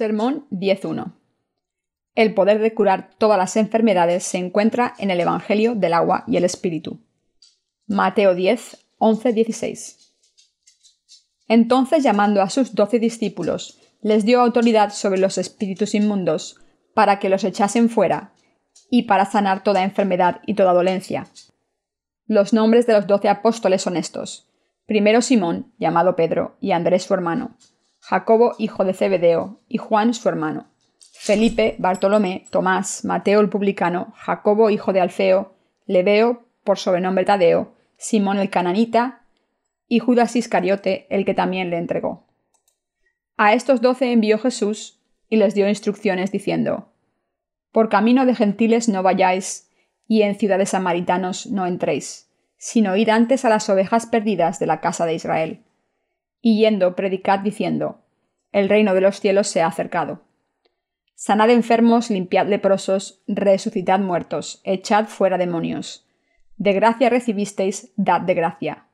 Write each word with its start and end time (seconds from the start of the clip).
Sermón 0.00 0.46
10.1. 0.50 1.12
El 2.14 2.32
poder 2.32 2.58
de 2.58 2.72
curar 2.72 3.10
todas 3.18 3.36
las 3.36 3.58
enfermedades 3.58 4.24
se 4.24 4.38
encuentra 4.38 4.94
en 4.96 5.10
el 5.10 5.20
Evangelio 5.20 5.74
del 5.74 5.92
agua 5.92 6.24
y 6.26 6.38
el 6.38 6.44
Espíritu. 6.44 7.00
Mateo 7.86 8.34
10, 8.34 8.78
16. 9.34 10.14
Entonces, 11.48 12.02
llamando 12.02 12.40
a 12.40 12.48
sus 12.48 12.74
doce 12.74 12.98
discípulos, 12.98 13.78
les 14.00 14.24
dio 14.24 14.40
autoridad 14.40 14.88
sobre 14.88 15.20
los 15.20 15.36
espíritus 15.36 15.94
inmundos, 15.94 16.56
para 16.94 17.18
que 17.18 17.28
los 17.28 17.44
echasen 17.44 17.90
fuera, 17.90 18.32
y 18.88 19.02
para 19.02 19.26
sanar 19.26 19.62
toda 19.62 19.84
enfermedad 19.84 20.40
y 20.46 20.54
toda 20.54 20.72
dolencia. 20.72 21.26
Los 22.26 22.54
nombres 22.54 22.86
de 22.86 22.94
los 22.94 23.06
doce 23.06 23.28
apóstoles 23.28 23.82
son 23.82 23.98
estos. 23.98 24.48
Primero 24.86 25.20
Simón, 25.20 25.74
llamado 25.78 26.16
Pedro, 26.16 26.56
y 26.58 26.72
Andrés 26.72 27.02
su 27.02 27.12
hermano 27.12 27.58
Jacobo 28.00 28.54
hijo 28.58 28.84
de 28.84 28.94
Zebedeo, 28.94 29.60
y 29.68 29.78
Juan 29.78 30.14
su 30.14 30.28
hermano, 30.28 30.66
Felipe, 31.12 31.76
Bartolomé, 31.78 32.46
Tomás, 32.50 33.04
Mateo 33.04 33.40
el 33.40 33.50
publicano, 33.50 34.12
Jacobo 34.16 34.70
hijo 34.70 34.92
de 34.92 35.00
Alfeo, 35.00 35.54
Leveo, 35.86 36.46
por 36.64 36.78
sobrenombre 36.78 37.24
Tadeo, 37.24 37.74
Simón 37.98 38.38
el 38.38 38.48
cananita, 38.48 39.26
y 39.86 39.98
Judas 39.98 40.34
Iscariote, 40.34 41.06
el 41.10 41.24
que 41.24 41.34
también 41.34 41.68
le 41.68 41.76
entregó. 41.76 42.26
A 43.36 43.52
estos 43.52 43.80
doce 43.80 44.12
envió 44.12 44.38
Jesús 44.38 44.98
y 45.28 45.36
les 45.36 45.54
dio 45.54 45.68
instrucciones 45.68 46.32
diciendo, 46.32 46.92
Por 47.70 47.90
camino 47.90 48.24
de 48.24 48.34
gentiles 48.34 48.88
no 48.88 49.02
vayáis, 49.02 49.70
y 50.08 50.22
en 50.22 50.36
ciudades 50.36 50.70
samaritanos 50.70 51.46
no 51.46 51.66
entréis, 51.66 52.30
sino 52.56 52.96
id 52.96 53.10
antes 53.10 53.44
a 53.44 53.50
las 53.50 53.68
ovejas 53.68 54.06
perdidas 54.06 54.58
de 54.58 54.66
la 54.66 54.80
casa 54.80 55.06
de 55.06 55.14
Israel 55.14 55.64
y 56.40 56.60
yendo 56.60 56.94
predicad 56.96 57.40
diciendo, 57.40 58.02
El 58.52 58.68
reino 58.68 58.94
de 58.94 59.00
los 59.00 59.20
cielos 59.20 59.48
se 59.48 59.62
ha 59.62 59.66
acercado. 59.66 60.22
Sanad 61.14 61.50
enfermos, 61.50 62.10
limpiad 62.10 62.46
leprosos, 62.46 63.22
resucitad 63.26 64.00
muertos, 64.00 64.60
echad 64.64 65.06
fuera 65.06 65.36
demonios. 65.36 66.06
De 66.56 66.72
gracia 66.72 67.10
recibisteis, 67.10 67.92
dad 67.96 68.22
de 68.22 68.34
gracia. 68.34 68.86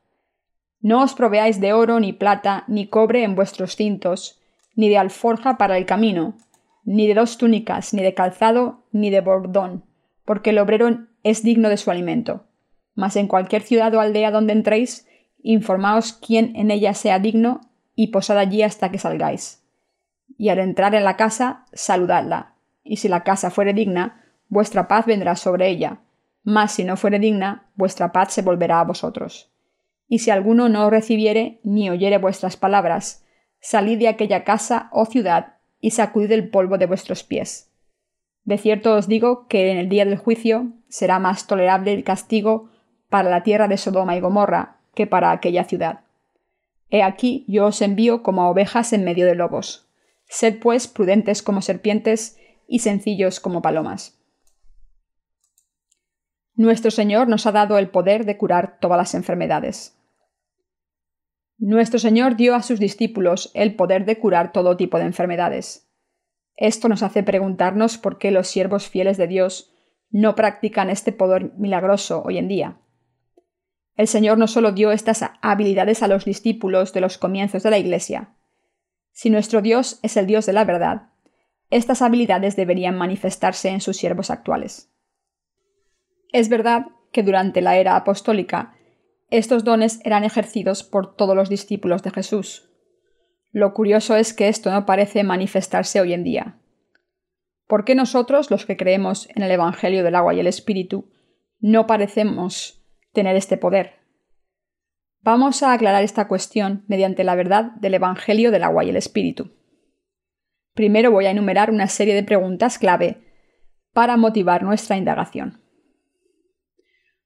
No 0.80 1.02
os 1.02 1.14
proveáis 1.14 1.60
de 1.60 1.72
oro, 1.72 2.00
ni 2.00 2.12
plata, 2.12 2.64
ni 2.68 2.88
cobre 2.88 3.22
en 3.22 3.34
vuestros 3.34 3.76
cintos, 3.76 4.40
ni 4.74 4.88
de 4.88 4.98
alforja 4.98 5.56
para 5.56 5.78
el 5.78 5.86
camino, 5.86 6.36
ni 6.84 7.08
de 7.08 7.14
dos 7.14 7.38
túnicas, 7.38 7.94
ni 7.94 8.02
de 8.02 8.14
calzado, 8.14 8.84
ni 8.92 9.10
de 9.10 9.20
bordón, 9.20 9.84
porque 10.24 10.50
el 10.50 10.58
obrero 10.58 11.06
es 11.22 11.42
digno 11.42 11.68
de 11.68 11.76
su 11.76 11.90
alimento. 11.90 12.46
Mas 12.94 13.16
en 13.16 13.26
cualquier 13.26 13.62
ciudad 13.62 13.94
o 13.94 14.00
aldea 14.00 14.30
donde 14.30 14.52
entréis, 14.52 15.08
informaos 15.52 16.12
quién 16.12 16.54
en 16.56 16.70
ella 16.70 16.92
sea 16.94 17.18
digno 17.18 17.60
y 17.94 18.08
posad 18.08 18.38
allí 18.38 18.62
hasta 18.62 18.90
que 18.90 18.98
salgáis. 18.98 19.62
Y 20.36 20.48
al 20.48 20.58
entrar 20.58 20.94
en 20.94 21.04
la 21.04 21.16
casa, 21.16 21.64
saludadla, 21.72 22.54
y 22.82 22.96
si 22.96 23.08
la 23.08 23.22
casa 23.22 23.50
fuere 23.50 23.72
digna, 23.72 24.24
vuestra 24.48 24.88
paz 24.88 25.06
vendrá 25.06 25.36
sobre 25.36 25.68
ella, 25.68 26.00
mas 26.42 26.72
si 26.72 26.84
no 26.84 26.96
fuere 26.96 27.18
digna, 27.18 27.70
vuestra 27.74 28.12
paz 28.12 28.32
se 28.32 28.42
volverá 28.42 28.80
a 28.80 28.84
vosotros. 28.84 29.52
Y 30.08 30.18
si 30.18 30.30
alguno 30.30 30.68
no 30.68 30.90
recibiere 30.90 31.60
ni 31.64 31.90
oyere 31.90 32.18
vuestras 32.18 32.56
palabras, 32.56 33.24
salid 33.60 33.98
de 33.98 34.08
aquella 34.08 34.44
casa 34.44 34.88
o 34.92 35.06
ciudad 35.06 35.54
y 35.80 35.92
sacudid 35.92 36.32
el 36.32 36.50
polvo 36.50 36.78
de 36.78 36.86
vuestros 36.86 37.24
pies. 37.24 37.72
De 38.44 38.58
cierto 38.58 38.94
os 38.94 39.08
digo 39.08 39.46
que 39.48 39.72
en 39.72 39.78
el 39.78 39.88
día 39.88 40.04
del 40.04 40.18
juicio 40.18 40.72
será 40.88 41.18
más 41.18 41.46
tolerable 41.46 41.92
el 41.92 42.04
castigo 42.04 42.70
para 43.08 43.30
la 43.30 43.42
tierra 43.42 43.66
de 43.66 43.76
Sodoma 43.76 44.16
y 44.16 44.20
Gomorra 44.20 44.75
que 44.96 45.06
para 45.06 45.30
aquella 45.30 45.62
ciudad. 45.62 46.00
He 46.90 47.02
aquí 47.04 47.44
yo 47.46 47.66
os 47.66 47.82
envío 47.82 48.24
como 48.24 48.48
ovejas 48.48 48.92
en 48.92 49.04
medio 49.04 49.26
de 49.26 49.36
lobos. 49.36 49.86
Sed 50.28 50.58
pues 50.58 50.88
prudentes 50.88 51.42
como 51.42 51.62
serpientes 51.62 52.38
y 52.66 52.80
sencillos 52.80 53.38
como 53.38 53.62
palomas. 53.62 54.18
Nuestro 56.54 56.90
Señor 56.90 57.28
nos 57.28 57.46
ha 57.46 57.52
dado 57.52 57.78
el 57.78 57.90
poder 57.90 58.24
de 58.24 58.38
curar 58.38 58.78
todas 58.80 58.96
las 58.96 59.14
enfermedades. 59.14 59.96
Nuestro 61.58 61.98
Señor 61.98 62.36
dio 62.36 62.54
a 62.54 62.62
sus 62.62 62.80
discípulos 62.80 63.50
el 63.54 63.76
poder 63.76 64.06
de 64.06 64.18
curar 64.18 64.52
todo 64.52 64.76
tipo 64.76 64.98
de 64.98 65.04
enfermedades. 65.04 65.88
Esto 66.56 66.88
nos 66.88 67.02
hace 67.02 67.22
preguntarnos 67.22 67.98
por 67.98 68.18
qué 68.18 68.30
los 68.30 68.48
siervos 68.48 68.88
fieles 68.88 69.18
de 69.18 69.26
Dios 69.26 69.70
no 70.10 70.34
practican 70.34 70.88
este 70.88 71.12
poder 71.12 71.52
milagroso 71.58 72.22
hoy 72.24 72.38
en 72.38 72.48
día. 72.48 72.78
El 73.96 74.08
Señor 74.08 74.36
no 74.38 74.46
solo 74.46 74.72
dio 74.72 74.92
estas 74.92 75.24
habilidades 75.40 76.02
a 76.02 76.08
los 76.08 76.24
discípulos 76.24 76.92
de 76.92 77.00
los 77.00 77.16
comienzos 77.18 77.62
de 77.62 77.70
la 77.70 77.78
Iglesia. 77.78 78.34
Si 79.12 79.30
nuestro 79.30 79.62
Dios 79.62 79.98
es 80.02 80.16
el 80.16 80.26
Dios 80.26 80.44
de 80.44 80.52
la 80.52 80.64
verdad, 80.64 81.08
estas 81.70 82.02
habilidades 82.02 82.56
deberían 82.56 82.96
manifestarse 82.96 83.70
en 83.70 83.80
sus 83.80 83.96
siervos 83.96 84.30
actuales. 84.30 84.90
Es 86.32 86.48
verdad 86.48 86.86
que 87.12 87.22
durante 87.22 87.62
la 87.62 87.76
era 87.76 87.96
apostólica 87.96 88.74
estos 89.30 89.64
dones 89.64 90.00
eran 90.04 90.22
ejercidos 90.22 90.84
por 90.84 91.16
todos 91.16 91.34
los 91.34 91.48
discípulos 91.48 92.02
de 92.02 92.10
Jesús. 92.10 92.70
Lo 93.50 93.72
curioso 93.74 94.14
es 94.14 94.32
que 94.32 94.48
esto 94.48 94.70
no 94.70 94.86
parece 94.86 95.24
manifestarse 95.24 96.00
hoy 96.00 96.12
en 96.12 96.22
día. 96.22 96.58
¿Por 97.66 97.84
qué 97.84 97.94
nosotros, 97.94 98.50
los 98.50 98.66
que 98.66 98.76
creemos 98.76 99.28
en 99.34 99.42
el 99.42 99.50
Evangelio 99.50 100.04
del 100.04 100.14
agua 100.14 100.34
y 100.34 100.40
el 100.40 100.46
Espíritu, 100.46 101.10
no 101.58 101.86
parecemos 101.86 102.75
tener 103.16 103.34
este 103.34 103.56
poder. 103.56 103.94
Vamos 105.22 105.62
a 105.62 105.72
aclarar 105.72 106.04
esta 106.04 106.28
cuestión 106.28 106.84
mediante 106.86 107.24
la 107.24 107.34
verdad 107.34 107.72
del 107.80 107.94
Evangelio 107.94 108.50
del 108.50 108.62
agua 108.62 108.84
y 108.84 108.90
el 108.90 108.96
Espíritu. 108.96 109.56
Primero 110.74 111.10
voy 111.10 111.24
a 111.24 111.30
enumerar 111.30 111.70
una 111.70 111.88
serie 111.88 112.14
de 112.14 112.22
preguntas 112.22 112.78
clave 112.78 113.22
para 113.94 114.18
motivar 114.18 114.62
nuestra 114.62 114.98
indagación. 114.98 115.62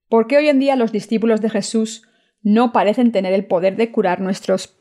¿Por 0.09 0.29
qué 0.29 0.37
hoy 0.37 0.49
en 0.49 0.61
día 0.61 0.77
los 0.77 0.93
discípulos 0.93 1.41
de 1.41 1.51
Jesús 1.51 2.09
no 2.41 2.73
parecen 2.73 3.11
tener 3.11 3.33
el 3.33 3.47
poder 3.47 3.75
de 3.75 3.91
curar 3.91 4.21
nuestros 4.21 4.77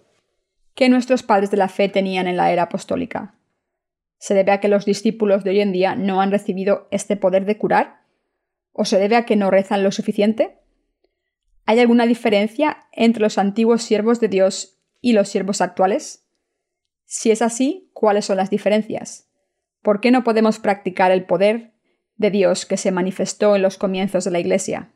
que 0.75 0.89
nuestros 0.89 1.23
padres 1.23 1.49
de 1.49 1.57
la 1.57 1.69
fe 1.69 1.89
tenían 1.89 2.27
en 2.27 2.37
la 2.37 2.51
era 2.51 2.63
apostólica? 2.63 3.33
¿Se 4.19 4.35
debe 4.35 4.51
a 4.51 4.59
que 4.59 4.67
los 4.67 4.85
discípulos 4.85 5.43
de 5.43 5.49
hoy 5.49 5.61
en 5.61 5.71
día 5.71 5.95
no 5.95 6.21
han 6.21 6.29
recibido 6.29 6.87
este 6.91 7.15
poder 7.15 7.45
de 7.45 7.57
curar? 7.57 8.01
¿O 8.71 8.85
se 8.85 8.99
debe 8.99 9.15
a 9.15 9.25
que 9.25 9.35
no 9.35 9.49
rezan 9.49 9.83
lo 9.83 9.91
suficiente? 9.91 10.58
¿Hay 11.69 11.79
alguna 11.79 12.07
diferencia 12.07 12.87
entre 12.91 13.21
los 13.21 13.37
antiguos 13.37 13.83
siervos 13.83 14.19
de 14.19 14.27
Dios 14.27 14.79
y 15.01 15.13
los 15.13 15.29
siervos 15.29 15.61
actuales? 15.61 16.25
Si 17.05 17.29
es 17.29 17.43
así, 17.43 17.91
¿cuáles 17.93 18.25
son 18.25 18.37
las 18.37 18.49
diferencias? 18.49 19.29
¿Por 19.83 20.01
qué 20.01 20.09
no 20.09 20.23
podemos 20.23 20.57
practicar 20.57 21.11
el 21.11 21.27
poder 21.27 21.75
de 22.15 22.31
Dios 22.31 22.65
que 22.65 22.75
se 22.75 22.89
manifestó 22.89 23.55
en 23.55 23.61
los 23.61 23.77
comienzos 23.77 24.23
de 24.23 24.31
la 24.31 24.39
Iglesia? 24.39 24.93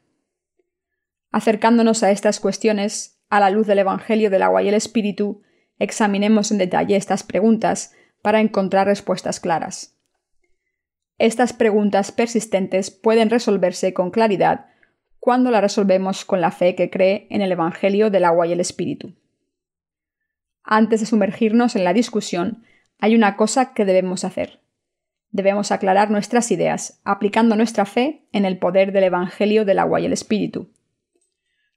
Acercándonos 1.30 2.02
a 2.02 2.10
estas 2.10 2.40
cuestiones, 2.40 3.20
a 3.30 3.40
la 3.40 3.52
luz 3.52 3.68
del 3.68 3.78
Evangelio 3.78 4.32
del 4.32 4.42
agua 4.42 4.64
y 4.64 4.70
el 4.70 4.74
Espíritu, 4.74 5.44
examinemos 5.78 6.52
en 6.52 6.58
detalle 6.58 6.96
estas 6.96 7.22
preguntas 7.22 7.94
para 8.24 8.42
encontrar 8.42 8.88
respuestas 8.88 9.40
claras. 9.40 9.96
Estas 11.20 11.54
preguntas 11.54 12.12
persistentes 12.12 12.90
pueden 12.90 13.30
resolverse 13.30 13.94
con 13.94 14.10
claridad 14.10 14.73
cuando 15.24 15.52
la 15.52 15.62
resolvemos 15.62 16.26
con 16.26 16.42
la 16.42 16.52
fe 16.52 16.76
que 16.76 16.90
cree 16.90 17.28
en 17.30 17.42
el 17.42 17.50
Evangelio 17.54 18.10
del 18.10 18.26
agua 18.26 18.46
y 18.46 18.52
el 18.52 18.60
Espíritu. 18.60 19.14
Antes 20.66 21.00
de 21.00 21.06
sumergirnos 21.06 21.78
en 21.78 21.86
la 21.86 21.94
discusión, 21.94 22.66
hay 23.00 23.16
una 23.16 23.38
cosa 23.38 23.74
que 23.74 23.86
debemos 23.86 24.26
hacer. 24.26 24.60
Debemos 25.32 25.72
aclarar 25.72 26.12
nuestras 26.12 26.52
ideas, 26.52 27.00
aplicando 27.06 27.56
nuestra 27.56 27.86
fe 27.86 28.28
en 28.34 28.44
el 28.44 28.58
poder 28.58 28.92
del 28.92 29.06
Evangelio 29.06 29.64
del 29.64 29.80
agua 29.80 30.02
y 30.02 30.08
el 30.08 30.12
Espíritu. 30.12 30.74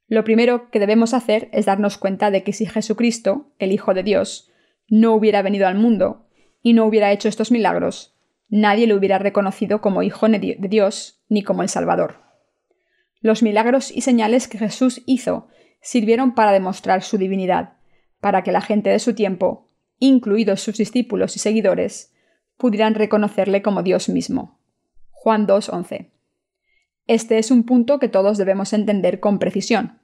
Lo 0.09 0.25
primero 0.25 0.69
que 0.73 0.81
debemos 0.81 1.15
hacer 1.15 1.49
es 1.53 1.67
darnos 1.67 1.99
cuenta 1.99 2.33
de 2.33 2.43
que 2.43 2.53
si 2.53 2.67
Jesucristo, 2.67 3.53
el 3.61 3.71
Hijo 3.71 3.95
de 3.95 4.03
Dios, 4.03 4.51
no 4.89 5.15
hubiera 5.15 5.43
venido 5.43 5.69
al 5.69 5.77
mundo 5.77 6.27
y 6.63 6.73
no 6.73 6.85
hubiera 6.85 7.13
hecho 7.13 7.29
estos 7.29 7.53
milagros, 7.53 8.19
nadie 8.49 8.89
lo 8.89 8.97
hubiera 8.97 9.21
reconocido 9.21 9.81
como 9.81 10.03
Hijo 10.03 10.29
de 10.29 10.57
Dios 10.59 11.23
ni 11.29 11.45
como 11.45 11.63
el 11.63 11.69
Salvador. 11.69 12.26
Los 13.27 13.43
milagros 13.43 13.91
y 13.91 14.03
señales 14.03 14.47
que 14.47 14.57
Jesús 14.57 15.03
hizo 15.05 15.49
sirvieron 15.81 16.37
para 16.37 16.53
demostrar 16.53 17.03
su 17.03 17.19
divinidad, 17.19 17.73
para 18.21 18.45
que 18.45 18.53
la 18.53 18.61
gente 18.61 18.89
de 18.91 19.01
su 19.01 19.17
tiempo, 19.17 19.69
incluidos 19.99 20.61
sus 20.61 20.77
discípulos 20.77 21.35
y 21.35 21.41
seguidores, 21.41 22.15
pudieran 22.57 22.95
reconocerle 22.95 23.63
como 23.63 23.83
Dios 23.83 24.09
mismo. 24.09 24.61
Juan 25.11 25.49
2.11. 25.49 26.13
Este 27.09 27.39
es 27.39 27.51
un 27.51 27.65
punto 27.65 27.99
que 27.99 28.09
todos 28.09 28.39
debemos 28.39 28.73
entender 28.73 29.19
con 29.19 29.41
precisión. 29.41 29.99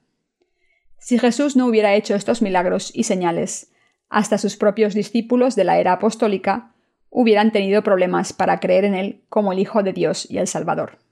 Si 0.97 1.17
Jesús 1.17 1.55
no 1.55 1.67
hubiera 1.67 1.95
hecho 1.95 2.15
estos 2.15 2.41
milagros 2.41 2.91
y 2.93 3.05
señales, 3.05 3.71
hasta 4.09 4.37
sus 4.37 4.57
propios 4.57 4.93
discípulos 4.93 5.55
de 5.55 5.63
la 5.63 5.79
era 5.79 5.93
apostólica 5.93 6.73
hubieran 7.09 7.53
tenido 7.53 7.83
problemas 7.83 8.33
para 8.33 8.59
creer 8.59 8.83
en 8.83 8.95
él 8.95 9.23
como 9.29 9.53
el 9.53 9.59
Hijo 9.59 9.81
de 9.81 9.93
Dios 9.93 10.29
y 10.29 10.39
el 10.39 10.47
Salvador. 10.47 11.02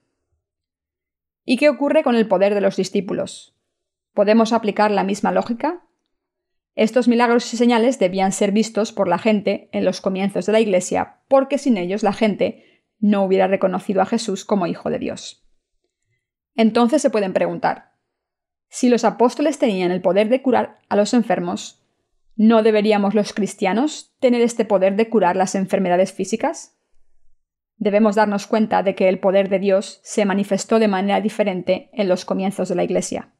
¿Y 1.44 1.58
qué 1.58 1.70
ocurre 1.70 2.04
con 2.04 2.16
el 2.16 2.28
poder 2.28 2.54
de 2.54 2.62
los 2.62 2.76
discípulos? 2.76 3.56
¿Podemos 4.14 4.54
aplicar 4.54 4.92
la 4.92 5.04
misma 5.04 5.32
lógica? 5.32 5.86
Estos 6.76 7.08
milagros 7.08 7.54
y 7.54 7.58
señales 7.58 8.00
debían 8.00 8.32
ser 8.32 8.52
vistos 8.52 8.92
por 8.92 9.08
la 9.08 9.18
gente 9.18 9.70
en 9.74 9.84
los 9.84 10.02
comienzos 10.02 10.46
de 10.46 10.52
la 10.54 10.60
Iglesia, 10.60 11.20
porque 11.28 11.58
sin 11.58 11.78
ellos 11.78 12.04
la 12.04 12.14
gente 12.14 12.84
no 13.00 13.24
hubiera 13.24 13.48
reconocido 13.48 14.02
a 14.02 14.06
Jesús 14.06 14.46
como 14.46 14.68
Hijo 14.68 14.90
de 14.90 15.00
Dios. 15.00 15.46
Entonces 16.56 17.02
se 17.02 17.10
pueden 17.10 17.34
preguntar, 17.34 17.92
si 18.70 18.90
los 18.90 19.04
apóstoles 19.04 19.58
tenían 19.60 19.92
el 19.92 20.02
poder 20.02 20.30
de 20.30 20.42
curar 20.42 20.80
a 20.88 20.96
los 20.96 21.14
enfermos, 21.14 21.84
¿no 22.36 22.64
deberíamos 22.64 23.16
los 23.16 23.34
cristianos 23.34 24.16
tener 24.20 24.42
este 24.42 24.64
poder 24.64 24.96
de 24.96 25.10
curar 25.10 25.36
las 25.36 25.56
enfermedades 25.56 26.14
físicas? 26.14 26.78
Debemos 27.82 28.14
darnos 28.14 28.46
cuenta 28.46 28.84
de 28.84 28.94
que 28.94 29.10
el 29.10 29.18
poder 29.18 29.50
de 29.50 29.58
Dios 29.58 30.02
se 30.04 30.24
manifestó 30.24 30.78
de 30.78 30.88
manera 30.88 31.20
diferente 31.20 31.90
en 31.94 32.08
los 32.08 32.26
comienzos 32.26 32.70
de 32.70 32.76
la 32.76 32.84
Iglesia. 32.84 33.34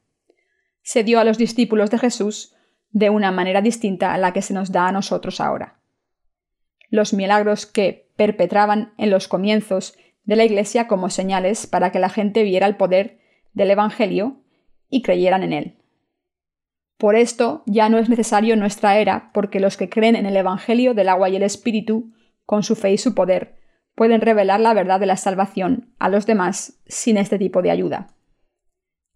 Se 0.82 1.04
dio 1.04 1.20
a 1.20 1.24
los 1.24 1.38
discípulos 1.38 1.92
de 1.92 1.98
Jesús 1.98 2.52
de 2.90 3.08
una 3.08 3.30
manera 3.30 3.62
distinta 3.62 4.12
a 4.12 4.18
la 4.18 4.32
que 4.32 4.42
se 4.42 4.52
nos 4.52 4.72
da 4.72 4.88
a 4.88 4.92
nosotros 4.92 5.40
ahora. 5.40 5.78
Los 6.90 7.12
milagros 7.12 7.66
que 7.66 8.10
perpetraban 8.16 8.94
en 8.98 9.10
los 9.10 9.28
comienzos 9.28 9.96
de 10.24 10.34
la 10.34 10.44
Iglesia 10.44 10.88
como 10.88 11.08
señales 11.08 11.68
para 11.68 11.92
que 11.92 12.00
la 12.00 12.08
gente 12.08 12.42
viera 12.42 12.66
el 12.66 12.74
poder 12.74 13.20
del 13.52 13.70
Evangelio 13.70 14.40
y 14.90 15.02
creyeran 15.02 15.44
en 15.44 15.52
él. 15.52 15.78
Por 16.96 17.14
esto 17.14 17.62
ya 17.66 17.88
no 17.88 17.96
es 17.96 18.08
necesario 18.08 18.56
nuestra 18.56 18.98
era, 18.98 19.30
porque 19.32 19.60
los 19.60 19.76
que 19.76 19.88
creen 19.88 20.16
en 20.16 20.26
el 20.26 20.36
Evangelio 20.36 20.94
del 20.94 21.10
agua 21.10 21.28
y 21.28 21.36
el 21.36 21.44
Espíritu, 21.44 22.10
con 22.44 22.64
su 22.64 22.74
fe 22.74 22.90
y 22.90 22.98
su 22.98 23.14
poder, 23.14 23.61
pueden 23.94 24.20
revelar 24.20 24.60
la 24.60 24.74
verdad 24.74 25.00
de 25.00 25.06
la 25.06 25.16
salvación 25.16 25.94
a 25.98 26.08
los 26.08 26.26
demás 26.26 26.80
sin 26.86 27.16
este 27.16 27.38
tipo 27.38 27.62
de 27.62 27.70
ayuda. 27.70 28.08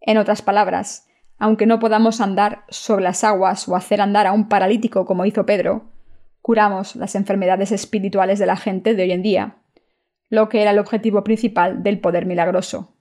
En 0.00 0.18
otras 0.18 0.42
palabras, 0.42 1.08
aunque 1.38 1.66
no 1.66 1.78
podamos 1.78 2.20
andar 2.20 2.64
sobre 2.68 3.04
las 3.04 3.24
aguas 3.24 3.68
o 3.68 3.76
hacer 3.76 4.00
andar 4.00 4.26
a 4.26 4.32
un 4.32 4.48
paralítico 4.48 5.04
como 5.04 5.24
hizo 5.24 5.46
Pedro, 5.46 5.92
curamos 6.40 6.96
las 6.96 7.14
enfermedades 7.14 7.72
espirituales 7.72 8.38
de 8.38 8.46
la 8.46 8.56
gente 8.56 8.94
de 8.94 9.02
hoy 9.02 9.12
en 9.12 9.22
día, 9.22 9.56
lo 10.28 10.48
que 10.48 10.62
era 10.62 10.70
el 10.70 10.78
objetivo 10.78 11.24
principal 11.24 11.82
del 11.82 12.00
poder 12.00 12.26
milagroso. 12.26 12.96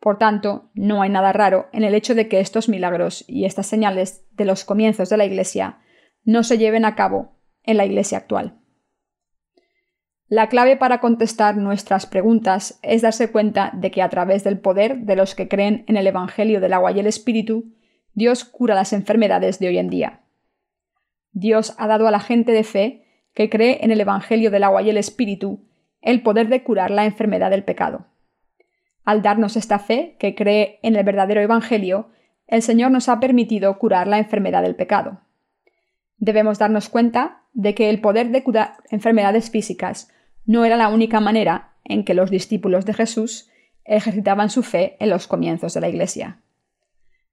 Por 0.00 0.18
tanto, 0.18 0.70
no 0.74 1.02
hay 1.02 1.10
nada 1.10 1.32
raro 1.32 1.68
en 1.72 1.82
el 1.82 1.94
hecho 1.94 2.14
de 2.14 2.28
que 2.28 2.40
estos 2.40 2.68
milagros 2.68 3.24
y 3.26 3.44
estas 3.46 3.66
señales 3.66 4.26
de 4.32 4.44
los 4.44 4.64
comienzos 4.64 5.08
de 5.08 5.16
la 5.16 5.24
Iglesia 5.24 5.78
no 6.24 6.44
se 6.44 6.58
lleven 6.58 6.84
a 6.84 6.94
cabo 6.94 7.38
en 7.62 7.76
la 7.76 7.86
Iglesia 7.86 8.18
actual. 8.18 8.60
La 10.34 10.48
clave 10.48 10.76
para 10.76 10.98
contestar 10.98 11.56
nuestras 11.56 12.06
preguntas 12.06 12.80
es 12.82 13.02
darse 13.02 13.30
cuenta 13.30 13.70
de 13.72 13.92
que 13.92 14.02
a 14.02 14.08
través 14.08 14.42
del 14.42 14.58
poder 14.58 14.96
de 15.02 15.14
los 15.14 15.36
que 15.36 15.46
creen 15.46 15.84
en 15.86 15.96
el 15.96 16.08
Evangelio 16.08 16.60
del 16.60 16.72
agua 16.72 16.90
y 16.90 16.98
el 16.98 17.06
Espíritu, 17.06 17.66
Dios 18.14 18.44
cura 18.44 18.74
las 18.74 18.92
enfermedades 18.92 19.60
de 19.60 19.68
hoy 19.68 19.78
en 19.78 19.90
día. 19.90 20.22
Dios 21.30 21.76
ha 21.78 21.86
dado 21.86 22.08
a 22.08 22.10
la 22.10 22.18
gente 22.18 22.50
de 22.50 22.64
fe 22.64 23.04
que 23.32 23.48
cree 23.48 23.78
en 23.82 23.92
el 23.92 24.00
Evangelio 24.00 24.50
del 24.50 24.64
agua 24.64 24.82
y 24.82 24.90
el 24.90 24.96
Espíritu 24.96 25.68
el 26.02 26.20
poder 26.20 26.48
de 26.48 26.64
curar 26.64 26.90
la 26.90 27.04
enfermedad 27.04 27.50
del 27.50 27.62
pecado. 27.62 28.06
Al 29.04 29.22
darnos 29.22 29.56
esta 29.56 29.78
fe 29.78 30.16
que 30.18 30.34
cree 30.34 30.80
en 30.82 30.96
el 30.96 31.04
verdadero 31.04 31.42
Evangelio, 31.42 32.08
el 32.48 32.62
Señor 32.62 32.90
nos 32.90 33.08
ha 33.08 33.20
permitido 33.20 33.78
curar 33.78 34.08
la 34.08 34.18
enfermedad 34.18 34.62
del 34.62 34.74
pecado. 34.74 35.20
Debemos 36.16 36.58
darnos 36.58 36.88
cuenta 36.88 37.44
de 37.52 37.76
que 37.76 37.88
el 37.88 38.00
poder 38.00 38.30
de 38.30 38.42
curar 38.42 38.78
enfermedades 38.90 39.48
físicas 39.48 40.10
no 40.46 40.64
era 40.64 40.76
la 40.76 40.88
única 40.88 41.20
manera 41.20 41.74
en 41.84 42.04
que 42.04 42.14
los 42.14 42.30
discípulos 42.30 42.84
de 42.86 42.94
Jesús 42.94 43.50
ejercitaban 43.84 44.50
su 44.50 44.62
fe 44.62 44.96
en 45.00 45.10
los 45.10 45.26
comienzos 45.26 45.74
de 45.74 45.80
la 45.80 45.88
Iglesia. 45.88 46.42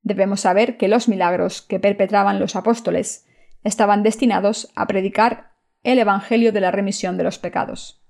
Debemos 0.04 0.42
saber 0.42 0.78
que 0.78 0.88
los 0.88 1.08
milagros 1.08 1.62
que 1.62 1.80
perpetraban 1.80 2.40
los 2.40 2.56
apóstoles 2.56 3.28
estaban 3.64 4.04
destinados 4.04 4.72
a 4.76 4.88
predicar 4.88 5.52
el 5.84 6.00
Evangelio 6.00 6.52
de 6.52 6.62
la 6.62 6.72
remisión 6.72 7.18
de 7.18 7.24
los 7.24 7.40
pecados. 7.40 8.04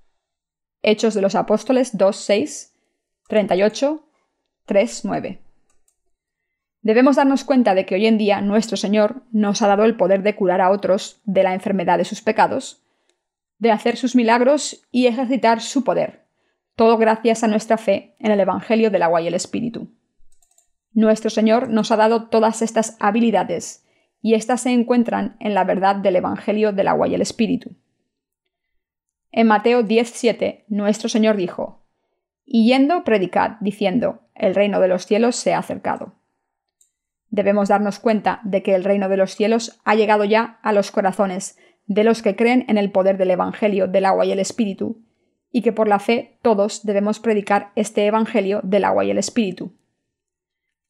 Hechos 0.82 1.14
de 1.14 1.22
los 1.22 1.36
Apóstoles 1.36 1.98
2, 1.98 2.16
6, 2.16 2.74
38, 3.28 4.06
3, 4.66 5.06
9. 5.06 5.42
Debemos 6.82 7.16
darnos 7.16 7.44
cuenta 7.44 7.76
de 7.76 7.86
que 7.86 7.96
hoy 7.96 8.08
en 8.08 8.18
día 8.18 8.42
nuestro 8.42 8.76
Señor 8.76 9.24
nos 9.32 9.62
ha 9.62 9.68
dado 9.68 9.84
el 9.84 9.96
poder 9.96 10.24
de 10.24 10.36
curar 10.36 10.62
a 10.62 10.72
otros 10.72 11.22
de 11.26 11.44
la 11.44 11.54
enfermedad 11.54 12.00
de 12.00 12.06
sus 12.06 12.22
pecados, 12.22 12.81
de 13.62 13.72
hacer 13.72 13.96
sus 13.96 14.16
milagros 14.16 14.88
y 14.92 15.06
ejercitar 15.06 15.62
su 15.62 15.84
poder, 15.84 16.26
todo 16.76 16.98
gracias 16.98 17.44
a 17.44 17.48
nuestra 17.48 17.78
fe 17.78 18.16
en 18.18 18.32
el 18.32 18.40
Evangelio 18.40 18.90
del 18.90 19.04
agua 19.04 19.22
y 19.22 19.28
el 19.28 19.36
Espíritu. 19.36 19.94
Nuestro 20.94 21.30
Señor 21.30 21.70
nos 21.70 21.92
ha 21.92 21.96
dado 21.96 22.28
todas 22.28 22.64
estas 22.64 22.98
habilidades, 23.00 23.86
y 24.20 24.34
éstas 24.34 24.62
se 24.62 24.72
encuentran 24.72 25.38
en 25.40 25.54
la 25.54 25.64
verdad 25.64 25.96
del 25.96 26.16
Evangelio 26.16 26.74
del 26.74 26.88
agua 26.88 27.08
y 27.08 27.14
el 27.14 27.22
Espíritu. 27.22 27.76
En 29.32 29.46
Mateo 29.46 29.84
10:7, 29.84 30.66
nuestro 30.68 31.08
Señor 31.08 31.38
dijo, 31.38 31.86
Y 32.44 32.66
yendo, 32.68 33.04
predicad, 33.04 33.58
diciendo, 33.62 34.22
El 34.34 34.56
reino 34.56 34.80
de 34.80 34.88
los 34.88 35.06
cielos 35.06 35.36
se 35.36 35.54
ha 35.54 35.60
acercado. 35.60 36.16
Debemos 37.30 37.70
darnos 37.70 38.00
cuenta 38.00 38.42
de 38.44 38.64
que 38.64 38.74
el 38.74 38.84
reino 38.84 39.08
de 39.08 39.18
los 39.18 39.36
cielos 39.36 39.80
ha 39.86 39.94
llegado 39.94 40.26
ya 40.26 40.60
a 40.64 40.74
los 40.74 40.90
corazones 40.92 41.58
de 41.94 42.06
los 42.06 42.22
que 42.22 42.38
creen 42.38 42.64
en 42.70 42.78
el 42.78 42.90
poder 42.90 43.18
del 43.18 43.32
Evangelio 43.32 43.86
del 43.86 44.06
agua 44.06 44.26
y 44.26 44.32
el 44.32 44.40
Espíritu, 44.40 45.02
y 45.52 45.62
que 45.62 45.74
por 45.74 45.90
la 45.90 46.00
fe 46.00 46.38
todos 46.42 46.86
debemos 46.86 47.20
predicar 47.20 47.72
este 47.76 48.06
Evangelio 48.06 48.62
del 48.64 48.86
agua 48.86 49.04
y 49.04 49.12
el 49.12 49.18
Espíritu. 49.18 49.74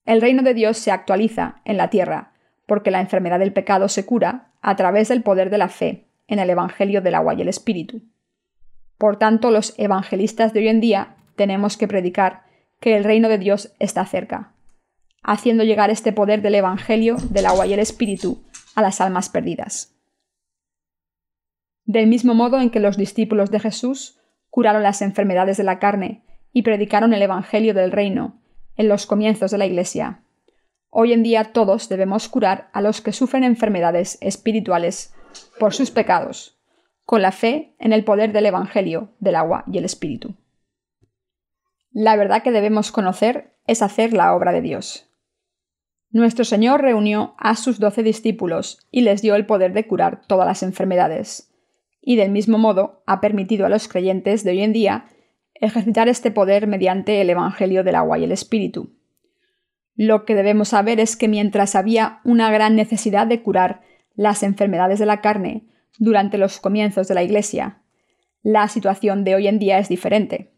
El 0.05 0.21
reino 0.21 0.43
de 0.43 0.53
Dios 0.53 0.77
se 0.77 0.91
actualiza 0.91 1.61
en 1.65 1.77
la 1.77 1.89
tierra, 1.89 2.33
porque 2.67 2.91
la 2.91 3.01
enfermedad 3.01 3.39
del 3.39 3.51
pecado 3.51 3.87
se 3.89 4.05
cura 4.05 4.51
a 4.61 4.75
través 4.75 5.07
del 5.07 5.23
poder 5.23 5.49
de 5.49 5.57
la 5.57 5.69
fe 5.69 6.05
en 6.27 6.37
el 6.37 6.51
Evangelio 6.51 7.01
del 7.01 7.15
agua 7.15 7.33
y 7.33 7.41
el 7.41 7.47
Espíritu. 7.47 8.03
Por 8.99 9.17
tanto, 9.17 9.49
los 9.49 9.73
evangelistas 9.79 10.53
de 10.53 10.59
hoy 10.59 10.67
en 10.67 10.81
día 10.81 11.15
tenemos 11.35 11.77
que 11.77 11.87
predicar 11.87 12.43
que 12.79 12.95
el 12.95 13.03
reino 13.03 13.27
de 13.27 13.39
Dios 13.39 13.73
está 13.79 14.05
cerca, 14.05 14.53
haciendo 15.23 15.63
llegar 15.63 15.89
este 15.89 16.13
poder 16.13 16.43
del 16.43 16.53
Evangelio 16.53 17.15
del 17.31 17.47
agua 17.47 17.65
y 17.65 17.73
el 17.73 17.79
Espíritu 17.79 18.43
a 18.75 18.83
las 18.83 19.01
almas 19.01 19.29
perdidas. 19.29 19.90
Del 21.85 22.07
mismo 22.07 22.33
modo 22.33 22.59
en 22.59 22.69
que 22.69 22.79
los 22.79 22.97
discípulos 22.97 23.51
de 23.51 23.59
Jesús 23.59 24.19
curaron 24.49 24.83
las 24.83 25.01
enfermedades 25.01 25.57
de 25.57 25.63
la 25.63 25.79
carne 25.79 26.23
y 26.53 26.61
predicaron 26.61 27.13
el 27.13 27.21
Evangelio 27.21 27.73
del 27.73 27.91
reino 27.91 28.41
en 28.75 28.87
los 28.87 29.05
comienzos 29.05 29.51
de 29.51 29.57
la 29.57 29.65
Iglesia, 29.65 30.23
hoy 30.89 31.13
en 31.13 31.23
día 31.23 31.53
todos 31.53 31.89
debemos 31.89 32.27
curar 32.27 32.69
a 32.73 32.81
los 32.81 33.01
que 33.01 33.13
sufren 33.13 33.43
enfermedades 33.43 34.17
espirituales 34.21 35.13
por 35.59 35.73
sus 35.73 35.91
pecados, 35.91 36.59
con 37.05 37.21
la 37.21 37.31
fe 37.31 37.75
en 37.79 37.93
el 37.93 38.03
poder 38.03 38.33
del 38.33 38.45
Evangelio 38.45 39.09
del 39.19 39.35
agua 39.35 39.63
y 39.71 39.77
el 39.77 39.85
Espíritu. 39.85 40.35
La 41.91 42.15
verdad 42.15 42.43
que 42.43 42.51
debemos 42.51 42.91
conocer 42.91 43.53
es 43.67 43.81
hacer 43.81 44.13
la 44.13 44.33
obra 44.35 44.51
de 44.51 44.61
Dios. 44.61 45.09
Nuestro 46.09 46.43
Señor 46.43 46.81
reunió 46.81 47.35
a 47.37 47.55
sus 47.55 47.79
doce 47.79 48.03
discípulos 48.03 48.85
y 48.91 49.01
les 49.01 49.21
dio 49.21 49.35
el 49.35 49.45
poder 49.45 49.73
de 49.73 49.87
curar 49.87 50.21
todas 50.27 50.45
las 50.47 50.61
enfermedades, 50.63 51.50
y 52.01 52.15
del 52.15 52.31
mismo 52.31 52.57
modo 52.57 53.03
ha 53.05 53.21
permitido 53.21 53.65
a 53.65 53.69
los 53.69 53.87
creyentes 53.87 54.43
de 54.43 54.51
hoy 54.51 54.61
en 54.61 54.73
día 54.73 55.05
ejercitar 55.53 56.09
este 56.09 56.31
poder 56.31 56.67
mediante 56.67 57.21
el 57.21 57.29
Evangelio 57.29 57.83
del 57.83 57.95
agua 57.95 58.17
y 58.17 58.23
el 58.23 58.31
Espíritu. 58.31 58.97
Lo 59.95 60.25
que 60.25 60.33
debemos 60.33 60.69
saber 60.69 60.99
es 60.99 61.15
que 61.15 61.27
mientras 61.27 61.75
había 61.75 62.19
una 62.23 62.51
gran 62.51 62.75
necesidad 62.75 63.27
de 63.27 63.43
curar 63.43 63.81
las 64.15 64.41
enfermedades 64.41 64.99
de 64.99 65.05
la 65.05 65.21
carne 65.21 65.67
durante 65.99 66.37
los 66.37 66.59
comienzos 66.59 67.07
de 67.07 67.13
la 67.13 67.23
Iglesia, 67.23 67.83
la 68.41 68.67
situación 68.67 69.23
de 69.23 69.35
hoy 69.35 69.47
en 69.47 69.59
día 69.59 69.77
es 69.77 69.87
diferente. 69.87 70.51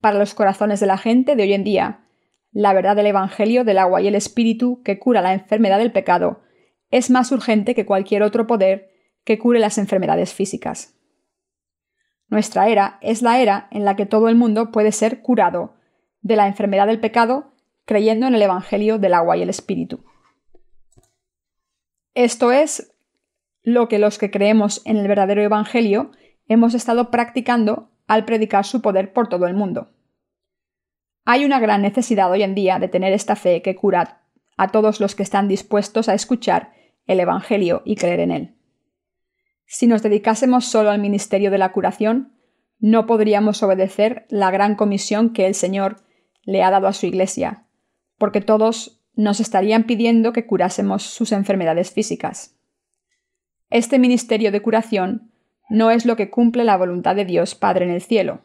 Para 0.00 0.18
los 0.18 0.34
corazones 0.34 0.80
de 0.80 0.86
la 0.86 0.98
gente 0.98 1.34
de 1.34 1.44
hoy 1.44 1.54
en 1.54 1.64
día, 1.64 2.04
la 2.52 2.74
verdad 2.74 2.96
del 2.96 3.06
Evangelio 3.06 3.64
del 3.64 3.78
agua 3.78 4.02
y 4.02 4.08
el 4.08 4.14
Espíritu 4.14 4.82
que 4.82 4.98
cura 4.98 5.22
la 5.22 5.32
enfermedad 5.32 5.78
del 5.78 5.92
pecado 5.92 6.42
es 6.90 7.10
más 7.10 7.32
urgente 7.32 7.74
que 7.74 7.86
cualquier 7.86 8.22
otro 8.22 8.46
poder 8.46 8.90
que 9.28 9.38
cure 9.38 9.60
las 9.60 9.76
enfermedades 9.76 10.32
físicas. 10.32 10.96
Nuestra 12.28 12.70
era 12.70 12.98
es 13.02 13.20
la 13.20 13.38
era 13.42 13.68
en 13.70 13.84
la 13.84 13.94
que 13.94 14.06
todo 14.06 14.30
el 14.30 14.36
mundo 14.36 14.72
puede 14.72 14.90
ser 14.90 15.20
curado 15.20 15.74
de 16.22 16.34
la 16.34 16.46
enfermedad 16.46 16.86
del 16.86 16.98
pecado 16.98 17.52
creyendo 17.84 18.26
en 18.26 18.34
el 18.34 18.40
Evangelio 18.40 18.98
del 18.98 19.12
agua 19.12 19.36
y 19.36 19.42
el 19.42 19.50
Espíritu. 19.50 20.02
Esto 22.14 22.52
es 22.52 22.96
lo 23.62 23.86
que 23.86 23.98
los 23.98 24.16
que 24.16 24.30
creemos 24.30 24.80
en 24.86 24.96
el 24.96 25.06
verdadero 25.06 25.42
Evangelio 25.42 26.10
hemos 26.46 26.72
estado 26.72 27.10
practicando 27.10 27.90
al 28.06 28.24
predicar 28.24 28.64
su 28.64 28.80
poder 28.80 29.12
por 29.12 29.28
todo 29.28 29.46
el 29.46 29.52
mundo. 29.52 29.90
Hay 31.26 31.44
una 31.44 31.60
gran 31.60 31.82
necesidad 31.82 32.30
hoy 32.30 32.44
en 32.44 32.54
día 32.54 32.78
de 32.78 32.88
tener 32.88 33.12
esta 33.12 33.36
fe 33.36 33.60
que 33.60 33.76
cura 33.76 34.22
a 34.56 34.68
todos 34.68 35.00
los 35.00 35.14
que 35.14 35.22
están 35.22 35.48
dispuestos 35.48 36.08
a 36.08 36.14
escuchar 36.14 36.72
el 37.06 37.20
Evangelio 37.20 37.82
y 37.84 37.96
creer 37.96 38.20
en 38.20 38.30
él. 38.30 38.57
Si 39.70 39.86
nos 39.86 40.02
dedicásemos 40.02 40.64
solo 40.64 40.90
al 40.90 40.98
ministerio 40.98 41.50
de 41.50 41.58
la 41.58 41.72
curación, 41.72 42.32
no 42.78 43.04
podríamos 43.04 43.62
obedecer 43.62 44.24
la 44.30 44.50
gran 44.50 44.76
comisión 44.76 45.34
que 45.34 45.46
el 45.46 45.54
Señor 45.54 45.98
le 46.42 46.62
ha 46.62 46.70
dado 46.70 46.86
a 46.86 46.94
su 46.94 47.04
Iglesia, 47.04 47.66
porque 48.16 48.40
todos 48.40 49.02
nos 49.14 49.40
estarían 49.40 49.84
pidiendo 49.84 50.32
que 50.32 50.46
curásemos 50.46 51.02
sus 51.02 51.32
enfermedades 51.32 51.90
físicas. 51.90 52.56
Este 53.68 53.98
ministerio 53.98 54.50
de 54.52 54.62
curación 54.62 55.32
no 55.68 55.90
es 55.90 56.06
lo 56.06 56.16
que 56.16 56.30
cumple 56.30 56.64
la 56.64 56.78
voluntad 56.78 57.14
de 57.14 57.26
Dios 57.26 57.54
Padre 57.54 57.84
en 57.84 57.90
el 57.90 58.00
cielo. 58.00 58.40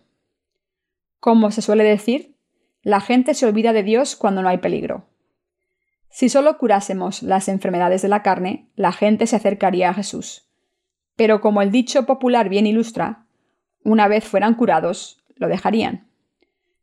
Como 1.22 1.52
se 1.52 1.62
suele 1.62 1.86
decir, 1.86 2.36
la 2.82 3.00
gente 3.00 3.34
se 3.34 3.46
olvida 3.46 3.72
de 3.72 3.84
Dios 3.84 4.18
cuando 4.18 4.42
no 4.42 4.50
hay 4.50 4.58
peligro. 4.58 5.08
Si 6.10 6.28
solo 6.28 6.58
curásemos 6.58 7.24
las 7.24 7.48
enfermedades 7.48 8.02
de 8.02 8.10
la 8.10 8.24
carne, 8.24 8.70
la 8.76 8.92
gente 8.92 9.26
se 9.26 9.38
acercaría 9.38 9.90
a 9.90 9.94
Jesús. 9.94 10.50
Pero 11.16 11.42
como 11.42 11.62
el 11.62 11.72
dicho 11.72 12.06
popular 12.06 12.50
bien 12.50 12.66
ilustra, 12.68 13.26
una 13.84 14.08
vez 14.08 14.24
fueran 14.24 14.56
curados, 14.56 15.24
lo 15.36 15.48
dejarían. 15.48 16.08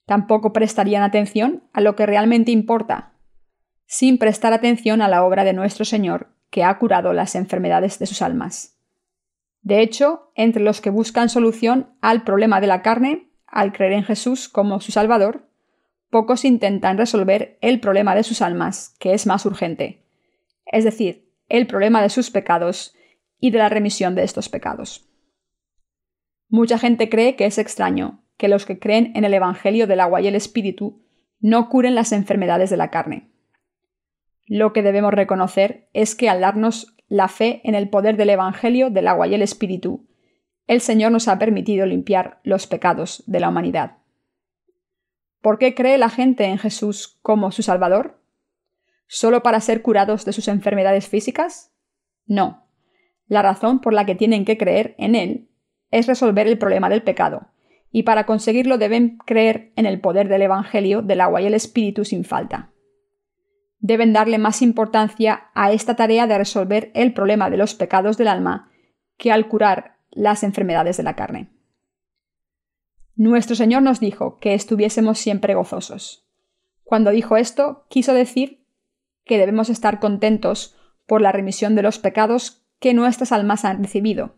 Tampoco 0.06 0.52
prestarían 0.52 1.02
atención 1.02 1.62
a 1.72 1.80
lo 1.80 1.96
que 1.96 2.06
realmente 2.06 2.50
importa, 2.50 3.12
sin 3.86 4.18
prestar 4.18 4.52
atención 4.52 5.02
a 5.02 5.08
la 5.08 5.24
obra 5.24 5.44
de 5.44 5.52
nuestro 5.52 5.84
Señor, 5.84 6.28
que 6.50 6.64
ha 6.64 6.78
curado 6.78 7.12
las 7.12 7.34
enfermedades 7.34 7.98
de 7.98 8.06
sus 8.06 8.22
almas. 8.22 8.76
De 9.62 9.80
hecho, 9.80 10.30
entre 10.34 10.62
los 10.62 10.80
que 10.80 10.90
buscan 10.90 11.28
solución 11.28 11.90
al 12.00 12.24
problema 12.24 12.60
de 12.60 12.66
la 12.66 12.82
carne, 12.82 13.30
al 13.46 13.72
creer 13.72 13.92
en 13.92 14.04
Jesús 14.04 14.48
como 14.48 14.80
su 14.80 14.92
Salvador, 14.92 15.46
pocos 16.08 16.44
intentan 16.44 16.98
resolver 16.98 17.58
el 17.60 17.80
problema 17.80 18.14
de 18.14 18.24
sus 18.24 18.42
almas, 18.42 18.96
que 18.98 19.12
es 19.12 19.26
más 19.26 19.46
urgente, 19.46 20.04
es 20.66 20.84
decir, 20.84 21.28
el 21.48 21.66
problema 21.66 22.00
de 22.02 22.10
sus 22.10 22.30
pecados 22.30 22.94
y 23.40 23.50
de 23.50 23.58
la 23.58 23.68
remisión 23.68 24.14
de 24.14 24.22
estos 24.22 24.48
pecados. 24.48 25.08
Mucha 26.48 26.78
gente 26.78 27.08
cree 27.08 27.36
que 27.36 27.46
es 27.46 27.58
extraño 27.58 28.24
que 28.36 28.48
los 28.48 28.66
que 28.66 28.78
creen 28.78 29.12
en 29.14 29.24
el 29.24 29.34
Evangelio 29.34 29.86
del 29.86 30.00
agua 30.00 30.20
y 30.20 30.26
el 30.26 30.34
Espíritu 30.34 31.02
no 31.40 31.68
curen 31.68 31.94
las 31.94 32.12
enfermedades 32.12 32.70
de 32.70 32.76
la 32.76 32.90
carne. 32.90 33.30
Lo 34.46 34.72
que 34.72 34.82
debemos 34.82 35.14
reconocer 35.14 35.88
es 35.92 36.14
que 36.14 36.28
al 36.28 36.40
darnos 36.40 36.96
la 37.08 37.28
fe 37.28 37.60
en 37.64 37.74
el 37.74 37.88
poder 37.88 38.16
del 38.16 38.30
Evangelio 38.30 38.90
del 38.90 39.08
agua 39.08 39.26
y 39.26 39.34
el 39.34 39.42
Espíritu, 39.42 40.06
el 40.66 40.80
Señor 40.80 41.12
nos 41.12 41.28
ha 41.28 41.38
permitido 41.38 41.86
limpiar 41.86 42.40
los 42.44 42.66
pecados 42.66 43.24
de 43.26 43.40
la 43.40 43.48
humanidad. 43.48 43.98
¿Por 45.40 45.58
qué 45.58 45.74
cree 45.74 45.98
la 45.98 46.10
gente 46.10 46.44
en 46.44 46.58
Jesús 46.58 47.18
como 47.22 47.50
su 47.50 47.62
Salvador? 47.62 48.20
¿Solo 49.06 49.42
para 49.42 49.60
ser 49.60 49.82
curados 49.82 50.24
de 50.24 50.32
sus 50.32 50.48
enfermedades 50.48 51.08
físicas? 51.08 51.72
No. 52.26 52.69
La 53.30 53.42
razón 53.42 53.78
por 53.78 53.92
la 53.92 54.06
que 54.06 54.16
tienen 54.16 54.44
que 54.44 54.58
creer 54.58 54.96
en 54.98 55.14
Él 55.14 55.48
es 55.92 56.08
resolver 56.08 56.48
el 56.48 56.58
problema 56.58 56.88
del 56.88 57.04
pecado, 57.04 57.52
y 57.92 58.02
para 58.02 58.26
conseguirlo 58.26 58.76
deben 58.76 59.18
creer 59.18 59.72
en 59.76 59.86
el 59.86 60.00
poder 60.00 60.28
del 60.28 60.42
Evangelio 60.42 61.00
del 61.00 61.20
agua 61.20 61.40
y 61.40 61.46
el 61.46 61.54
Espíritu 61.54 62.04
sin 62.04 62.24
falta. 62.24 62.72
Deben 63.78 64.12
darle 64.12 64.38
más 64.38 64.62
importancia 64.62 65.44
a 65.54 65.70
esta 65.70 65.94
tarea 65.94 66.26
de 66.26 66.38
resolver 66.38 66.90
el 66.92 67.14
problema 67.14 67.50
de 67.50 67.56
los 67.56 67.76
pecados 67.76 68.18
del 68.18 68.26
alma 68.26 68.68
que 69.16 69.30
al 69.30 69.46
curar 69.46 69.98
las 70.10 70.42
enfermedades 70.42 70.96
de 70.96 71.04
la 71.04 71.14
carne. 71.14 71.50
Nuestro 73.14 73.54
Señor 73.54 73.82
nos 73.82 74.00
dijo 74.00 74.40
que 74.40 74.54
estuviésemos 74.54 75.20
siempre 75.20 75.54
gozosos. 75.54 76.26
Cuando 76.82 77.12
dijo 77.12 77.36
esto, 77.36 77.86
quiso 77.90 78.12
decir 78.12 78.66
que 79.24 79.38
debemos 79.38 79.70
estar 79.70 80.00
contentos 80.00 80.76
por 81.06 81.20
la 81.20 81.30
remisión 81.30 81.76
de 81.76 81.82
los 81.82 82.00
pecados 82.00 82.59
que 82.80 82.94
nuestras 82.94 83.30
almas 83.30 83.64
han 83.64 83.82
recibido. 83.82 84.34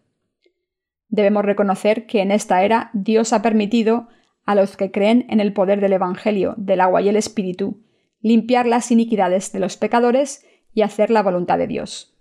Debemos 1.09 1.45
reconocer 1.45 2.07
que 2.07 2.21
en 2.21 2.31
esta 2.31 2.63
era 2.63 2.91
Dios 2.93 3.33
ha 3.33 3.43
permitido 3.43 4.09
a 4.45 4.55
los 4.55 4.77
que 4.77 4.91
creen 4.91 5.27
en 5.29 5.41
el 5.41 5.53
poder 5.53 5.81
del 5.81 5.93
Evangelio, 5.93 6.55
del 6.57 6.81
agua 6.81 7.01
y 7.03 7.09
el 7.09 7.17
Espíritu, 7.17 7.83
limpiar 8.21 8.67
las 8.67 8.91
iniquidades 8.91 9.53
de 9.53 9.61
los 9.61 9.77
pecadores 9.77 10.45
y 10.75 10.83
hacer 10.83 11.11
la 11.11 11.23
voluntad 11.23 11.59
de 11.59 11.67
Dios. 11.67 12.17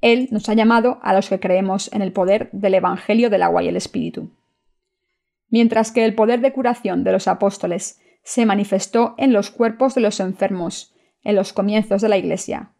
Él 0.00 0.28
nos 0.30 0.48
ha 0.48 0.54
llamado 0.54 0.98
a 1.02 1.14
los 1.14 1.28
que 1.28 1.40
creemos 1.40 1.92
en 1.92 2.02
el 2.02 2.12
poder 2.12 2.50
del 2.52 2.74
Evangelio 2.74 3.30
del 3.30 3.42
agua 3.42 3.62
y 3.62 3.68
el 3.68 3.76
Espíritu. 3.76 4.30
Mientras 5.48 5.92
que 5.92 6.04
el 6.04 6.14
poder 6.14 6.40
de 6.40 6.52
curación 6.52 7.04
de 7.04 7.12
los 7.12 7.28
apóstoles 7.28 8.00
se 8.22 8.46
manifestó 8.46 9.14
en 9.18 9.32
los 9.32 9.50
cuerpos 9.50 9.94
de 9.94 10.00
los 10.00 10.20
enfermos 10.20 10.94
en 11.22 11.36
los 11.36 11.52
comienzos 11.52 12.02
de 12.02 12.08
la 12.08 12.18
Iglesia. 12.18 12.70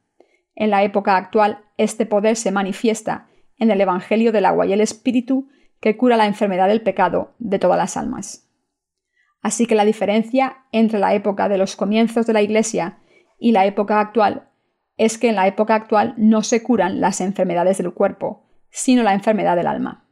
En 0.55 0.71
la 0.71 0.83
época 0.83 1.17
actual, 1.17 1.65
este 1.77 2.07
poder 2.07 2.37
se 2.37 2.53
manifiesta 2.53 3.29
en 3.59 3.71
el 3.71 3.81
Evangelio 3.81 4.33
del 4.33 4.45
agua 4.45 4.67
y 4.67 4.73
el 4.73 4.81
Espíritu 4.81 5.49
que 5.81 5.97
cura 5.97 6.17
la 6.17 6.27
enfermedad 6.27 6.69
del 6.69 6.83
pecado 6.83 7.35
de 7.39 7.59
todas 7.59 7.79
las 7.79 7.97
almas. 7.97 8.49
Así 9.43 9.67
que 9.67 9.75
la 9.75 9.85
diferencia 9.85 10.65
entre 10.73 10.99
la 10.99 11.15
época 11.15 11.49
de 11.49 11.59
los 11.59 11.77
comienzos 11.77 12.27
de 12.27 12.33
la 12.33 12.43
Iglesia 12.43 13.01
y 13.39 13.53
la 13.53 13.67
época 13.67 14.01
actual 14.01 14.49
es 14.97 15.19
que 15.19 15.29
en 15.29 15.35
la 15.35 15.47
época 15.47 15.75
actual 15.75 16.15
no 16.17 16.43
se 16.43 16.63
curan 16.63 17.01
las 17.01 17.21
enfermedades 17.21 17.79
del 17.79 17.93
cuerpo, 17.93 18.47
sino 18.71 19.03
la 19.03 19.13
enfermedad 19.13 19.57
del 19.57 19.67
alma. 19.67 20.09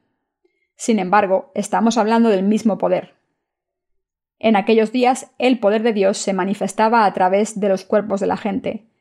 Sin 0.77 0.99
embargo, 0.99 1.53
estamos 1.55 1.97
hablando 1.97 2.29
del 2.29 2.43
mismo 2.43 2.79
poder. 2.79 3.15
En 4.39 4.57
aquellos 4.57 4.91
días 4.91 5.33
el 5.39 5.61
poder 5.61 5.83
de 5.83 5.93
Dios 5.93 6.19
se 6.19 6.33
manifestaba 6.33 7.07
a 7.07 7.13
través 7.15 7.61
de 7.61 7.69
los 7.69 7.85
cuerpos 7.85 8.21
de 8.21 8.27
la 8.27 8.37
gente, 8.37 8.92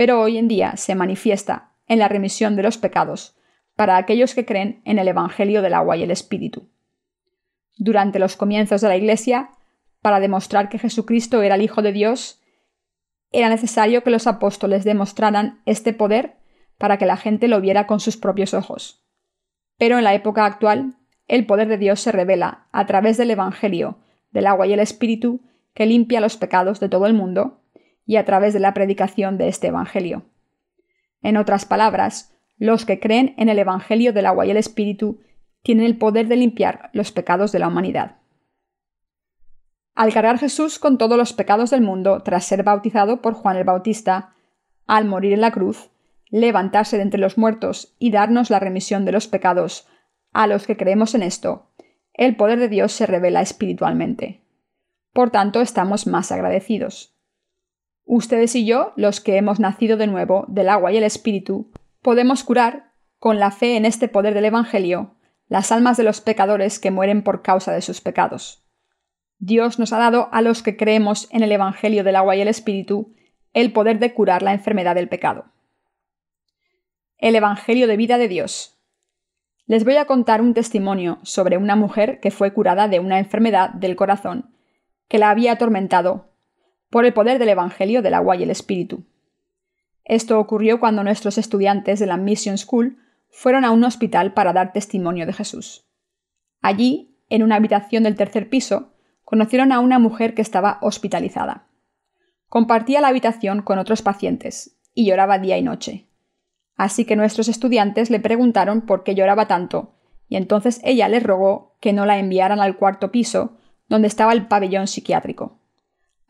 pero 0.00 0.18
hoy 0.18 0.38
en 0.38 0.48
día 0.48 0.78
se 0.78 0.94
manifiesta 0.94 1.74
en 1.86 1.98
la 1.98 2.08
remisión 2.08 2.56
de 2.56 2.62
los 2.62 2.78
pecados 2.78 3.36
para 3.76 3.98
aquellos 3.98 4.34
que 4.34 4.46
creen 4.46 4.80
en 4.86 4.98
el 4.98 5.06
Evangelio 5.08 5.60
del 5.60 5.74
agua 5.74 5.98
y 5.98 6.02
el 6.02 6.10
Espíritu. 6.10 6.70
Durante 7.76 8.18
los 8.18 8.34
comienzos 8.34 8.80
de 8.80 8.88
la 8.88 8.96
Iglesia, 8.96 9.50
para 10.00 10.18
demostrar 10.18 10.70
que 10.70 10.78
Jesucristo 10.78 11.42
era 11.42 11.56
el 11.56 11.60
Hijo 11.60 11.82
de 11.82 11.92
Dios, 11.92 12.40
era 13.30 13.50
necesario 13.50 14.02
que 14.02 14.08
los 14.08 14.26
apóstoles 14.26 14.84
demostraran 14.84 15.60
este 15.66 15.92
poder 15.92 16.38
para 16.78 16.96
que 16.96 17.04
la 17.04 17.18
gente 17.18 17.46
lo 17.46 17.60
viera 17.60 17.86
con 17.86 18.00
sus 18.00 18.16
propios 18.16 18.54
ojos. 18.54 19.04
Pero 19.76 19.98
en 19.98 20.04
la 20.04 20.14
época 20.14 20.46
actual 20.46 20.94
el 21.28 21.44
poder 21.44 21.68
de 21.68 21.76
Dios 21.76 22.00
se 22.00 22.10
revela 22.10 22.68
a 22.72 22.86
través 22.86 23.18
del 23.18 23.32
Evangelio, 23.32 23.98
del 24.30 24.46
agua 24.46 24.66
y 24.66 24.72
el 24.72 24.80
Espíritu, 24.80 25.42
que 25.74 25.84
limpia 25.84 26.22
los 26.22 26.38
pecados 26.38 26.80
de 26.80 26.88
todo 26.88 27.04
el 27.04 27.12
mundo, 27.12 27.59
y 28.10 28.16
a 28.16 28.24
través 28.24 28.52
de 28.52 28.58
la 28.58 28.74
predicación 28.74 29.38
de 29.38 29.46
este 29.46 29.68
Evangelio. 29.68 30.24
En 31.22 31.36
otras 31.36 31.64
palabras, 31.64 32.36
los 32.56 32.84
que 32.84 32.98
creen 32.98 33.36
en 33.36 33.48
el 33.48 33.56
Evangelio 33.60 34.12
del 34.12 34.26
agua 34.26 34.44
y 34.46 34.50
el 34.50 34.56
Espíritu 34.56 35.20
tienen 35.62 35.86
el 35.86 35.96
poder 35.96 36.26
de 36.26 36.34
limpiar 36.34 36.90
los 36.92 37.12
pecados 37.12 37.52
de 37.52 37.60
la 37.60 37.68
humanidad. 37.68 38.16
Al 39.94 40.12
cargar 40.12 40.40
Jesús 40.40 40.80
con 40.80 40.98
todos 40.98 41.16
los 41.16 41.32
pecados 41.32 41.70
del 41.70 41.82
mundo 41.82 42.20
tras 42.24 42.46
ser 42.46 42.64
bautizado 42.64 43.22
por 43.22 43.34
Juan 43.34 43.56
el 43.56 43.62
Bautista, 43.62 44.34
al 44.88 45.04
morir 45.04 45.32
en 45.32 45.40
la 45.40 45.52
cruz, 45.52 45.92
levantarse 46.30 46.96
de 46.96 47.04
entre 47.04 47.20
los 47.20 47.38
muertos 47.38 47.94
y 48.00 48.10
darnos 48.10 48.50
la 48.50 48.58
remisión 48.58 49.04
de 49.04 49.12
los 49.12 49.28
pecados 49.28 49.86
a 50.32 50.48
los 50.48 50.66
que 50.66 50.76
creemos 50.76 51.14
en 51.14 51.22
esto, 51.22 51.70
el 52.14 52.34
poder 52.34 52.58
de 52.58 52.66
Dios 52.66 52.90
se 52.90 53.06
revela 53.06 53.40
espiritualmente. 53.40 54.42
Por 55.12 55.30
tanto, 55.30 55.60
estamos 55.60 56.08
más 56.08 56.32
agradecidos. 56.32 57.19
Ustedes 58.12 58.56
y 58.56 58.64
yo, 58.66 58.92
los 58.96 59.20
que 59.20 59.36
hemos 59.36 59.60
nacido 59.60 59.96
de 59.96 60.08
nuevo 60.08 60.44
del 60.48 60.68
agua 60.68 60.90
y 60.90 60.96
el 60.96 61.04
espíritu, 61.04 61.70
podemos 62.02 62.42
curar, 62.42 62.90
con 63.20 63.38
la 63.38 63.52
fe 63.52 63.76
en 63.76 63.84
este 63.84 64.08
poder 64.08 64.34
del 64.34 64.46
Evangelio, 64.46 65.14
las 65.46 65.70
almas 65.70 65.96
de 65.96 66.02
los 66.02 66.20
pecadores 66.20 66.80
que 66.80 66.90
mueren 66.90 67.22
por 67.22 67.42
causa 67.42 67.70
de 67.70 67.82
sus 67.82 68.00
pecados. 68.00 68.64
Dios 69.38 69.78
nos 69.78 69.92
ha 69.92 69.98
dado 69.98 70.28
a 70.32 70.42
los 70.42 70.64
que 70.64 70.76
creemos 70.76 71.28
en 71.30 71.44
el 71.44 71.52
Evangelio 71.52 72.02
del 72.02 72.16
agua 72.16 72.34
y 72.34 72.40
el 72.40 72.48
espíritu 72.48 73.14
el 73.52 73.72
poder 73.72 74.00
de 74.00 74.12
curar 74.12 74.42
la 74.42 74.54
enfermedad 74.54 74.96
del 74.96 75.08
pecado. 75.08 75.44
El 77.16 77.36
Evangelio 77.36 77.86
de 77.86 77.96
vida 77.96 78.18
de 78.18 78.26
Dios, 78.26 78.76
les 79.66 79.84
voy 79.84 79.98
a 79.98 80.06
contar 80.06 80.40
un 80.40 80.52
testimonio 80.52 81.20
sobre 81.22 81.58
una 81.58 81.76
mujer 81.76 82.18
que 82.18 82.32
fue 82.32 82.52
curada 82.52 82.88
de 82.88 82.98
una 82.98 83.20
enfermedad 83.20 83.70
del 83.70 83.94
corazón 83.94 84.50
que 85.06 85.18
la 85.18 85.30
había 85.30 85.52
atormentado 85.52 86.29
por 86.90 87.04
el 87.04 87.12
poder 87.12 87.38
del 87.38 87.48
Evangelio 87.48 88.02
del 88.02 88.14
agua 88.14 88.36
y 88.36 88.42
el 88.42 88.50
Espíritu. 88.50 89.04
Esto 90.04 90.40
ocurrió 90.40 90.80
cuando 90.80 91.04
nuestros 91.04 91.38
estudiantes 91.38 92.00
de 92.00 92.06
la 92.06 92.16
Mission 92.16 92.58
School 92.58 92.98
fueron 93.30 93.64
a 93.64 93.70
un 93.70 93.84
hospital 93.84 94.34
para 94.34 94.52
dar 94.52 94.72
testimonio 94.72 95.24
de 95.24 95.32
Jesús. 95.32 95.86
Allí, 96.60 97.16
en 97.28 97.44
una 97.44 97.56
habitación 97.56 98.02
del 98.02 98.16
tercer 98.16 98.48
piso, 98.50 98.92
conocieron 99.24 99.70
a 99.70 99.78
una 99.78 100.00
mujer 100.00 100.34
que 100.34 100.42
estaba 100.42 100.78
hospitalizada. 100.82 101.68
Compartía 102.48 103.00
la 103.00 103.08
habitación 103.08 103.62
con 103.62 103.78
otros 103.78 104.02
pacientes 104.02 104.76
y 104.92 105.06
lloraba 105.06 105.38
día 105.38 105.56
y 105.56 105.62
noche. 105.62 106.08
Así 106.76 107.04
que 107.04 107.14
nuestros 107.14 107.46
estudiantes 107.46 108.10
le 108.10 108.18
preguntaron 108.18 108.80
por 108.80 109.04
qué 109.04 109.14
lloraba 109.14 109.46
tanto, 109.46 109.94
y 110.28 110.36
entonces 110.36 110.80
ella 110.82 111.08
les 111.08 111.22
rogó 111.22 111.76
que 111.80 111.92
no 111.92 112.06
la 112.06 112.18
enviaran 112.18 112.58
al 112.58 112.76
cuarto 112.76 113.12
piso, 113.12 113.58
donde 113.88 114.08
estaba 114.08 114.32
el 114.32 114.48
pabellón 114.48 114.88
psiquiátrico. 114.88 115.59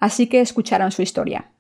Así 0.00 0.26
que 0.26 0.40
escucharon 0.40 0.90
su 0.90 1.02
historia. 1.02 1.52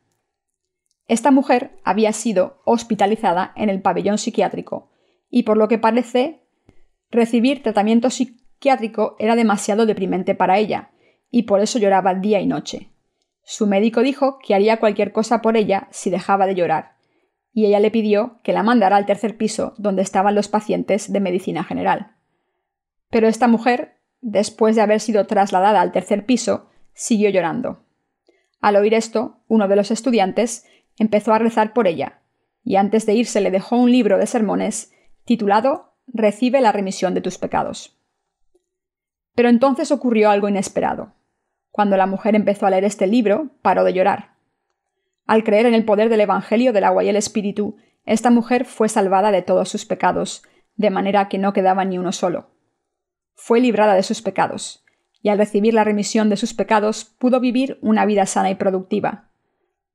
Esta 1.06 1.30
mujer 1.30 1.78
había 1.84 2.12
sido 2.12 2.62
hospitalizada 2.64 3.52
en 3.54 3.68
el 3.68 3.82
pabellón 3.82 4.18
psiquiátrico, 4.18 4.90
y 5.28 5.44
por 5.44 5.56
lo 5.56 5.68
que 5.68 5.78
parece, 5.78 6.42
recibir 7.10 7.62
tratamiento 7.62 8.10
psiquiátrico 8.10 9.14
era 9.18 9.36
demasiado 9.36 9.86
deprimente 9.86 10.34
para 10.34 10.58
ella, 10.58 10.90
y 11.30 11.42
por 11.44 11.60
eso 11.60 11.78
lloraba 11.78 12.14
día 12.14 12.40
y 12.40 12.46
noche. 12.46 12.90
Su 13.42 13.66
médico 13.66 14.00
dijo 14.00 14.38
que 14.38 14.54
haría 14.54 14.78
cualquier 14.78 15.12
cosa 15.12 15.42
por 15.42 15.56
ella 15.56 15.88
si 15.90 16.08
dejaba 16.10 16.46
de 16.46 16.54
llorar, 16.54 16.96
y 17.52 17.66
ella 17.66 17.80
le 17.80 17.90
pidió 17.90 18.38
que 18.42 18.52
la 18.52 18.62
mandara 18.62 18.96
al 18.96 19.06
tercer 19.06 19.36
piso 19.36 19.74
donde 19.76 20.02
estaban 20.02 20.34
los 20.34 20.48
pacientes 20.48 21.12
de 21.12 21.20
medicina 21.20 21.64
general. 21.64 22.16
Pero 23.10 23.28
esta 23.28 23.48
mujer, 23.48 23.98
después 24.20 24.76
de 24.76 24.82
haber 24.82 25.00
sido 25.00 25.26
trasladada 25.26 25.80
al 25.80 25.92
tercer 25.92 26.24
piso, 26.24 26.70
siguió 26.94 27.28
llorando. 27.30 27.84
Al 28.60 28.76
oír 28.76 28.94
esto, 28.94 29.38
uno 29.48 29.68
de 29.68 29.76
los 29.76 29.90
estudiantes 29.90 30.66
empezó 30.98 31.32
a 31.32 31.38
rezar 31.38 31.72
por 31.72 31.86
ella, 31.86 32.20
y 32.62 32.76
antes 32.76 33.06
de 33.06 33.14
irse 33.14 33.40
le 33.40 33.50
dejó 33.50 33.76
un 33.76 33.90
libro 33.90 34.18
de 34.18 34.26
sermones 34.26 34.92
titulado 35.24 35.94
Recibe 36.06 36.60
la 36.60 36.72
remisión 36.72 37.14
de 37.14 37.20
tus 37.20 37.38
pecados. 37.38 37.96
Pero 39.34 39.48
entonces 39.48 39.92
ocurrió 39.92 40.30
algo 40.30 40.48
inesperado. 40.48 41.14
Cuando 41.70 41.96
la 41.96 42.06
mujer 42.06 42.34
empezó 42.34 42.66
a 42.66 42.70
leer 42.70 42.84
este 42.84 43.06
libro, 43.06 43.50
paró 43.62 43.84
de 43.84 43.92
llorar. 43.92 44.34
Al 45.26 45.44
creer 45.44 45.66
en 45.66 45.74
el 45.74 45.84
poder 45.84 46.08
del 46.08 46.20
Evangelio 46.20 46.72
del 46.72 46.84
agua 46.84 47.04
y 47.04 47.08
el 47.08 47.16
Espíritu, 47.16 47.76
esta 48.04 48.30
mujer 48.30 48.64
fue 48.64 48.88
salvada 48.88 49.30
de 49.30 49.42
todos 49.42 49.68
sus 49.68 49.86
pecados, 49.86 50.42
de 50.74 50.90
manera 50.90 51.28
que 51.28 51.38
no 51.38 51.52
quedaba 51.52 51.84
ni 51.84 51.96
uno 51.96 52.10
solo. 52.10 52.50
Fue 53.34 53.60
librada 53.60 53.94
de 53.94 54.02
sus 54.02 54.20
pecados, 54.20 54.84
y 55.22 55.28
al 55.28 55.38
recibir 55.38 55.74
la 55.74 55.84
remisión 55.84 56.28
de 56.30 56.36
sus 56.36 56.54
pecados 56.54 57.04
pudo 57.04 57.40
vivir 57.40 57.78
una 57.82 58.06
vida 58.06 58.26
sana 58.26 58.50
y 58.50 58.54
productiva, 58.54 59.30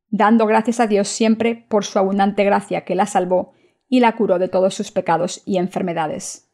dando 0.10 0.46
gracias 0.46 0.80
a 0.80 0.88
Dios 0.88 1.08
siempre 1.08 1.66
por 1.68 1.86
su 1.86 2.00
abundante 2.00 2.44
gracia 2.44 2.86
que 2.86 2.96
la 2.96 3.06
salvó 3.06 3.54
y 3.88 4.00
la 4.00 4.16
curó 4.16 4.40
de 4.40 4.48
todos 4.48 4.74
sus 4.74 4.92
pecados 4.92 5.42
y 5.46 5.58
enfermedades. 5.58 6.50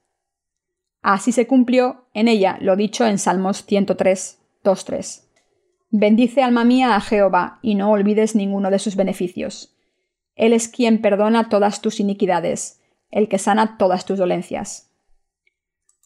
Así 1.02 1.32
se 1.32 1.48
cumplió 1.48 2.06
en 2.14 2.28
ella 2.28 2.58
lo 2.62 2.76
dicho 2.76 3.06
en 3.06 3.18
Salmos 3.18 3.66
103, 3.66 4.40
2.3. 4.64 5.24
Bendice 5.90 6.44
alma 6.44 6.64
mía 6.64 6.96
a 6.96 7.02
Jehová 7.02 7.60
y 7.62 7.76
no 7.76 7.92
olvides 7.92 8.36
ninguno 8.36 8.70
de 8.70 8.80
sus 8.80 8.96
beneficios. 8.96 9.76
Él 10.36 10.54
es 10.54 10.68
quien 10.68 11.02
perdona 11.02 11.50
todas 11.50 11.82
tus 11.82 12.00
iniquidades, 12.00 12.82
el 13.10 13.28
que 13.28 13.38
sana 13.38 13.78
todas 13.78 14.06
tus 14.06 14.18
dolencias. 14.18 14.91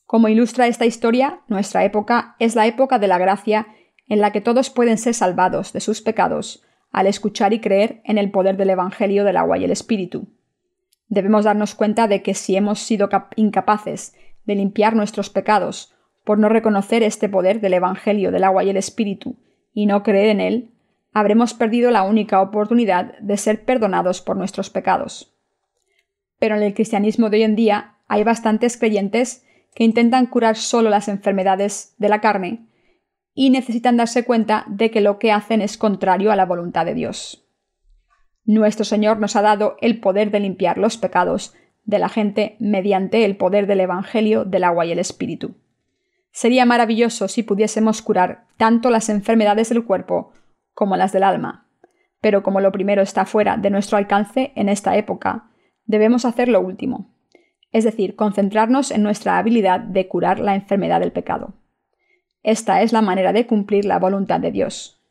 Como 0.05 0.27
ilustra 0.27 0.67
esta 0.67 0.85
historia, 0.85 1.41
nuestra 1.47 1.83
época 1.83 2.35
es 2.39 2.55
la 2.55 2.67
época 2.67 2.99
de 2.99 3.07
la 3.07 3.17
gracia 3.17 3.67
en 4.07 4.21
la 4.21 4.31
que 4.31 4.41
todos 4.41 4.69
pueden 4.69 4.97
ser 4.97 5.13
salvados 5.13 5.73
de 5.73 5.79
sus 5.79 6.01
pecados 6.01 6.63
al 6.91 7.07
escuchar 7.07 7.53
y 7.53 7.59
creer 7.59 8.01
en 8.05 8.17
el 8.17 8.31
poder 8.31 8.55
del 8.55 8.69
Evangelio 8.69 9.23
del 9.25 9.37
agua 9.37 9.57
y 9.57 9.65
el 9.65 9.71
Espíritu. 9.71 10.29
Debemos 11.07 11.43
darnos 11.43 11.75
cuenta 11.75 12.07
de 12.07 12.21
que 12.21 12.33
si 12.33 12.55
hemos 12.55 12.79
sido 12.79 13.09
incapaces 13.35 14.15
de 14.45 14.55
limpiar 14.55 14.95
nuestros 14.95 15.29
pecados 15.29 15.93
por 16.23 16.39
no 16.39 16.49
reconocer 16.49 17.03
este 17.03 17.27
poder 17.27 17.59
del 17.59 17.73
Evangelio 17.73 18.31
del 18.31 18.43
agua 18.43 18.63
y 18.63 18.69
el 18.69 18.77
Espíritu 18.77 19.37
y 19.73 19.87
no 19.87 20.03
creer 20.03 20.29
en 20.29 20.41
él, 20.41 20.71
habremos 21.13 21.53
perdido 21.53 21.91
la 21.91 22.03
única 22.03 22.41
oportunidad 22.41 23.17
de 23.19 23.37
ser 23.37 23.65
perdonados 23.65 24.21
por 24.21 24.37
nuestros 24.37 24.69
pecados. 24.69 25.35
Pero 26.39 26.55
en 26.55 26.63
el 26.63 26.73
cristianismo 26.73 27.29
de 27.29 27.37
hoy 27.37 27.43
en 27.43 27.55
día 27.55 27.95
hay 28.07 28.23
bastantes 28.23 28.77
creyentes 28.77 29.44
que 29.75 29.83
intentan 29.83 30.25
curar 30.25 30.55
solo 30.55 30.89
las 30.89 31.07
enfermedades 31.07 31.93
de 31.99 32.09
la 32.09 32.21
carne 32.21 32.65
y 33.35 33.49
necesitan 33.49 33.97
darse 33.97 34.23
cuenta 34.23 34.63
de 34.67 34.89
que 34.89 35.01
lo 35.01 35.19
que 35.19 35.31
hacen 35.31 35.61
es 35.61 35.77
contrario 35.77 36.31
a 36.31 36.35
la 36.37 36.45
voluntad 36.45 36.85
de 36.85 36.95
Dios. 36.95 37.45
Nuestro 38.45 38.85
Señor 38.85 39.19
nos 39.19 39.35
ha 39.35 39.41
dado 39.41 39.75
el 39.81 39.99
poder 39.99 40.31
de 40.31 40.39
limpiar 40.39 40.77
los 40.77 40.97
pecados 40.97 41.53
de 41.83 41.99
la 41.99 42.09
gente 42.09 42.55
mediante 42.59 43.25
el 43.25 43.35
poder 43.35 43.67
del 43.67 43.81
Evangelio 43.81 44.45
del 44.45 44.63
agua 44.63 44.85
y 44.85 44.93
el 44.93 44.99
Espíritu. 44.99 45.55
Sería 46.31 46.65
maravilloso 46.65 47.27
si 47.27 47.43
pudiésemos 47.43 48.01
curar 48.01 48.45
tanto 48.57 48.89
las 48.89 49.09
enfermedades 49.09 49.69
del 49.69 49.83
cuerpo 49.83 50.31
como 50.73 50.95
las 50.95 51.11
del 51.11 51.23
alma, 51.23 51.69
pero 52.21 52.43
como 52.43 52.61
lo 52.61 52.71
primero 52.71 53.01
está 53.01 53.25
fuera 53.25 53.57
de 53.57 53.69
nuestro 53.69 53.97
alcance 53.97 54.53
en 54.55 54.69
esta 54.69 54.95
época, 54.95 55.49
debemos 55.85 56.23
hacer 56.25 56.47
lo 56.47 56.61
último, 56.61 57.14
es 57.75 57.83
decir, 57.83 58.15
concentrarnos 58.15 58.89
en 58.89 59.03
nuestra 59.03 59.37
habilidad 59.37 59.81
de 59.81 60.07
curar 60.07 60.39
la 60.39 60.55
enfermedad 60.55 61.01
del 61.01 61.11
pecado. 61.11 61.55
Esta 62.41 62.81
es 62.81 62.93
la 62.93 63.01
manera 63.01 63.33
de 63.33 63.47
cumplir 63.47 63.83
la 63.83 63.99
voluntad 63.99 64.39
de 64.39 64.49
Dios. 64.49 65.03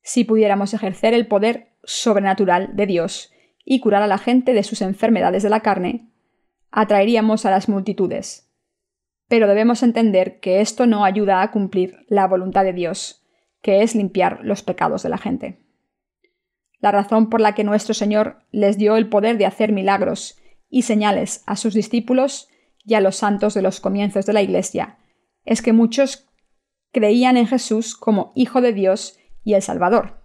Si 0.00 0.24
pudiéramos 0.24 0.72
ejercer 0.72 1.12
el 1.12 1.26
poder 1.26 1.74
sobrenatural 1.84 2.74
de 2.74 2.86
Dios 2.86 3.30
y 3.62 3.80
curar 3.80 4.00
a 4.00 4.06
la 4.06 4.16
gente 4.16 4.54
de 4.54 4.62
sus 4.62 4.80
enfermedades 4.80 5.42
de 5.42 5.50
la 5.50 5.60
carne, 5.60 6.08
atraeríamos 6.70 7.44
a 7.44 7.50
las 7.50 7.68
multitudes. 7.68 8.50
Pero 9.28 9.46
debemos 9.46 9.82
entender 9.82 10.40
que 10.40 10.62
esto 10.62 10.86
no 10.86 11.04
ayuda 11.04 11.42
a 11.42 11.50
cumplir 11.50 12.06
la 12.08 12.26
voluntad 12.26 12.64
de 12.64 12.72
Dios, 12.72 13.22
que 13.60 13.82
es 13.82 13.94
limpiar 13.94 14.40
los 14.44 14.62
pecados 14.62 15.02
de 15.02 15.10
la 15.10 15.18
gente. 15.18 15.58
La 16.80 16.90
razón 16.90 17.28
por 17.28 17.42
la 17.42 17.54
que 17.54 17.64
nuestro 17.64 17.92
Señor 17.92 18.38
les 18.50 18.78
dio 18.78 18.96
el 18.96 19.10
poder 19.10 19.36
de 19.36 19.44
hacer 19.44 19.72
milagros 19.72 20.37
y 20.70 20.82
señales 20.82 21.42
a 21.46 21.56
sus 21.56 21.74
discípulos 21.74 22.48
y 22.84 22.94
a 22.94 23.00
los 23.00 23.16
santos 23.16 23.54
de 23.54 23.62
los 23.62 23.80
comienzos 23.80 24.26
de 24.26 24.32
la 24.32 24.42
Iglesia 24.42 24.98
es 25.44 25.62
que 25.62 25.72
muchos 25.72 26.28
creían 26.92 27.36
en 27.36 27.46
Jesús 27.46 27.96
como 27.96 28.32
Hijo 28.34 28.60
de 28.60 28.72
Dios 28.72 29.18
y 29.44 29.54
el 29.54 29.62
Salvador. 29.62 30.22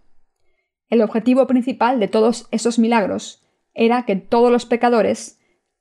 El 0.89 1.01
objetivo 1.01 1.47
principal 1.47 1.99
de 1.99 2.07
todos 2.07 2.47
esos 2.51 2.77
milagros 2.77 3.43
era 3.73 4.05
que 4.05 4.15
todos 4.15 4.51
los 4.51 4.65
pecadores 4.65 5.39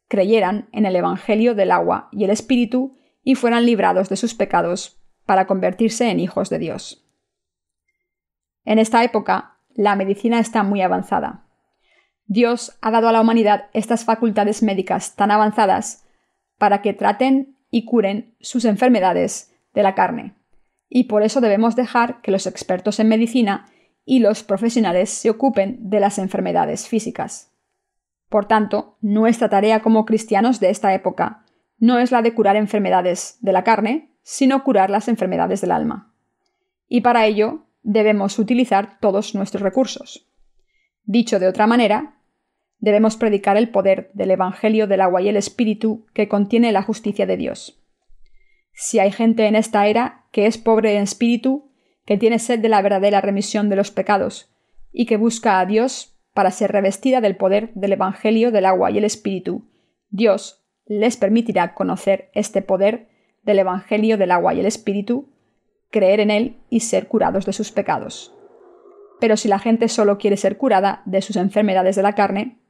creyeran 0.08 0.68
en 0.72 0.86
el 0.86 0.96
Evangelio 0.96 1.54
del 1.54 1.70
agua 1.70 2.08
y 2.12 2.24
el 2.24 2.30
Espíritu 2.30 2.96
y 3.22 3.34
fueran 3.34 3.66
librados 3.66 4.08
de 4.08 4.16
sus 4.16 4.34
pecados 4.34 5.00
para 5.26 5.46
convertirse 5.46 6.10
en 6.10 6.20
hijos 6.20 6.50
de 6.50 6.58
Dios. 6.58 7.06
En 8.64 8.78
esta 8.78 9.02
época, 9.04 9.58
la 9.74 9.96
medicina 9.96 10.38
está 10.38 10.62
muy 10.62 10.82
avanzada. 10.82 11.46
Dios 12.32 12.78
ha 12.80 12.90
dado 12.90 13.08
a 13.08 13.12
la 13.12 13.20
humanidad 13.20 13.66
estas 13.72 14.04
facultades 14.04 14.62
médicas 14.62 15.16
tan 15.16 15.30
avanzadas 15.30 16.04
para 16.56 16.80
que 16.80 16.94
traten 16.94 17.56
y 17.70 17.84
curen 17.84 18.34
sus 18.40 18.64
enfermedades 18.64 19.54
de 19.74 19.82
la 19.82 19.94
carne 19.94 20.34
y 20.94 21.04
por 21.04 21.22
eso 21.22 21.40
debemos 21.40 21.74
dejar 21.74 22.20
que 22.20 22.30
los 22.30 22.46
expertos 22.46 23.00
en 23.00 23.08
medicina 23.08 23.64
y 24.04 24.18
los 24.18 24.42
profesionales 24.42 25.08
se 25.08 25.30
ocupen 25.30 25.88
de 25.88 26.00
las 26.00 26.18
enfermedades 26.18 26.86
físicas. 26.86 27.50
Por 28.28 28.44
tanto, 28.44 28.98
nuestra 29.00 29.48
tarea 29.48 29.80
como 29.80 30.04
cristianos 30.04 30.60
de 30.60 30.68
esta 30.68 30.92
época 30.92 31.44
no 31.78 31.98
es 31.98 32.12
la 32.12 32.20
de 32.20 32.34
curar 32.34 32.56
enfermedades 32.56 33.38
de 33.40 33.52
la 33.52 33.64
carne, 33.64 34.10
sino 34.22 34.64
curar 34.64 34.90
las 34.90 35.08
enfermedades 35.08 35.62
del 35.62 35.70
alma. 35.70 36.14
Y 36.88 37.00
para 37.00 37.24
ello 37.24 37.64
debemos 37.82 38.38
utilizar 38.38 38.98
todos 39.00 39.34
nuestros 39.34 39.62
recursos. 39.62 40.28
Dicho 41.04 41.38
de 41.38 41.48
otra 41.48 41.66
manera, 41.66 42.16
debemos 42.82 43.16
predicar 43.16 43.56
el 43.56 43.70
poder 43.70 44.10
del 44.12 44.32
Evangelio 44.32 44.88
del 44.88 45.00
agua 45.00 45.22
y 45.22 45.28
el 45.28 45.36
Espíritu 45.36 46.04
que 46.12 46.28
contiene 46.28 46.72
la 46.72 46.82
justicia 46.82 47.26
de 47.26 47.36
Dios. 47.36 47.80
Si 48.74 48.98
hay 48.98 49.12
gente 49.12 49.46
en 49.46 49.54
esta 49.54 49.86
era 49.86 50.26
que 50.32 50.46
es 50.46 50.58
pobre 50.58 50.96
en 50.96 51.04
espíritu, 51.04 51.70
que 52.04 52.18
tiene 52.18 52.40
sed 52.40 52.58
de 52.58 52.68
la 52.68 52.82
verdadera 52.82 53.20
remisión 53.20 53.68
de 53.68 53.76
los 53.76 53.92
pecados, 53.92 54.52
y 54.90 55.06
que 55.06 55.16
busca 55.16 55.60
a 55.60 55.66
Dios 55.66 56.18
para 56.34 56.50
ser 56.50 56.72
revestida 56.72 57.20
del 57.20 57.36
poder 57.36 57.70
del 57.74 57.92
Evangelio 57.92 58.50
del 58.50 58.66
agua 58.66 58.90
y 58.90 58.98
el 58.98 59.04
Espíritu, 59.04 59.70
Dios 60.10 60.64
les 60.84 61.16
permitirá 61.16 61.74
conocer 61.74 62.30
este 62.34 62.62
poder 62.62 63.08
del 63.44 63.60
Evangelio 63.60 64.18
del 64.18 64.32
agua 64.32 64.54
y 64.54 64.60
el 64.60 64.66
Espíritu, 64.66 65.28
creer 65.90 66.18
en 66.18 66.32
él 66.32 66.56
y 66.68 66.80
ser 66.80 67.06
curados 67.06 67.46
de 67.46 67.52
sus 67.52 67.70
pecados. 67.70 68.34
Pero 69.20 69.36
si 69.36 69.46
la 69.46 69.60
gente 69.60 69.86
solo 69.86 70.18
quiere 70.18 70.36
ser 70.36 70.56
curada 70.56 71.02
de 71.04 71.22
sus 71.22 71.36
enfermedades 71.36 71.94
de 71.94 72.02
la 72.02 72.16
carne, 72.16 72.61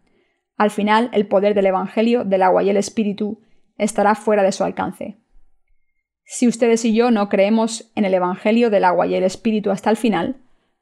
al 0.62 0.70
final 0.70 1.10
el 1.12 1.26
poder 1.26 1.54
del 1.54 1.66
Evangelio 1.66 2.24
del 2.24 2.42
agua 2.42 2.62
y 2.62 2.70
el 2.70 2.76
Espíritu 2.76 3.40
estará 3.78 4.14
fuera 4.14 4.42
de 4.42 4.52
su 4.52 4.64
alcance. 4.64 5.18
Si 6.24 6.46
ustedes 6.46 6.84
y 6.84 6.94
yo 6.94 7.10
no 7.10 7.28
creemos 7.28 7.90
en 7.96 8.04
el 8.04 8.14
Evangelio 8.14 8.70
del 8.70 8.84
agua 8.84 9.06
y 9.06 9.14
el 9.14 9.24
Espíritu 9.24 9.70
hasta 9.70 9.90
el 9.90 9.96
final, 9.96 10.36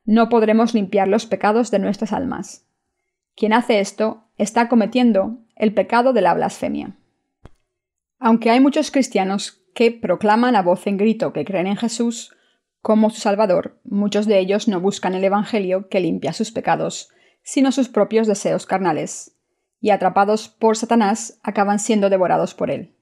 no 0.05 0.29
podremos 0.29 0.75
limpiar 0.75 1.09
los 1.09 1.27
pecados 1.27 1.71
de 1.71 1.79
nuestras 1.79 2.13
almas. 2.13 2.67
Quien 3.37 3.53
hace 3.53 3.81
esto 3.81 4.25
está 4.37 4.69
cometiendo 4.69 5.39
el 5.57 5.73
pecado 5.73 6.13
de 6.13 6.21
la 6.21 6.35
blasfemia. 6.35 6.97
Aunque 8.19 8.51
hay 8.51 8.61
muchos 8.61 8.91
cristianos 8.91 9.63
que 9.75 9.93
proclaman 9.93 10.57
a 10.57 10.63
voz 10.63 10.87
en 10.87 10.99
grito 10.99 11.33
que 11.33 11.45
creen 11.45 11.69
en 11.69 11.77
Jesús 11.77 12.37
como 12.83 13.11
su 13.11 13.21
Salvador, 13.21 13.81
muchos 13.85 14.27
de 14.27 14.39
ellos 14.39 14.69
no 14.69 14.81
buscan 14.81 15.15
el 15.15 15.25
Evangelio 15.25 15.89
que 15.89 16.01
limpia 16.01 16.33
sus 16.33 16.51
pecados, 16.51 17.11
sino 17.43 17.73
sus 17.73 17.89
propios 17.89 18.27
deseos 18.27 18.67
carnales, 18.67 19.40
y 19.81 19.91
atrapados 19.91 20.49
por 20.49 20.77
Satanás 20.77 21.39
acaban 21.43 21.79
siendo 21.79 22.11
devorados 22.11 22.55
por 22.55 22.71
él. 22.71 22.95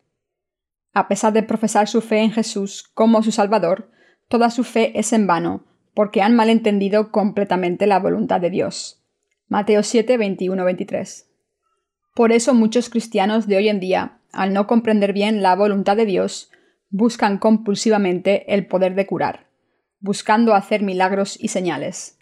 A 0.95 1.09
pesar 1.09 1.33
de 1.33 1.43
profesar 1.43 1.89
su 1.89 2.01
fe 2.01 2.21
en 2.21 2.31
Jesús 2.31 2.89
como 2.95 3.23
su 3.23 3.33
Salvador, 3.33 3.91
toda 4.29 4.51
su 4.51 4.65
fe 4.65 4.99
es 4.99 5.13
en 5.13 5.27
vano, 5.27 5.65
porque 5.95 6.23
han 6.23 6.37
malentendido 6.37 7.11
completamente 7.11 7.87
la 7.87 7.99
voluntad 7.99 8.41
de 8.41 8.51
Dios. 8.51 9.03
Mateo 9.49 9.83
7, 9.83 10.17
21, 10.17 10.65
23. 10.65 11.29
Por 12.15 12.33
eso 12.33 12.55
muchos 12.55 12.91
cristianos 12.91 13.47
de 13.47 13.57
hoy 13.57 13.69
en 13.69 13.81
día, 13.81 14.19
al 14.33 14.53
no 14.53 14.67
comprender 14.67 15.13
bien 15.13 15.43
la 15.43 15.57
voluntad 15.57 15.97
de 15.97 16.07
Dios, 16.07 16.51
buscan 16.91 17.39
compulsivamente 17.39 18.55
el 18.55 18.67
poder 18.67 18.95
de 18.95 19.07
curar, 19.07 19.47
buscando 20.01 20.55
hacer 20.55 20.83
milagros 20.83 21.37
y 21.41 21.49
señales. 21.49 22.19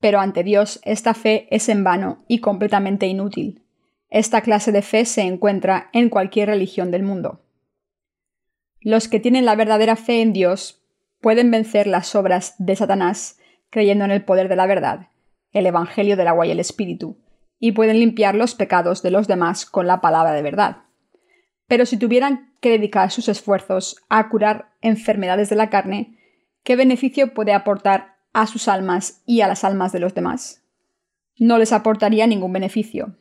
Pero 0.00 0.20
ante 0.20 0.44
Dios 0.44 0.80
esta 0.84 1.14
fe 1.14 1.48
es 1.50 1.68
en 1.68 1.84
vano 1.84 2.24
y 2.28 2.40
completamente 2.40 3.06
inútil. 3.06 3.65
Esta 4.08 4.40
clase 4.40 4.72
de 4.72 4.82
fe 4.82 5.04
se 5.04 5.22
encuentra 5.22 5.90
en 5.92 6.08
cualquier 6.08 6.48
religión 6.48 6.90
del 6.90 7.02
mundo. 7.02 7.42
Los 8.80 9.08
que 9.08 9.20
tienen 9.20 9.44
la 9.44 9.56
verdadera 9.56 9.96
fe 9.96 10.22
en 10.22 10.32
Dios 10.32 10.82
pueden 11.20 11.50
vencer 11.50 11.86
las 11.86 12.14
obras 12.14 12.54
de 12.58 12.76
Satanás 12.76 13.38
creyendo 13.70 14.04
en 14.04 14.12
el 14.12 14.24
poder 14.24 14.48
de 14.48 14.56
la 14.56 14.66
verdad, 14.66 15.08
el 15.52 15.66
Evangelio 15.66 16.16
del 16.16 16.28
agua 16.28 16.46
y 16.46 16.52
el 16.52 16.60
Espíritu, 16.60 17.18
y 17.58 17.72
pueden 17.72 17.98
limpiar 17.98 18.34
los 18.34 18.54
pecados 18.54 19.02
de 19.02 19.10
los 19.10 19.26
demás 19.26 19.66
con 19.66 19.86
la 19.86 20.00
palabra 20.00 20.32
de 20.32 20.42
verdad. 20.42 20.84
Pero 21.66 21.84
si 21.84 21.96
tuvieran 21.96 22.52
que 22.60 22.70
dedicar 22.70 23.10
sus 23.10 23.28
esfuerzos 23.28 24.04
a 24.08 24.28
curar 24.28 24.70
enfermedades 24.82 25.50
de 25.50 25.56
la 25.56 25.68
carne, 25.68 26.18
¿qué 26.62 26.76
beneficio 26.76 27.34
puede 27.34 27.52
aportar 27.52 28.16
a 28.32 28.46
sus 28.46 28.68
almas 28.68 29.22
y 29.26 29.40
a 29.40 29.48
las 29.48 29.64
almas 29.64 29.92
de 29.92 29.98
los 29.98 30.14
demás? 30.14 30.62
No 31.38 31.58
les 31.58 31.72
aportaría 31.72 32.26
ningún 32.26 32.52
beneficio. 32.52 33.16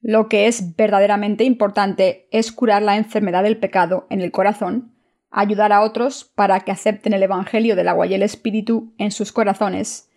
Lo 0.00 0.28
que 0.28 0.46
es 0.46 0.76
verdaderamente 0.76 1.44
importante 1.44 2.28
es 2.30 2.52
curar 2.52 2.82
la 2.82 2.96
enfermedad 2.96 3.42
del 3.42 3.58
pecado 3.58 4.06
en 4.10 4.20
el 4.20 4.30
corazón 4.30 4.98
ayudar 5.30 5.72
a 5.72 5.82
otros 5.82 6.24
para 6.34 6.60
que 6.60 6.72
acepten 6.72 7.12
el 7.12 7.22
Evangelio 7.22 7.76
del 7.76 7.88
agua 7.88 8.06
y 8.06 8.14
el 8.14 8.22
Espíritu 8.22 8.94
en 8.98 9.10
sus 9.10 9.32
corazones, 9.32 10.10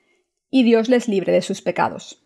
y 0.49 0.63
Dios 0.63 0.89
les 0.89 1.07
libre 1.07 1.31
de 1.31 1.41
sus 1.41 1.61
pecados. 1.61 2.25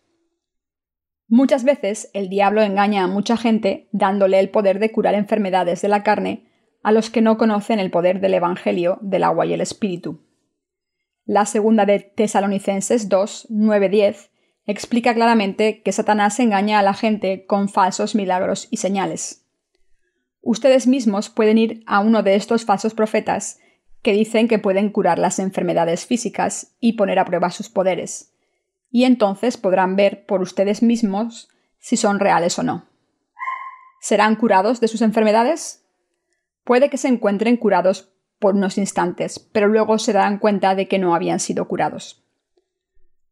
Muchas 1.28 1.64
veces 1.64 2.10
el 2.14 2.30
diablo 2.30 2.62
engaña 2.62 3.04
a 3.04 3.08
mucha 3.08 3.38
gente 3.38 3.90
dándole 3.92 4.40
el 4.40 4.50
poder 4.50 4.80
de 4.80 4.92
curar 4.92 5.16
enfermedades 5.16 5.82
de 5.82 5.88
la 5.88 6.04
carne 6.04 6.52
a 6.84 6.92
los 6.92 7.10
que 7.10 7.22
no 7.22 7.38
conocen 7.38 7.80
el 7.80 7.90
poder 7.90 8.20
del 8.20 8.36
Evangelio 8.36 9.00
del 9.02 9.24
agua 9.24 9.46
y 9.48 9.54
el 9.54 9.62
Espíritu. 9.62 10.24
La 11.26 11.48
segunda 11.48 11.88
de 11.88 12.00
Tesalonicenses 12.00 13.10
2, 13.10 13.48
9, 13.50 13.90
10 13.90 14.32
explica 14.66 15.14
claramente 15.14 15.82
que 15.82 15.92
Satanás 15.92 16.40
engaña 16.40 16.80
a 16.80 16.84
la 16.84 16.94
gente 16.94 17.46
con 17.46 17.70
falsos 17.70 18.16
milagros 18.16 18.68
y 18.72 18.78
señales 18.78 19.46
ustedes 20.46 20.86
mismos 20.86 21.30
pueden 21.30 21.58
ir 21.58 21.84
a 21.88 22.00
uno 22.00 22.22
de 22.22 22.36
estos 22.36 22.66
falsos 22.66 22.94
profetas 22.94 23.60
que 24.04 24.14
dicen 24.14 24.48
que 24.48 24.60
pueden 24.60 24.92
curar 24.92 25.18
las 25.18 25.40
enfermedades 25.40 26.06
físicas 26.06 26.76
y 26.80 26.94
poner 26.94 27.18
a 27.18 27.26
prueba 27.26 27.50
sus 27.50 27.68
poderes, 27.68 28.32
y 28.92 29.04
entonces 29.04 29.58
podrán 29.58 29.96
ver 29.96 30.26
por 30.28 30.42
ustedes 30.42 30.84
mismos 30.84 31.50
si 31.80 31.98
son 31.98 32.20
reales 32.20 32.58
o 32.60 32.64
no. 32.64 32.86
¿Serán 34.00 34.36
curados 34.36 34.80
de 34.80 34.88
sus 34.88 35.02
enfermedades? 35.02 35.84
Puede 36.64 36.92
que 36.92 36.98
se 36.98 37.08
encuentren 37.08 37.58
curados 37.58 38.14
por 38.38 38.54
unos 38.54 38.78
instantes, 38.78 39.40
pero 39.40 39.68
luego 39.68 39.98
se 39.98 40.14
darán 40.14 40.38
cuenta 40.38 40.76
de 40.76 40.88
que 40.88 41.00
no 41.00 41.16
habían 41.16 41.40
sido 41.40 41.68
curados. 41.68 42.24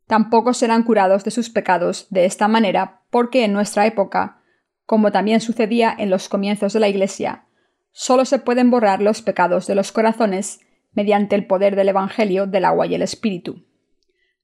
Tampoco 0.07 0.53
serán 0.53 0.83
curados 0.83 1.23
de 1.23 1.31
sus 1.31 1.49
pecados 1.49 2.07
de 2.09 2.25
esta 2.25 2.47
manera 2.47 3.01
porque 3.09 3.45
en 3.45 3.53
nuestra 3.53 3.85
época 3.85 4.43
como 4.85 5.11
también 5.11 5.41
sucedía 5.41 5.95
en 5.97 6.09
los 6.09 6.29
comienzos 6.29 6.73
de 6.73 6.79
la 6.79 6.87
Iglesia, 6.87 7.45
solo 7.91 8.25
se 8.25 8.39
pueden 8.39 8.69
borrar 8.69 9.01
los 9.01 9.21
pecados 9.21 9.67
de 9.67 9.75
los 9.75 9.91
corazones 9.91 10.59
mediante 10.91 11.35
el 11.35 11.47
poder 11.47 11.75
del 11.75 11.89
Evangelio 11.89 12.47
del 12.47 12.65
agua 12.65 12.85
y 12.87 12.95
el 12.95 13.01
Espíritu. 13.01 13.65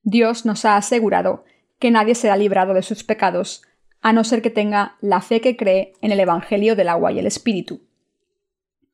Dios 0.02 0.46
nos 0.46 0.66
ha 0.66 0.78
asegurado 0.78 1.44
que 1.78 1.92
nadie 1.92 2.16
será 2.16 2.38
librado 2.38 2.74
de 2.74 2.82
sus 2.82 3.04
pecados, 3.04 3.64
a 4.02 4.14
no 4.14 4.24
ser 4.24 4.42
que 4.42 4.50
tenga 4.50 4.96
la 5.02 5.22
fe 5.22 5.42
que 5.42 5.58
cree 5.58 5.94
en 6.02 6.12
el 6.12 6.20
Evangelio 6.20 6.76
del 6.76 6.88
agua 6.88 7.12
y 7.12 7.20
el 7.20 7.28
Espíritu. 7.28 7.82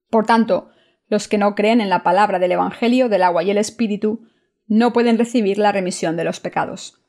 Por 0.09 0.25
tanto, 0.25 0.69
los 1.07 1.27
que 1.27 1.37
no 1.37 1.53
creen 1.53 1.79
en 1.79 1.89
la 1.89 2.01
palabra 2.01 2.39
del 2.39 2.51
Evangelio 2.51 3.07
del 3.07 3.21
agua 3.21 3.43
y 3.43 3.51
el 3.51 3.57
Espíritu 3.57 4.27
no 4.67 4.93
pueden 4.93 5.17
recibir 5.17 5.57
la 5.57 5.71
remisión 5.71 6.17
de 6.17 6.23
los 6.23 6.39
pecados. 6.39 7.01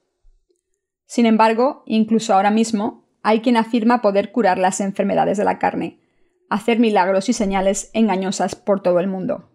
Sin 1.06 1.26
embargo, 1.26 1.82
incluso 1.86 2.34
ahora 2.34 2.50
mismo, 2.50 3.04
hay 3.22 3.40
quien 3.40 3.56
afirma 3.56 4.02
poder 4.02 4.32
curar 4.32 4.58
las 4.58 4.80
enfermedades 4.80 5.38
de 5.38 5.44
la 5.44 5.58
carne, 5.58 6.00
hacer 6.48 6.78
milagros 6.78 7.28
y 7.28 7.32
señales 7.32 7.90
engañosas 7.92 8.54
por 8.54 8.82
todo 8.82 9.00
el 9.00 9.08
mundo. 9.08 9.50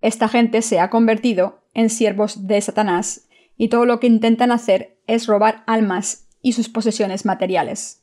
Esta 0.00 0.28
gente 0.28 0.62
se 0.62 0.78
ha 0.78 0.90
convertido 0.90 1.62
en 1.74 1.90
siervos 1.90 2.46
de 2.46 2.60
Satanás 2.60 3.28
y 3.56 3.68
todo 3.68 3.86
lo 3.86 4.00
que 4.00 4.06
intentan 4.06 4.52
hacer 4.52 4.98
es 5.06 5.26
robar 5.26 5.62
almas 5.66 6.28
y 6.42 6.52
sus 6.52 6.68
posesiones 6.68 7.24
materiales. 7.24 8.02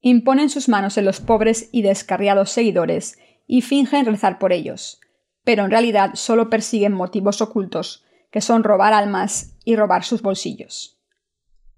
Imponen 0.00 0.48
sus 0.48 0.68
manos 0.68 0.96
en 0.98 1.04
los 1.04 1.20
pobres 1.20 1.68
y 1.72 1.82
descarriados 1.82 2.50
seguidores 2.50 3.18
y 3.46 3.62
fingen 3.62 4.06
rezar 4.06 4.38
por 4.38 4.52
ellos, 4.52 5.00
pero 5.46 5.64
en 5.64 5.70
realidad 5.70 6.10
solo 6.14 6.50
persiguen 6.50 6.92
motivos 6.92 7.40
ocultos, 7.40 8.04
que 8.32 8.40
son 8.40 8.64
robar 8.64 8.92
almas 8.92 9.54
y 9.64 9.76
robar 9.76 10.02
sus 10.02 10.20
bolsillos. 10.20 10.98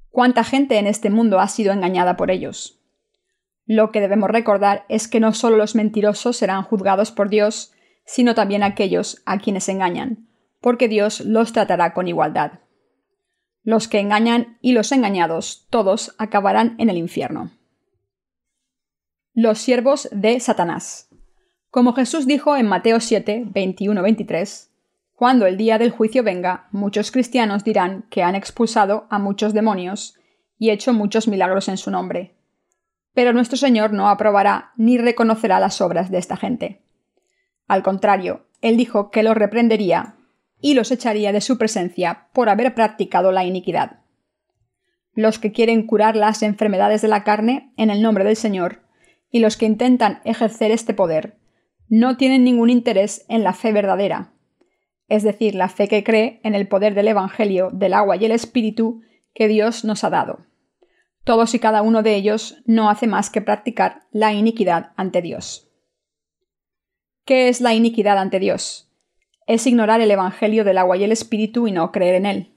¿Cuánta 0.09 0.43
gente 0.43 0.79
en 0.79 0.87
este 0.87 1.11
mundo 1.11 1.39
ha 1.39 1.49
sido 1.49 1.75
engañada 1.75 2.17
por 2.17 2.31
ellos? 2.31 2.81
Lo 3.67 3.93
que 3.93 4.01
debemos 4.01 4.31
recordar 4.31 4.87
es 4.89 5.07
que 5.07 5.21
no 5.21 5.35
solo 5.35 5.59
los 5.59 5.75
mentirosos 5.75 6.39
serán 6.39 6.63
juzgados 6.63 7.13
por 7.13 7.29
Dios, 7.29 7.75
sino 8.07 8.35
también 8.35 8.63
aquellos 8.63 9.21
a 9.27 9.39
quienes 9.39 9.69
engañan, 9.69 10.31
porque 10.63 10.89
Dios 10.89 11.21
los 11.21 11.53
tratará 11.53 11.93
con 11.93 12.09
igualdad. 12.09 12.61
Los 13.65 13.87
que 13.87 14.01
engañan 14.01 14.57
y 14.63 14.73
los 14.73 14.93
engañados, 14.93 15.67
todos 15.69 16.15
acabarán 16.17 16.75
en 16.79 16.89
el 16.89 16.97
infierno. 16.97 17.51
Los 19.35 19.59
siervos 19.59 20.09
de 20.11 20.41
Satanás. 20.41 21.08
Como 21.71 21.93
Jesús 21.93 22.27
dijo 22.27 22.57
en 22.57 22.67
Mateo 22.67 22.99
7, 22.99 23.45
21-23, 23.53 24.71
cuando 25.15 25.45
el 25.45 25.59
día 25.59 25.77
del 25.77 25.91
juicio 25.91 26.23
venga, 26.23 26.67
muchos 26.73 27.11
cristianos 27.11 27.63
dirán 27.63 28.07
que 28.09 28.23
han 28.23 28.35
expulsado 28.35 29.07
a 29.11 29.19
muchos 29.19 29.53
demonios 29.53 30.15
y 30.59 30.71
hecho 30.71 30.95
muchos 30.95 31.29
milagros 31.29 31.69
en 31.69 31.77
su 31.77 31.91
nombre. 31.91 32.35
Pero 33.13 33.35
nuestro 33.35 33.59
Señor 33.59 33.93
no 33.93 34.09
aprobará 34.09 34.73
ni 34.77 34.97
reconocerá 34.97 35.61
las 35.61 35.83
obras 35.83 36.11
de 36.11 36.17
esta 36.17 36.39
gente. 36.39 36.81
Al 37.67 37.83
contrario, 37.83 38.47
Él 38.63 38.79
dijo 38.79 39.11
que 39.11 39.23
los 39.23 39.37
reprendería 39.37 40.15
y 40.63 40.73
los 40.73 40.91
echaría 40.91 41.33
de 41.33 41.43
su 41.43 41.59
presencia 41.59 42.29
por 42.33 42.49
haber 42.49 42.75
practicado 42.75 43.31
la 43.31 43.45
iniquidad. 43.45 43.99
Los 45.13 45.39
que 45.39 45.53
quieren 45.53 45.87
curar 45.87 46.17
las 46.17 46.43
enfermedades 46.43 47.03
de 47.03 47.09
la 47.09 47.25
carne 47.25 47.75
en 47.77 47.91
el 47.91 48.01
nombre 48.01 48.25
del 48.25 48.37
Señor 48.37 48.81
y 49.31 49.41
los 49.41 49.59
que 49.59 49.67
intentan 49.67 50.23
ejercer 50.25 50.71
este 50.71 50.95
poder 50.95 51.37
no 51.89 52.17
tienen 52.17 52.45
ningún 52.45 52.71
interés 52.71 53.25
en 53.29 53.43
la 53.43 53.53
fe 53.53 53.73
verdadera, 53.73 54.33
es 55.09 55.23
decir, 55.23 55.55
la 55.55 55.69
fe 55.69 55.89
que 55.89 56.05
cree 56.05 56.41
en 56.45 56.55
el 56.55 56.69
poder 56.69 56.95
del 56.95 57.09
Evangelio 57.09 57.71
del 57.73 57.95
agua 57.95 58.17
y 58.17 58.25
el 58.27 58.33
Espíritu 58.33 59.03
que 59.35 59.49
Dios 59.49 59.85
nos 59.85 60.05
ha 60.05 60.11
dado. 60.11 60.47
Todos 61.25 61.55
y 61.55 61.59
cada 61.59 61.83
uno 61.83 62.03
de 62.03 62.15
ellos 62.15 62.63
no 62.67 62.91
hace 62.91 63.07
más 63.07 63.31
que 63.31 63.41
practicar 63.41 64.03
la 64.13 64.33
iniquidad 64.33 64.93
ante 64.97 65.23
Dios. 65.23 65.71
¿Qué 67.25 67.49
es 67.49 67.61
la 67.61 67.75
iniquidad 67.75 68.19
ante 68.19 68.39
Dios? 68.39 68.91
Es 69.47 69.67
ignorar 69.67 70.01
el 70.01 70.11
Evangelio 70.11 70.65
del 70.65 70.79
agua 70.79 70.97
y 70.97 71.05
el 71.05 71.13
Espíritu 71.13 71.67
y 71.67 71.73
no 71.73 71.93
creer 71.93 72.15
en 72.15 72.27
él. 72.27 72.55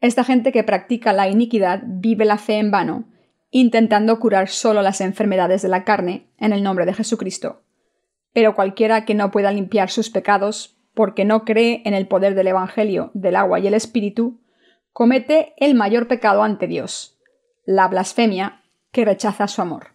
Esta 0.00 0.24
gente 0.24 0.52
que 0.52 0.64
practica 0.64 1.12
la 1.12 1.28
iniquidad 1.28 1.82
vive 1.84 2.24
la 2.24 2.38
fe 2.38 2.58
en 2.58 2.70
vano, 2.70 3.08
intentando 3.50 4.18
curar 4.20 4.48
solo 4.48 4.82
las 4.82 5.00
enfermedades 5.00 5.62
de 5.62 5.68
la 5.68 5.84
carne 5.84 6.28
en 6.38 6.52
el 6.52 6.62
nombre 6.62 6.86
de 6.86 6.94
Jesucristo. 6.94 7.62
Pero 8.38 8.54
cualquiera 8.54 9.04
que 9.04 9.16
no 9.16 9.32
pueda 9.32 9.50
limpiar 9.50 9.90
sus 9.90 10.10
pecados 10.10 10.78
porque 10.94 11.24
no 11.24 11.44
cree 11.44 11.82
en 11.84 11.92
el 11.92 12.06
poder 12.06 12.36
del 12.36 12.46
Evangelio 12.46 13.10
del 13.12 13.34
agua 13.34 13.58
y 13.58 13.66
el 13.66 13.74
Espíritu, 13.74 14.40
comete 14.92 15.54
el 15.56 15.74
mayor 15.74 16.06
pecado 16.06 16.44
ante 16.44 16.68
Dios, 16.68 17.18
la 17.66 17.88
blasfemia, 17.88 18.62
que 18.92 19.04
rechaza 19.04 19.48
su 19.48 19.60
amor. 19.60 19.88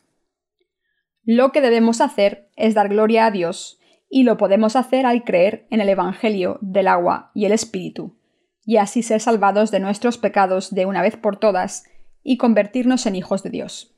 Lo 1.24 1.54
que 1.54 1.62
debemos 1.62 2.02
hacer 2.02 2.50
es 2.58 2.74
dar 2.74 2.90
gloria 2.90 3.28
a 3.28 3.32
Dios, 3.32 3.80
y 4.10 4.24
lo 4.24 4.36
podemos 4.36 4.76
hacer 4.76 5.06
al 5.06 5.24
creer 5.24 5.66
en 5.70 5.80
el 5.80 5.88
Evangelio 5.88 6.58
del 6.60 6.90
agua 6.90 7.32
y 7.34 7.46
el 7.46 7.54
Espíritu, 7.54 8.20
y 8.66 8.76
así 8.76 9.04
ser 9.04 9.22
salvados 9.22 9.72
de 9.72 9.80
nuestros 9.80 10.18
pecados 10.18 10.76
de 10.76 10.86
una 10.86 11.02
vez 11.02 11.16
por 11.16 11.38
todas 11.38 11.86
y 12.24 12.36
convertirnos 12.36 13.06
en 13.06 13.16
hijos 13.16 13.42
de 13.42 13.52
Dios. 13.52 13.96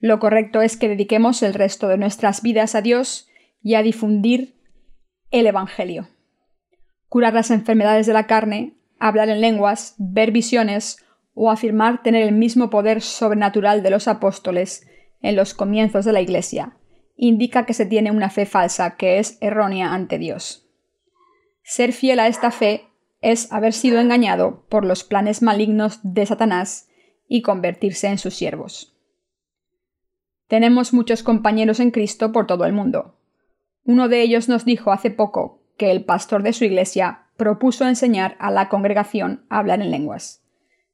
Lo 0.00 0.18
correcto 0.18 0.60
es 0.60 0.76
que 0.76 0.90
dediquemos 0.90 1.42
el 1.42 1.54
resto 1.54 1.88
de 1.88 1.96
nuestras 1.96 2.42
vidas 2.42 2.74
a 2.74 2.82
Dios 2.82 3.27
y 3.62 3.74
a 3.74 3.82
difundir 3.82 4.60
el 5.30 5.46
Evangelio. 5.46 6.08
Curar 7.08 7.34
las 7.34 7.50
enfermedades 7.50 8.06
de 8.06 8.12
la 8.12 8.26
carne, 8.26 8.74
hablar 8.98 9.28
en 9.28 9.40
lenguas, 9.40 9.94
ver 9.98 10.30
visiones 10.30 11.04
o 11.34 11.50
afirmar 11.50 12.02
tener 12.02 12.22
el 12.22 12.34
mismo 12.34 12.70
poder 12.70 13.00
sobrenatural 13.00 13.82
de 13.82 13.90
los 13.90 14.08
apóstoles 14.08 14.86
en 15.20 15.36
los 15.36 15.54
comienzos 15.54 16.04
de 16.04 16.12
la 16.12 16.20
Iglesia, 16.20 16.76
indica 17.16 17.66
que 17.66 17.74
se 17.74 17.86
tiene 17.86 18.10
una 18.10 18.30
fe 18.30 18.46
falsa 18.46 18.96
que 18.96 19.18
es 19.18 19.38
errónea 19.40 19.92
ante 19.92 20.18
Dios. 20.18 20.68
Ser 21.62 21.92
fiel 21.92 22.20
a 22.20 22.28
esta 22.28 22.50
fe 22.50 22.88
es 23.20 23.52
haber 23.52 23.72
sido 23.72 24.00
engañado 24.00 24.64
por 24.68 24.84
los 24.84 25.04
planes 25.04 25.42
malignos 25.42 26.00
de 26.02 26.24
Satanás 26.24 26.88
y 27.26 27.42
convertirse 27.42 28.06
en 28.06 28.18
sus 28.18 28.34
siervos. 28.34 28.96
Tenemos 30.46 30.94
muchos 30.94 31.22
compañeros 31.22 31.78
en 31.80 31.90
Cristo 31.90 32.32
por 32.32 32.46
todo 32.46 32.64
el 32.64 32.72
mundo, 32.72 33.17
uno 33.84 34.08
de 34.08 34.22
ellos 34.22 34.48
nos 34.48 34.64
dijo 34.64 34.92
hace 34.92 35.10
poco 35.10 35.62
que 35.76 35.90
el 35.90 36.04
pastor 36.04 36.42
de 36.42 36.52
su 36.52 36.64
iglesia 36.64 37.26
propuso 37.36 37.86
enseñar 37.86 38.36
a 38.40 38.50
la 38.50 38.68
congregación 38.68 39.46
a 39.48 39.58
hablar 39.58 39.80
en 39.80 39.90
lenguas, 39.90 40.44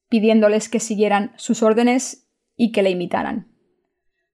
pidiéndoles 0.09 0.69
que 0.69 0.79
siguieran 0.79 1.33
sus 1.37 1.63
órdenes 1.63 2.29
y 2.57 2.71
que 2.71 2.83
le 2.83 2.91
imitaran. 2.91 3.49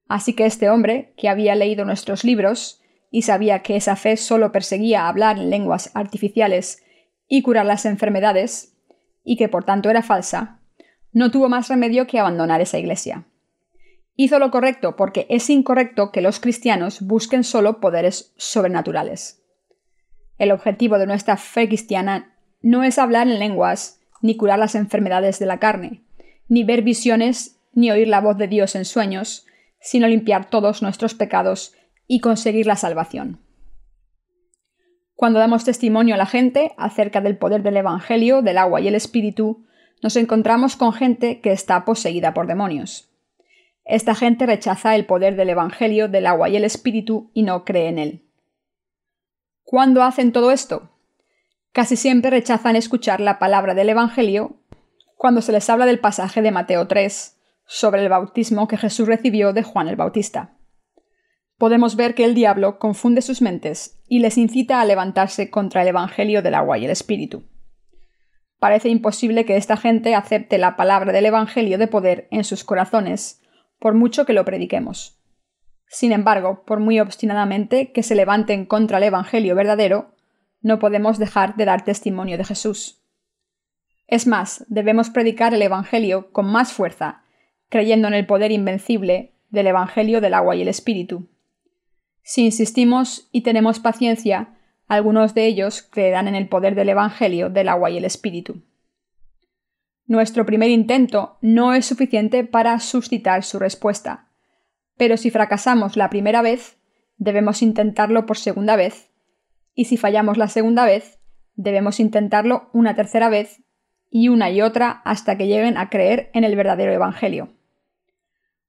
Así 0.08 0.34
que 0.34 0.44
este 0.44 0.68
hombre, 0.68 1.14
que 1.16 1.28
había 1.28 1.54
leído 1.54 1.84
nuestros 1.84 2.24
libros 2.24 2.82
y 3.10 3.22
sabía 3.22 3.62
que 3.62 3.76
esa 3.76 3.96
fe 3.96 4.16
solo 4.16 4.52
perseguía 4.52 5.08
hablar 5.08 5.38
en 5.38 5.50
lenguas 5.50 5.90
artificiales 5.94 6.82
y 7.28 7.42
curar 7.42 7.64
las 7.64 7.86
enfermedades, 7.86 8.76
y 9.22 9.36
que 9.36 9.48
por 9.48 9.64
tanto 9.64 9.88
era 9.88 10.02
falsa, 10.02 10.60
no 11.12 11.30
tuvo 11.30 11.48
más 11.48 11.68
remedio 11.68 12.06
que 12.06 12.18
abandonar 12.18 12.60
esa 12.60 12.78
iglesia. 12.78 13.26
Hizo 14.22 14.38
lo 14.38 14.50
correcto 14.50 14.96
porque 14.96 15.26
es 15.30 15.48
incorrecto 15.48 16.12
que 16.12 16.20
los 16.20 16.40
cristianos 16.40 17.00
busquen 17.00 17.42
solo 17.42 17.80
poderes 17.80 18.34
sobrenaturales. 18.36 19.42
El 20.36 20.52
objetivo 20.52 20.98
de 20.98 21.06
nuestra 21.06 21.38
fe 21.38 21.68
cristiana 21.68 22.36
no 22.60 22.84
es 22.84 22.98
hablar 22.98 23.28
en 23.28 23.38
lenguas, 23.38 23.98
ni 24.20 24.36
curar 24.36 24.58
las 24.58 24.74
enfermedades 24.74 25.38
de 25.38 25.46
la 25.46 25.58
carne, 25.58 26.02
ni 26.48 26.64
ver 26.64 26.82
visiones, 26.82 27.62
ni 27.72 27.90
oír 27.90 28.08
la 28.08 28.20
voz 28.20 28.36
de 28.36 28.46
Dios 28.46 28.74
en 28.74 28.84
sueños, 28.84 29.46
sino 29.80 30.06
limpiar 30.06 30.50
todos 30.50 30.82
nuestros 30.82 31.14
pecados 31.14 31.72
y 32.06 32.20
conseguir 32.20 32.66
la 32.66 32.76
salvación. 32.76 33.40
Cuando 35.14 35.38
damos 35.38 35.64
testimonio 35.64 36.16
a 36.16 36.18
la 36.18 36.26
gente 36.26 36.72
acerca 36.76 37.22
del 37.22 37.38
poder 37.38 37.62
del 37.62 37.78
Evangelio, 37.78 38.42
del 38.42 38.58
agua 38.58 38.82
y 38.82 38.88
el 38.88 38.96
Espíritu, 38.96 39.64
nos 40.02 40.16
encontramos 40.16 40.76
con 40.76 40.92
gente 40.92 41.40
que 41.40 41.52
está 41.52 41.86
poseída 41.86 42.34
por 42.34 42.46
demonios. 42.46 43.09
Esta 43.84 44.14
gente 44.14 44.46
rechaza 44.46 44.94
el 44.94 45.06
poder 45.06 45.36
del 45.36 45.50
Evangelio, 45.50 46.08
del 46.08 46.26
agua 46.26 46.48
y 46.48 46.56
el 46.56 46.64
Espíritu 46.64 47.30
y 47.34 47.42
no 47.42 47.64
cree 47.64 47.88
en 47.88 47.98
él. 47.98 48.30
¿Cuándo 49.64 50.02
hacen 50.02 50.32
todo 50.32 50.50
esto? 50.50 50.90
Casi 51.72 51.96
siempre 51.96 52.30
rechazan 52.30 52.76
escuchar 52.76 53.20
la 53.20 53.38
palabra 53.38 53.74
del 53.74 53.88
Evangelio 53.88 54.56
cuando 55.16 55.42
se 55.42 55.52
les 55.52 55.68
habla 55.70 55.86
del 55.86 56.00
pasaje 56.00 56.42
de 56.42 56.50
Mateo 56.50 56.88
3 56.88 57.36
sobre 57.66 58.02
el 58.02 58.08
bautismo 58.08 58.66
que 58.66 58.76
Jesús 58.76 59.06
recibió 59.06 59.52
de 59.52 59.62
Juan 59.62 59.86
el 59.86 59.96
Bautista. 59.96 60.56
Podemos 61.56 61.94
ver 61.94 62.14
que 62.14 62.24
el 62.24 62.34
diablo 62.34 62.78
confunde 62.78 63.22
sus 63.22 63.42
mentes 63.42 64.00
y 64.08 64.20
les 64.20 64.38
incita 64.38 64.80
a 64.80 64.84
levantarse 64.84 65.50
contra 65.50 65.82
el 65.82 65.88
Evangelio 65.88 66.42
del 66.42 66.54
agua 66.54 66.78
y 66.78 66.86
el 66.86 66.90
Espíritu. 66.90 67.44
Parece 68.58 68.88
imposible 68.88 69.44
que 69.44 69.56
esta 69.56 69.76
gente 69.76 70.14
acepte 70.14 70.58
la 70.58 70.74
palabra 70.74 71.12
del 71.12 71.26
Evangelio 71.26 71.78
de 71.78 71.86
poder 71.86 72.28
en 72.30 72.44
sus 72.44 72.64
corazones 72.64 73.39
por 73.80 73.94
mucho 73.94 74.24
que 74.24 74.32
lo 74.32 74.44
prediquemos. 74.44 75.18
Sin 75.88 76.12
embargo, 76.12 76.62
por 76.64 76.78
muy 76.78 77.00
obstinadamente 77.00 77.90
que 77.90 78.04
se 78.04 78.14
levanten 78.14 78.64
contra 78.64 78.98
el 78.98 79.04
Evangelio 79.04 79.56
verdadero, 79.56 80.14
no 80.60 80.78
podemos 80.78 81.18
dejar 81.18 81.56
de 81.56 81.64
dar 81.64 81.84
testimonio 81.84 82.38
de 82.38 82.44
Jesús. 82.44 83.02
Es 84.06 84.26
más, 84.26 84.64
debemos 84.68 85.10
predicar 85.10 85.54
el 85.54 85.62
Evangelio 85.62 86.30
con 86.30 86.46
más 86.46 86.72
fuerza, 86.72 87.24
creyendo 87.68 88.06
en 88.06 88.14
el 88.14 88.26
poder 88.26 88.52
invencible 88.52 89.34
del 89.48 89.66
Evangelio 89.66 90.20
del 90.20 90.34
agua 90.34 90.54
y 90.54 90.62
el 90.62 90.68
Espíritu. 90.68 91.28
Si 92.22 92.44
insistimos 92.44 93.28
y 93.32 93.40
tenemos 93.40 93.80
paciencia, 93.80 94.56
algunos 94.86 95.34
de 95.34 95.46
ellos 95.46 95.82
creerán 95.82 96.28
en 96.28 96.34
el 96.34 96.48
poder 96.48 96.74
del 96.74 96.90
Evangelio 96.90 97.50
del 97.50 97.68
agua 97.68 97.90
y 97.90 97.96
el 97.96 98.04
Espíritu. 98.04 98.62
Nuestro 100.10 100.44
primer 100.44 100.70
intento 100.70 101.38
no 101.40 101.72
es 101.72 101.86
suficiente 101.86 102.42
para 102.42 102.80
suscitar 102.80 103.44
su 103.44 103.60
respuesta. 103.60 104.26
Pero 104.96 105.16
si 105.16 105.30
fracasamos 105.30 105.96
la 105.96 106.10
primera 106.10 106.42
vez, 106.42 106.78
debemos 107.16 107.62
intentarlo 107.62 108.26
por 108.26 108.36
segunda 108.36 108.74
vez. 108.74 109.08
Y 109.72 109.84
si 109.84 109.96
fallamos 109.96 110.36
la 110.36 110.48
segunda 110.48 110.84
vez, 110.84 111.20
debemos 111.54 112.00
intentarlo 112.00 112.70
una 112.72 112.96
tercera 112.96 113.28
vez 113.28 113.62
y 114.10 114.30
una 114.30 114.50
y 114.50 114.62
otra 114.62 115.00
hasta 115.04 115.38
que 115.38 115.46
lleguen 115.46 115.78
a 115.78 115.90
creer 115.90 116.32
en 116.34 116.42
el 116.42 116.56
verdadero 116.56 116.92
Evangelio. 116.92 117.50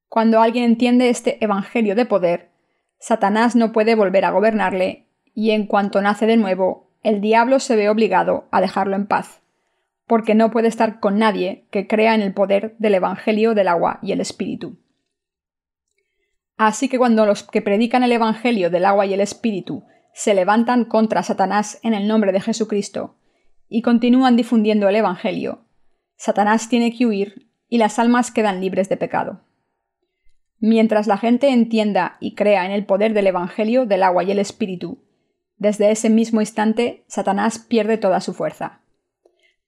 Cuando 0.09 0.41
alguien 0.41 0.65
entiende 0.65 1.09
este 1.09 1.43
Evangelio 1.43 1.95
de 1.95 2.05
poder, 2.05 2.51
Satanás 2.99 3.55
no 3.55 3.71
puede 3.71 3.95
volver 3.95 4.25
a 4.25 4.29
gobernarle 4.29 5.07
y 5.33 5.49
en 5.49 5.65
cuanto 5.65 6.03
nace 6.03 6.27
de 6.27 6.37
nuevo, 6.37 6.91
el 7.01 7.19
diablo 7.19 7.59
se 7.59 7.75
ve 7.75 7.89
obligado 7.89 8.47
a 8.51 8.61
dejarlo 8.61 8.95
en 8.95 9.07
paz 9.07 9.40
porque 10.11 10.35
no 10.35 10.51
puede 10.51 10.67
estar 10.67 10.99
con 10.99 11.19
nadie 11.19 11.69
que 11.71 11.87
crea 11.87 12.15
en 12.15 12.21
el 12.21 12.33
poder 12.33 12.75
del 12.79 12.95
Evangelio 12.95 13.53
del 13.53 13.69
agua 13.69 13.99
y 14.01 14.11
el 14.11 14.19
Espíritu. 14.19 14.77
Así 16.57 16.89
que 16.89 16.97
cuando 16.97 17.25
los 17.25 17.43
que 17.43 17.61
predican 17.61 18.03
el 18.03 18.11
Evangelio 18.11 18.69
del 18.69 18.83
agua 18.83 19.05
y 19.05 19.13
el 19.13 19.21
Espíritu 19.21 19.85
se 20.13 20.33
levantan 20.33 20.83
contra 20.83 21.23
Satanás 21.23 21.79
en 21.81 21.93
el 21.93 22.09
nombre 22.09 22.33
de 22.33 22.41
Jesucristo 22.41 23.15
y 23.69 23.81
continúan 23.83 24.35
difundiendo 24.35 24.89
el 24.89 24.97
Evangelio, 24.97 25.63
Satanás 26.17 26.67
tiene 26.67 26.93
que 26.93 27.05
huir 27.05 27.47
y 27.69 27.77
las 27.77 27.97
almas 27.97 28.31
quedan 28.31 28.59
libres 28.59 28.89
de 28.89 28.97
pecado. 28.97 29.45
Mientras 30.59 31.07
la 31.07 31.19
gente 31.19 31.51
entienda 31.51 32.17
y 32.19 32.35
crea 32.35 32.65
en 32.65 32.73
el 32.73 32.85
poder 32.85 33.13
del 33.13 33.27
Evangelio 33.27 33.85
del 33.85 34.03
agua 34.03 34.25
y 34.25 34.31
el 34.31 34.39
Espíritu, 34.39 35.05
desde 35.55 35.89
ese 35.89 36.09
mismo 36.09 36.41
instante 36.41 37.05
Satanás 37.07 37.59
pierde 37.59 37.97
toda 37.97 38.19
su 38.19 38.33
fuerza 38.33 38.80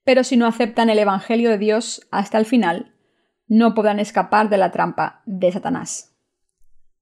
pero 0.04 0.24
si 0.24 0.38
no 0.38 0.48
aceptan 0.48 0.90
el 0.90 1.00
Evangelio 1.00 1.50
de 1.50 1.58
Dios 1.58 2.08
hasta 2.12 2.38
el 2.38 2.46
final, 2.46 2.96
no 3.48 3.74
podrán 3.74 4.00
escapar 4.00 4.50
de 4.50 4.58
la 4.58 4.72
trampa 4.72 5.22
de 5.26 5.52
Satanás. 5.52 6.16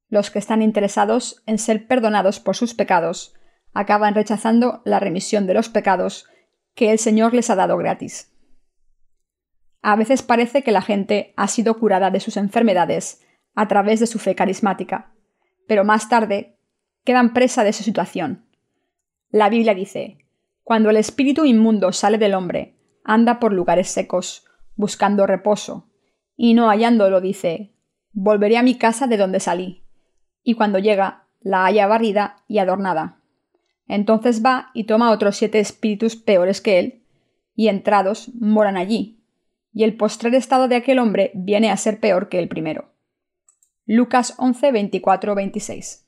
Los 0.09 0.29
que 0.29 0.39
están 0.39 0.61
interesados 0.61 1.41
en 1.45 1.57
ser 1.57 1.87
perdonados 1.87 2.39
por 2.39 2.55
sus 2.55 2.73
pecados 2.73 3.33
acaban 3.73 4.13
rechazando 4.13 4.81
la 4.85 4.99
remisión 4.99 5.47
de 5.47 5.53
los 5.53 5.69
pecados 5.69 6.27
que 6.75 6.91
el 6.91 6.99
Señor 6.99 7.33
les 7.33 7.49
ha 7.49 7.55
dado 7.55 7.77
gratis. 7.77 8.31
A 9.81 9.95
veces 9.95 10.21
parece 10.21 10.63
que 10.63 10.71
la 10.71 10.81
gente 10.81 11.33
ha 11.37 11.47
sido 11.47 11.79
curada 11.79 12.11
de 12.11 12.19
sus 12.19 12.37
enfermedades 12.37 13.21
a 13.55 13.67
través 13.67 13.99
de 13.99 14.07
su 14.07 14.19
fe 14.19 14.35
carismática, 14.35 15.13
pero 15.67 15.83
más 15.83 16.09
tarde 16.09 16.57
quedan 17.03 17.33
presa 17.33 17.63
de 17.63 17.73
su 17.73 17.83
situación. 17.83 18.45
La 19.29 19.49
Biblia 19.49 19.73
dice, 19.73 20.17
Cuando 20.63 20.89
el 20.89 20.97
espíritu 20.97 21.45
inmundo 21.45 21.93
sale 21.93 22.17
del 22.17 22.35
hombre, 22.35 22.75
anda 23.03 23.39
por 23.39 23.53
lugares 23.53 23.89
secos, 23.89 24.45
buscando 24.75 25.27
reposo, 25.27 25.89
y 26.35 26.53
no 26.53 26.69
hallándolo 26.69 27.21
dice, 27.21 27.73
volveré 28.13 28.57
a 28.57 28.63
mi 28.63 28.77
casa 28.77 29.07
de 29.07 29.17
donde 29.17 29.39
salí, 29.39 29.83
y 30.43 30.55
cuando 30.55 30.79
llega, 30.79 31.27
la 31.41 31.65
halla 31.65 31.87
barrida 31.87 32.43
y 32.47 32.59
adornada. 32.59 33.19
Entonces 33.87 34.43
va 34.45 34.69
y 34.73 34.85
toma 34.85 35.11
otros 35.11 35.35
siete 35.35 35.59
espíritus 35.59 36.15
peores 36.15 36.61
que 36.61 36.79
él, 36.79 37.03
y 37.55 37.67
entrados 37.67 38.29
moran 38.39 38.77
allí, 38.77 39.23
y 39.73 39.83
el 39.83 39.97
postrer 39.97 40.35
estado 40.35 40.67
de 40.67 40.75
aquel 40.75 40.99
hombre 40.99 41.31
viene 41.33 41.69
a 41.71 41.77
ser 41.77 41.99
peor 41.99 42.29
que 42.29 42.39
el 42.39 42.47
primero. 42.47 42.91
Lucas 43.85 44.35
11, 44.37 44.71
24, 44.71 45.35
26. 45.35 46.07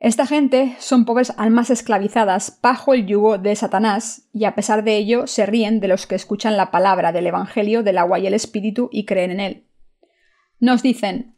Esta 0.00 0.26
gente 0.26 0.76
son 0.78 1.04
pobres 1.04 1.34
almas 1.36 1.68
esclavizadas 1.68 2.58
bajo 2.62 2.94
el 2.94 3.06
yugo 3.06 3.36
de 3.36 3.54
Satanás 3.54 4.28
y 4.32 4.46
a 4.46 4.54
pesar 4.54 4.82
de 4.82 4.96
ello 4.96 5.26
se 5.26 5.44
ríen 5.44 5.78
de 5.78 5.88
los 5.88 6.06
que 6.06 6.14
escuchan 6.14 6.56
la 6.56 6.70
palabra 6.70 7.12
del 7.12 7.26
Evangelio 7.26 7.82
del 7.82 7.98
agua 7.98 8.18
y 8.18 8.26
el 8.26 8.32
Espíritu 8.32 8.88
y 8.90 9.04
creen 9.04 9.30
en 9.30 9.40
él. 9.40 9.66
Nos 10.58 10.82
dicen 10.82 11.36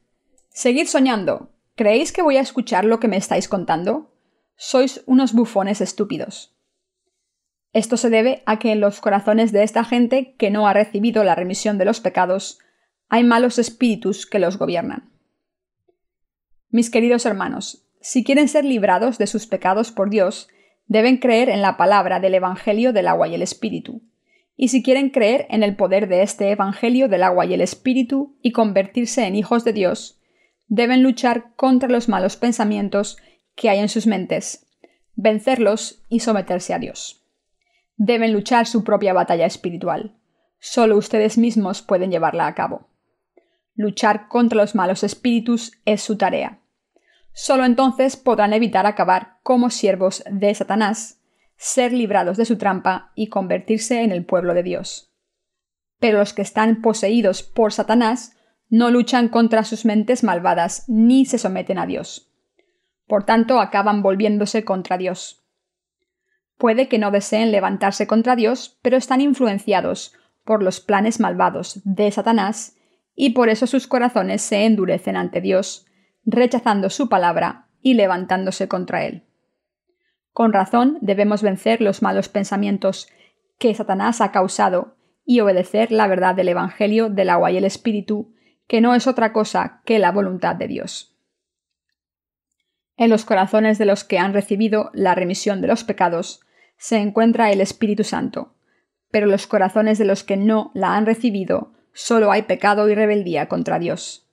Seguid 0.51 0.87
soñando. 0.87 1.51
¿Creéis 1.75 2.13
que 2.13 2.23
voy 2.23 2.37
a 2.37 2.41
escuchar 2.41 2.85
lo 2.85 3.01
que 3.01 3.09
me 3.09 3.17
estáis 3.17 3.49
contando? 3.49 4.15
Sois 4.55 5.03
unos 5.07 5.33
bufones 5.33 5.81
estúpidos. 5.81 6.55
Esto 7.73 7.97
se 7.97 8.11
debe 8.11 8.45
a 8.47 8.61
que 8.61 8.71
en 8.71 8.81
los 8.81 9.01
corazones 9.01 9.51
de 9.51 9.65
esta 9.65 9.83
gente 9.83 10.37
que 10.37 10.51
no 10.51 10.69
ha 10.69 10.73
recibido 10.73 11.25
la 11.25 11.35
remisión 11.35 11.79
de 11.79 11.87
los 11.87 12.01
pecados 12.01 12.61
hay 13.09 13.25
malos 13.25 13.59
espíritus 13.59 14.25
que 14.25 14.39
los 14.39 14.57
gobiernan. 14.57 15.11
Mis 16.69 16.91
queridos 16.91 17.27
hermanos, 17.27 17.82
si 18.03 18.25
quieren 18.25 18.49
ser 18.49 18.65
librados 18.65 19.17
de 19.17 19.29
sus 19.29 19.47
pecados 19.47 19.93
por 19.93 20.11
Dios, 20.11 20.49
deben 20.87 21.19
creer 21.19 21.49
en 21.49 21.63
la 21.63 21.77
palabra 21.77 22.19
del 22.19 22.35
Evangelio 22.35 22.93
del 22.93 23.07
agua 23.07 23.29
y 23.29 23.35
el 23.35 23.43
Espíritu. 23.43 24.03
Y 24.57 24.69
si 24.69 24.83
quieren 24.83 25.11
creer 25.11 25.47
en 25.51 25.63
el 25.63 25.77
poder 25.77 26.09
de 26.09 26.23
este 26.23 26.51
Evangelio 26.51 27.09
del 27.09 27.23
agua 27.23 27.47
y 27.47 27.55
el 27.55 27.61
Espíritu 27.61 28.37
y 28.43 28.51
convertirse 28.51 29.25
en 29.25 29.37
hijos 29.37 29.65
de 29.65 29.73
Dios, 29.73 30.21
deben 30.67 31.03
luchar 31.03 31.55
contra 31.55 31.89
los 31.89 32.09
malos 32.09 32.37
pensamientos 32.37 33.19
que 33.55 33.71
hay 33.71 33.79
en 33.79 33.89
sus 33.89 34.07
mentes, 34.07 34.67
vencerlos 35.15 36.03
y 36.09 36.21
someterse 36.21 36.75
a 36.75 36.79
Dios. 36.79 37.25
Deben 37.97 38.33
luchar 38.33 38.67
su 38.67 38.83
propia 38.83 39.13
batalla 39.13 39.47
espiritual. 39.47 40.17
Solo 40.59 40.97
ustedes 40.97 41.39
mismos 41.39 41.83
pueden 41.83 42.11
llevarla 42.11 42.47
a 42.47 42.55
cabo. 42.55 42.89
Luchar 43.75 44.29
contra 44.29 44.59
los 44.59 44.75
malos 44.75 45.05
espíritus 45.05 45.73
es 45.85 46.03
su 46.03 46.17
tarea. 46.17 46.62
Solo 47.33 47.65
entonces 47.65 48.17
podrán 48.17 48.53
evitar 48.53 48.87
acabar 48.87 49.39
como 49.43 49.71
siervos 49.71 50.23
de 50.31 50.55
Satanás, 50.55 51.21
ser 51.57 51.93
librados 51.93 52.37
de 52.37 52.45
su 52.45 52.59
trampa 52.59 53.13
y 53.15 53.29
convertirse 53.29 54.03
en 54.03 54.13
el 54.13 54.25
pueblo 54.25 54.55
de 54.55 54.63
Dios. 54.63 55.15
Pero 55.99 56.19
los 56.19 56.35
que 56.35 56.43
están 56.43 56.83
poseídos 56.83 57.43
por 57.43 57.73
Satanás 57.73 58.37
no 58.69 58.91
luchan 58.91 59.29
contra 59.29 59.65
sus 59.65 59.85
mentes 59.85 60.25
malvadas 60.25 60.85
ni 60.89 61.25
se 61.27 61.39
someten 61.39 61.79
a 61.79 61.87
Dios. 61.87 62.33
Por 63.07 63.25
tanto, 63.25 63.61
acaban 63.61 64.03
volviéndose 64.03 64.65
contra 64.65 64.99
Dios. 64.99 65.45
Puede 66.57 66.89
que 66.89 66.99
no 66.99 67.11
deseen 67.11 67.53
levantarse 67.53 68.07
contra 68.07 68.37
Dios, 68.37 68.79
pero 68.83 68.97
están 68.97 69.21
influenciados 69.21 70.15
por 70.45 70.63
los 70.63 70.81
planes 70.81 71.21
malvados 71.21 71.81
de 71.85 72.11
Satanás 72.11 72.77
y 73.15 73.31
por 73.31 73.49
eso 73.49 73.67
sus 73.67 73.87
corazones 73.87 74.43
se 74.43 74.65
endurecen 74.65 75.17
ante 75.17 75.41
Dios, 75.41 75.87
rechazando 76.25 76.91
su 76.91 77.09
palabra 77.09 77.69
y 77.81 77.95
levantándose 77.95 78.69
contra 78.69 79.05
él. 79.05 79.25
Con 80.33 80.53
razón 80.53 80.99
debemos 81.01 81.43
vencer 81.43 81.81
los 81.81 82.03
malos 82.03 82.29
pensamientos 82.29 83.09
que 83.59 83.75
Satanás 83.75 84.21
ha 84.21 84.33
causado 84.33 84.97
y 85.25 85.41
obedecer 85.41 85.93
la 85.93 86.07
verdad 86.07 86.35
del 86.35 86.49
Evangelio 86.49 87.11
del 87.11 87.31
agua 87.31 87.51
y 87.51 87.57
el 87.57 87.65
Espíritu, 87.65 88.35
que 88.67 88.81
no 88.81 88.95
es 88.95 89.07
otra 89.07 89.33
cosa 89.33 89.83
que 89.85 89.99
la 89.99 90.11
voluntad 90.11 90.57
de 90.57 90.69
Dios. 90.69 91.17
En 92.97 93.11
los 93.11 93.25
corazones 93.25 93.79
de 93.79 93.85
los 93.85 94.05
que 94.05 94.19
han 94.19 94.33
recibido 94.33 94.91
la 94.95 95.15
remisión 95.15 95.61
de 95.61 95.69
los 95.69 95.85
pecados 95.85 96.41
se 96.77 96.97
encuentra 96.97 97.51
el 97.51 97.61
Espíritu 97.61 98.05
Santo, 98.05 98.55
pero 99.11 99.27
los 99.27 99.47
corazones 99.47 99.99
de 99.99 100.05
los 100.05 100.25
que 100.25 100.37
no 100.37 100.71
la 100.75 100.97
han 100.97 101.07
recibido 101.07 101.73
solo 101.93 102.33
hay 102.33 102.43
pecado 102.43 102.89
y 102.89 102.95
rebeldía 102.95 103.49
contra 103.49 103.79
Dios. 103.79 104.32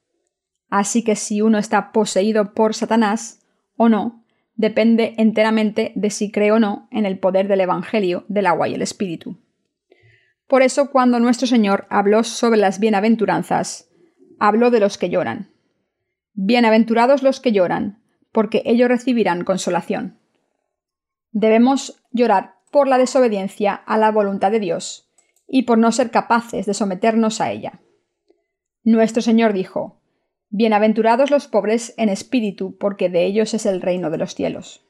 Así 0.69 1.03
que 1.03 1.15
si 1.15 1.41
uno 1.41 1.57
está 1.57 1.91
poseído 1.91 2.53
por 2.53 2.75
Satanás 2.75 3.45
o 3.75 3.89
no, 3.89 4.23
depende 4.55 5.15
enteramente 5.17 5.93
de 5.95 6.09
si 6.09 6.31
cree 6.31 6.51
o 6.51 6.59
no 6.59 6.87
en 6.91 7.05
el 7.05 7.17
poder 7.17 7.47
del 7.47 7.61
Evangelio 7.61 8.25
del 8.27 8.45
agua 8.45 8.67
y 8.67 8.73
el 8.73 8.81
Espíritu. 8.81 9.37
Por 10.47 10.61
eso 10.61 10.91
cuando 10.91 11.19
nuestro 11.19 11.47
Señor 11.47 11.85
habló 11.89 12.23
sobre 12.23 12.59
las 12.59 12.79
bienaventuranzas, 12.79 13.89
habló 14.39 14.71
de 14.71 14.79
los 14.79 14.97
que 14.97 15.09
lloran. 15.09 15.51
Bienaventurados 16.33 17.23
los 17.23 17.39
que 17.39 17.51
lloran, 17.51 18.01
porque 18.31 18.63
ellos 18.65 18.89
recibirán 18.89 19.43
consolación. 19.43 20.19
Debemos 21.31 22.03
llorar 22.11 22.55
por 22.71 22.87
la 22.87 22.97
desobediencia 22.97 23.73
a 23.73 23.97
la 23.97 24.11
voluntad 24.11 24.51
de 24.51 24.59
Dios 24.59 25.09
y 25.47 25.63
por 25.63 25.77
no 25.77 25.91
ser 25.91 26.11
capaces 26.11 26.65
de 26.65 26.73
someternos 26.73 27.41
a 27.41 27.51
ella. 27.51 27.81
Nuestro 28.83 29.21
Señor 29.21 29.53
dijo, 29.53 29.98
Bienaventurados 30.51 31.29
los 31.29 31.47
pobres 31.47 31.93
en 31.97 32.09
espíritu, 32.09 32.75
porque 32.79 33.07
de 33.07 33.23
ellos 33.25 33.53
es 33.53 33.67
el 33.67 33.81
reino 33.81 34.09
de 34.09 34.17
los 34.17 34.33
cielos. 34.33 34.83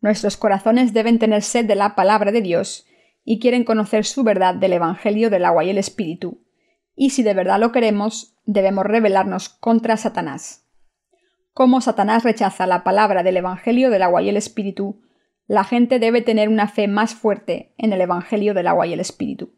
Nuestros 0.00 0.38
corazones 0.38 0.94
deben 0.94 1.18
tener 1.18 1.42
sed 1.42 1.66
de 1.66 1.74
la 1.74 1.94
palabra 1.94 2.32
de 2.32 2.40
Dios 2.40 2.86
y 3.24 3.40
quieren 3.40 3.64
conocer 3.64 4.06
su 4.06 4.24
verdad 4.24 4.54
del 4.54 4.72
Evangelio 4.72 5.28
del 5.28 5.44
agua 5.44 5.64
y 5.64 5.70
el 5.70 5.76
Espíritu, 5.76 6.46
y 6.96 7.10
si 7.10 7.22
de 7.22 7.34
verdad 7.34 7.60
lo 7.60 7.72
queremos, 7.72 8.38
debemos 8.46 8.86
rebelarnos 8.86 9.50
contra 9.50 9.98
Satanás. 9.98 10.66
Como 11.52 11.82
Satanás 11.82 12.24
rechaza 12.24 12.66
la 12.66 12.84
palabra 12.84 13.22
del 13.22 13.36
Evangelio 13.36 13.90
del 13.90 14.02
agua 14.02 14.22
y 14.22 14.30
el 14.30 14.38
Espíritu, 14.38 15.02
la 15.46 15.64
gente 15.64 15.98
debe 15.98 16.22
tener 16.22 16.48
una 16.48 16.68
fe 16.68 16.88
más 16.88 17.14
fuerte 17.14 17.74
en 17.76 17.92
el 17.92 18.00
Evangelio 18.00 18.54
del 18.54 18.68
agua 18.68 18.86
y 18.86 18.94
el 18.94 19.00
Espíritu. 19.00 19.52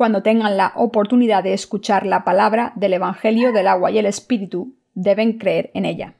Cuando 0.00 0.22
tengan 0.22 0.56
la 0.56 0.72
oportunidad 0.76 1.44
de 1.44 1.52
escuchar 1.52 2.06
la 2.06 2.24
palabra 2.24 2.72
del 2.74 2.94
Evangelio 2.94 3.52
del 3.52 3.66
agua 3.66 3.90
y 3.90 3.98
el 3.98 4.06
Espíritu, 4.06 4.78
deben 4.94 5.36
creer 5.36 5.70
en 5.74 5.84
ella. 5.84 6.14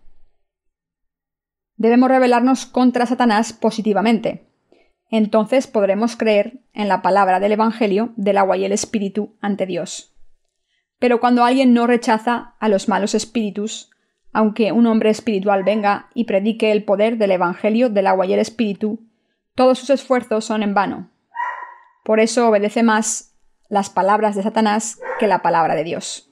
Debemos 1.77 2.11
rebelarnos 2.11 2.67
contra 2.67 3.07
Satanás 3.07 3.55
positivamente. 3.55 4.45
Entonces 5.09 5.67
podremos 5.67 6.17
creer 6.17 6.61
en 6.75 6.89
la 6.89 7.01
palabra 7.01 7.41
del 7.41 7.53
Evangelio 7.53 8.13
del 8.17 8.37
agua 8.37 8.59
y 8.59 8.67
el 8.67 8.73
Espíritu 8.73 9.39
ante 9.41 9.65
Dios. 9.65 10.15
Pero 10.99 11.19
cuando 11.19 11.43
alguien 11.43 11.73
no 11.73 11.87
rechaza 11.87 12.57
a 12.59 12.69
los 12.69 12.87
malos 12.87 13.15
espíritus, 13.15 13.91
aunque 14.35 14.73
un 14.73 14.87
hombre 14.87 15.09
espiritual 15.09 15.65
venga 15.65 16.11
y 16.13 16.25
predique 16.25 16.71
el 16.71 16.85
poder 16.85 17.17
del 17.17 17.31
Evangelio 17.31 17.89
del 17.89 18.09
agua 18.09 18.27
y 18.27 18.35
el 18.35 18.41
Espíritu, 18.41 19.09
todos 19.55 19.79
sus 19.79 19.89
esfuerzos 19.89 20.45
son 20.45 20.63
en 20.63 20.75
vano. 20.75 21.11
Por 22.05 22.21
eso 22.21 22.47
obedece 22.47 22.83
más 22.83 23.30
las 23.71 23.89
palabras 23.89 24.37
de 24.37 24.43
Satanás 24.43 25.01
que 25.19 25.27
la 25.27 25.41
palabra 25.41 25.75
de 25.75 25.85
Dios. 25.85 26.31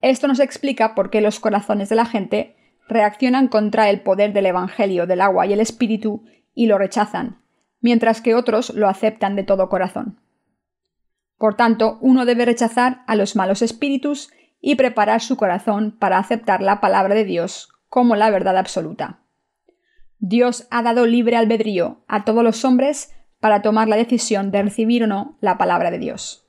Esto 0.00 0.28
nos 0.28 0.40
explica 0.40 0.94
por 0.94 1.10
qué 1.10 1.20
los 1.20 1.40
corazones 1.40 1.90
de 1.90 1.96
la 1.96 2.06
gente 2.06 2.56
reaccionan 2.88 3.48
contra 3.48 3.90
el 3.90 4.00
poder 4.00 4.32
del 4.32 4.46
Evangelio 4.46 5.06
del 5.06 5.20
agua 5.20 5.46
y 5.46 5.52
el 5.52 5.60
Espíritu 5.60 6.24
y 6.54 6.66
lo 6.66 6.78
rechazan, 6.78 7.42
mientras 7.80 8.20
que 8.20 8.34
otros 8.34 8.70
lo 8.74 8.88
aceptan 8.88 9.36
de 9.36 9.42
todo 9.42 9.68
corazón. 9.68 10.20
Por 11.36 11.56
tanto, 11.56 11.98
uno 12.00 12.24
debe 12.24 12.44
rechazar 12.44 13.02
a 13.06 13.16
los 13.16 13.34
malos 13.36 13.60
espíritus 13.60 14.30
y 14.60 14.76
preparar 14.76 15.20
su 15.20 15.36
corazón 15.36 15.96
para 15.98 16.18
aceptar 16.18 16.62
la 16.62 16.80
palabra 16.80 17.14
de 17.14 17.24
Dios 17.24 17.70
como 17.88 18.16
la 18.16 18.30
verdad 18.30 18.56
absoluta. 18.56 19.20
Dios 20.18 20.66
ha 20.70 20.82
dado 20.82 21.06
libre 21.06 21.36
albedrío 21.36 22.04
a 22.08 22.24
todos 22.24 22.42
los 22.42 22.64
hombres 22.64 23.12
para 23.44 23.60
tomar 23.60 23.88
la 23.88 23.96
decisión 23.96 24.50
de 24.50 24.62
recibir 24.62 25.04
o 25.04 25.06
no 25.06 25.36
la 25.42 25.58
palabra 25.58 25.90
de 25.90 25.98
Dios, 25.98 26.46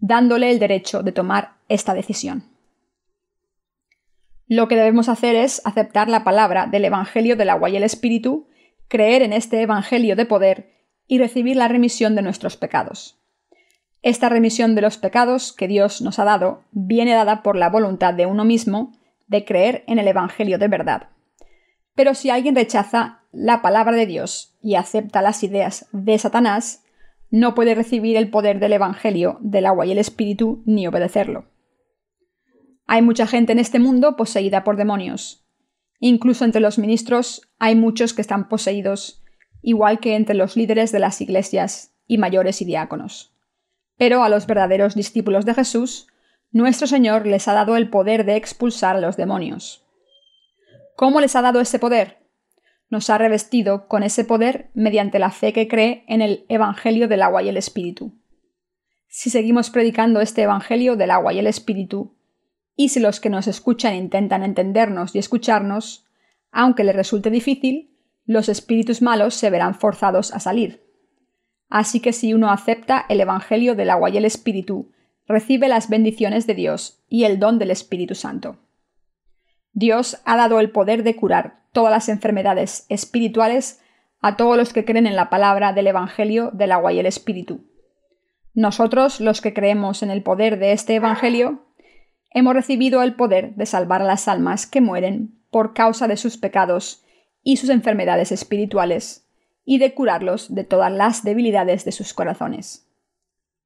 dándole 0.00 0.50
el 0.50 0.58
derecho 0.58 1.02
de 1.02 1.10
tomar 1.10 1.54
esta 1.70 1.94
decisión. 1.94 2.44
Lo 4.46 4.68
que 4.68 4.76
debemos 4.76 5.08
hacer 5.08 5.34
es 5.34 5.62
aceptar 5.64 6.10
la 6.10 6.24
palabra 6.24 6.66
del 6.66 6.84
Evangelio 6.84 7.36
del 7.36 7.48
agua 7.48 7.70
y 7.70 7.76
el 7.76 7.84
Espíritu, 7.84 8.48
creer 8.86 9.22
en 9.22 9.32
este 9.32 9.62
Evangelio 9.62 10.14
de 10.14 10.26
poder 10.26 10.74
y 11.06 11.16
recibir 11.16 11.56
la 11.56 11.68
remisión 11.68 12.14
de 12.14 12.20
nuestros 12.20 12.58
pecados. 12.58 13.18
Esta 14.02 14.28
remisión 14.28 14.74
de 14.74 14.82
los 14.82 14.98
pecados 14.98 15.54
que 15.54 15.68
Dios 15.68 16.02
nos 16.02 16.18
ha 16.18 16.24
dado 16.24 16.64
viene 16.70 17.14
dada 17.14 17.42
por 17.42 17.56
la 17.56 17.70
voluntad 17.70 18.12
de 18.12 18.26
uno 18.26 18.44
mismo 18.44 18.92
de 19.26 19.46
creer 19.46 19.84
en 19.86 19.98
el 19.98 20.06
Evangelio 20.06 20.58
de 20.58 20.68
verdad. 20.68 21.08
Pero 21.94 22.12
si 22.12 22.28
alguien 22.28 22.54
rechaza 22.54 23.22
la 23.32 23.62
palabra 23.62 23.96
de 23.96 24.04
Dios 24.04 24.55
y 24.66 24.74
acepta 24.74 25.22
las 25.22 25.44
ideas 25.44 25.86
de 25.92 26.18
Satanás, 26.18 26.82
no 27.30 27.54
puede 27.54 27.76
recibir 27.76 28.16
el 28.16 28.30
poder 28.30 28.58
del 28.58 28.72
Evangelio 28.72 29.38
del 29.40 29.64
agua 29.64 29.86
y 29.86 29.92
el 29.92 29.98
Espíritu 29.98 30.64
ni 30.66 30.88
obedecerlo. 30.88 31.44
Hay 32.88 33.00
mucha 33.00 33.28
gente 33.28 33.52
en 33.52 33.60
este 33.60 33.78
mundo 33.78 34.16
poseída 34.16 34.64
por 34.64 34.76
demonios. 34.76 35.46
Incluso 36.00 36.44
entre 36.44 36.60
los 36.60 36.80
ministros 36.80 37.42
hay 37.60 37.76
muchos 37.76 38.12
que 38.12 38.22
están 38.22 38.48
poseídos, 38.48 39.22
igual 39.62 40.00
que 40.00 40.16
entre 40.16 40.34
los 40.34 40.56
líderes 40.56 40.90
de 40.90 40.98
las 40.98 41.20
iglesias 41.20 41.94
y 42.08 42.18
mayores 42.18 42.60
y 42.60 42.64
diáconos. 42.64 43.32
Pero 43.96 44.24
a 44.24 44.28
los 44.28 44.48
verdaderos 44.48 44.96
discípulos 44.96 45.46
de 45.46 45.54
Jesús, 45.54 46.08
nuestro 46.50 46.88
Señor 46.88 47.24
les 47.24 47.46
ha 47.46 47.52
dado 47.52 47.76
el 47.76 47.88
poder 47.88 48.24
de 48.24 48.34
expulsar 48.34 48.96
a 48.96 49.00
los 49.00 49.16
demonios. 49.16 49.86
¿Cómo 50.96 51.20
les 51.20 51.36
ha 51.36 51.42
dado 51.42 51.60
ese 51.60 51.78
poder? 51.78 52.15
Nos 52.88 53.10
ha 53.10 53.18
revestido 53.18 53.88
con 53.88 54.02
ese 54.02 54.24
poder 54.24 54.70
mediante 54.74 55.18
la 55.18 55.30
fe 55.30 55.52
que 55.52 55.68
cree 55.68 56.04
en 56.08 56.22
el 56.22 56.46
Evangelio 56.48 57.08
del 57.08 57.22
agua 57.22 57.42
y 57.42 57.48
el 57.48 57.56
Espíritu. 57.56 58.12
Si 59.08 59.30
seguimos 59.30 59.70
predicando 59.70 60.20
este 60.20 60.42
Evangelio 60.42 60.96
del 60.96 61.10
agua 61.10 61.32
y 61.32 61.38
el 61.38 61.46
Espíritu, 61.46 62.16
y 62.76 62.90
si 62.90 63.00
los 63.00 63.20
que 63.20 63.30
nos 63.30 63.46
escuchan 63.46 63.94
intentan 63.94 64.44
entendernos 64.44 65.14
y 65.14 65.18
escucharnos, 65.18 66.06
aunque 66.52 66.84
les 66.84 66.94
resulte 66.94 67.30
difícil, 67.30 67.96
los 68.24 68.48
espíritus 68.48 69.02
malos 69.02 69.34
se 69.34 69.50
verán 69.50 69.74
forzados 69.74 70.32
a 70.32 70.40
salir. 70.40 70.84
Así 71.68 72.00
que 72.00 72.12
si 72.12 72.34
uno 72.34 72.50
acepta 72.50 73.06
el 73.08 73.20
Evangelio 73.20 73.74
del 73.74 73.90
agua 73.90 74.10
y 74.10 74.16
el 74.18 74.24
Espíritu, 74.24 74.92
recibe 75.26 75.68
las 75.68 75.88
bendiciones 75.88 76.46
de 76.46 76.54
Dios 76.54 77.02
y 77.08 77.24
el 77.24 77.38
don 77.38 77.58
del 77.58 77.70
Espíritu 77.70 78.14
Santo. 78.14 78.58
Dios 79.76 80.22
ha 80.24 80.38
dado 80.38 80.58
el 80.58 80.70
poder 80.70 81.02
de 81.02 81.16
curar 81.16 81.60
todas 81.72 81.90
las 81.90 82.08
enfermedades 82.08 82.86
espirituales 82.88 83.82
a 84.22 84.38
todos 84.38 84.56
los 84.56 84.72
que 84.72 84.86
creen 84.86 85.06
en 85.06 85.16
la 85.16 85.28
palabra 85.28 85.74
del 85.74 85.88
Evangelio 85.88 86.50
del 86.54 86.72
agua 86.72 86.94
y 86.94 86.98
el 86.98 87.04
Espíritu. 87.04 87.60
Nosotros, 88.54 89.20
los 89.20 89.42
que 89.42 89.52
creemos 89.52 90.02
en 90.02 90.10
el 90.10 90.22
poder 90.22 90.58
de 90.58 90.72
este 90.72 90.94
Evangelio, 90.94 91.66
hemos 92.30 92.54
recibido 92.54 93.02
el 93.02 93.16
poder 93.16 93.54
de 93.56 93.66
salvar 93.66 94.00
a 94.00 94.06
las 94.06 94.28
almas 94.28 94.66
que 94.66 94.80
mueren 94.80 95.42
por 95.50 95.74
causa 95.74 96.08
de 96.08 96.16
sus 96.16 96.38
pecados 96.38 97.04
y 97.42 97.58
sus 97.58 97.68
enfermedades 97.68 98.32
espirituales 98.32 99.28
y 99.66 99.76
de 99.76 99.92
curarlos 99.92 100.54
de 100.54 100.64
todas 100.64 100.90
las 100.90 101.22
debilidades 101.22 101.84
de 101.84 101.92
sus 101.92 102.14
corazones. 102.14 102.88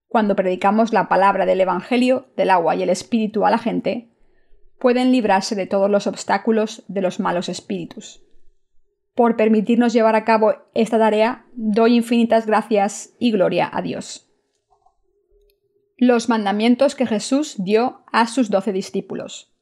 Cuando 0.09 0.35
predicamos 0.35 0.93
la 0.93 1.09
palabra 1.09 1.47
del 1.47 1.61
Evangelio, 1.61 2.27
del 2.37 2.51
agua 2.51 2.75
y 2.75 2.83
el 2.83 2.91
Espíritu 2.91 3.47
a 3.47 3.53
la 3.53 3.59
gente, 3.59 4.10
pueden 4.81 5.13
librarse 5.13 5.55
de 5.55 5.67
todos 5.67 5.91
los 5.91 6.07
obstáculos 6.07 6.83
de 6.89 7.03
los 7.03 7.21
malos 7.21 7.49
espíritus. 7.49 8.23
Por 9.15 9.37
permitirnos 9.37 9.93
llevar 9.93 10.17
a 10.17 10.25
cabo 10.25 10.55
esta 10.75 10.99
tarea, 10.99 11.45
doy 11.55 11.97
infinitas 11.97 12.47
gracias 12.47 13.15
y 13.19 13.31
gloria 13.31 13.71
a 13.73 13.83
Dios. 13.83 14.29
Los 15.99 16.31
mandamientos 16.31 16.95
que 16.95 17.07
Jesús 17.07 17.57
dio 17.59 18.03
a 18.11 18.27
sus 18.27 18.49
doce 18.49 18.73
discípulos. 18.73 19.53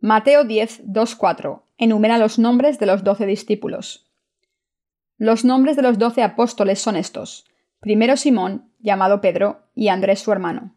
Mateo 0.00 0.44
10, 0.44 0.82
2, 0.84 1.16
4 1.16 1.66
enumera 1.76 2.18
los 2.18 2.38
nombres 2.38 2.78
de 2.78 2.86
los 2.86 3.04
doce 3.04 3.26
discípulos. 3.26 4.10
Los 5.18 5.44
nombres 5.44 5.76
de 5.76 5.82
los 5.82 5.98
doce 5.98 6.22
apóstoles 6.22 6.80
son 6.80 6.96
estos. 6.96 7.44
Primero 7.80 8.16
Simón, 8.16 8.70
llamado 8.78 9.20
Pedro, 9.20 9.66
y 9.74 9.88
Andrés 9.88 10.20
su 10.20 10.32
hermano. 10.32 10.74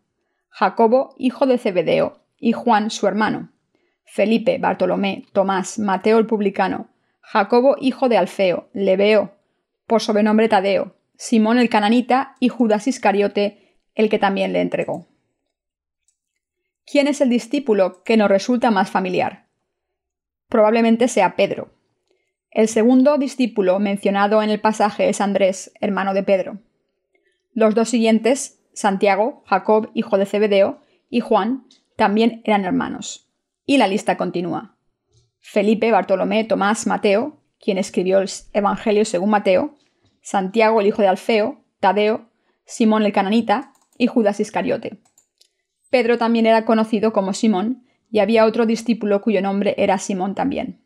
Jacobo, 0.49 1.15
hijo 1.17 1.45
de 1.45 1.57
Zebedeo, 1.57 2.26
y 2.39 2.53
Juan 2.53 2.89
su 2.89 3.07
hermano. 3.07 3.51
Felipe, 4.05 4.57
Bartolomé, 4.57 5.25
Tomás, 5.33 5.79
Mateo 5.79 6.17
el 6.17 6.25
publicano, 6.25 6.89
Jacobo, 7.21 7.75
hijo 7.79 8.07
de 8.07 8.17
Alfeo, 8.17 8.69
Lebeo, 8.73 9.33
por 9.85 10.01
sobrenombre 10.01 10.47
Tadeo, 10.47 10.95
Simón 11.17 11.59
el 11.59 11.69
cananita 11.69 12.35
y 12.39 12.49
Judas 12.49 12.87
Iscariote, 12.87 13.75
el 13.95 14.09
que 14.09 14.19
también 14.19 14.53
le 14.53 14.61
entregó. 14.61 15.07
¿Quién 16.85 17.07
es 17.07 17.19
el 17.19 17.29
discípulo 17.29 18.03
que 18.03 18.15
nos 18.15 18.29
resulta 18.29 18.71
más 18.71 18.89
familiar? 18.89 19.47
Probablemente 20.47 21.09
sea 21.09 21.35
Pedro. 21.35 21.73
El 22.49 22.69
segundo 22.69 23.17
discípulo 23.17 23.77
mencionado 23.79 24.41
en 24.41 24.49
el 24.49 24.61
pasaje 24.61 25.09
es 25.09 25.19
Andrés, 25.19 25.73
hermano 25.81 26.13
de 26.13 26.23
Pedro. 26.23 26.59
Los 27.53 27.75
dos 27.75 27.89
siguientes, 27.89 28.63
Santiago, 28.73 29.43
Jacob, 29.47 29.91
hijo 29.95 30.17
de 30.17 30.25
Zebedeo, 30.25 30.79
y 31.09 31.19
Juan, 31.19 31.65
también 31.97 32.41
eran 32.45 32.63
hermanos. 32.63 33.29
Y 33.65 33.77
la 33.77 33.87
lista 33.87 34.15
continúa. 34.15 34.77
Felipe, 35.39 35.91
Bartolomé, 35.91 36.45
Tomás, 36.45 36.87
Mateo, 36.87 37.41
quien 37.59 37.77
escribió 37.77 38.19
el 38.19 38.29
Evangelio 38.53 39.03
según 39.03 39.31
Mateo, 39.31 39.75
Santiago, 40.21 40.79
el 40.79 40.87
hijo 40.87 41.01
de 41.01 41.09
Alfeo, 41.09 41.65
Tadeo, 41.79 42.29
Simón 42.65 43.03
el 43.03 43.11
cananita 43.11 43.73
y 43.97 44.07
Judas 44.07 44.39
Iscariote. 44.39 45.01
Pedro 45.89 46.17
también 46.17 46.45
era 46.45 46.65
conocido 46.65 47.13
como 47.13 47.33
Simón, 47.33 47.83
y 48.09 48.19
había 48.19 48.45
otro 48.45 48.65
discípulo 48.65 49.21
cuyo 49.21 49.41
nombre 49.41 49.73
era 49.77 49.97
Simón 49.97 50.35
también. 50.35 50.81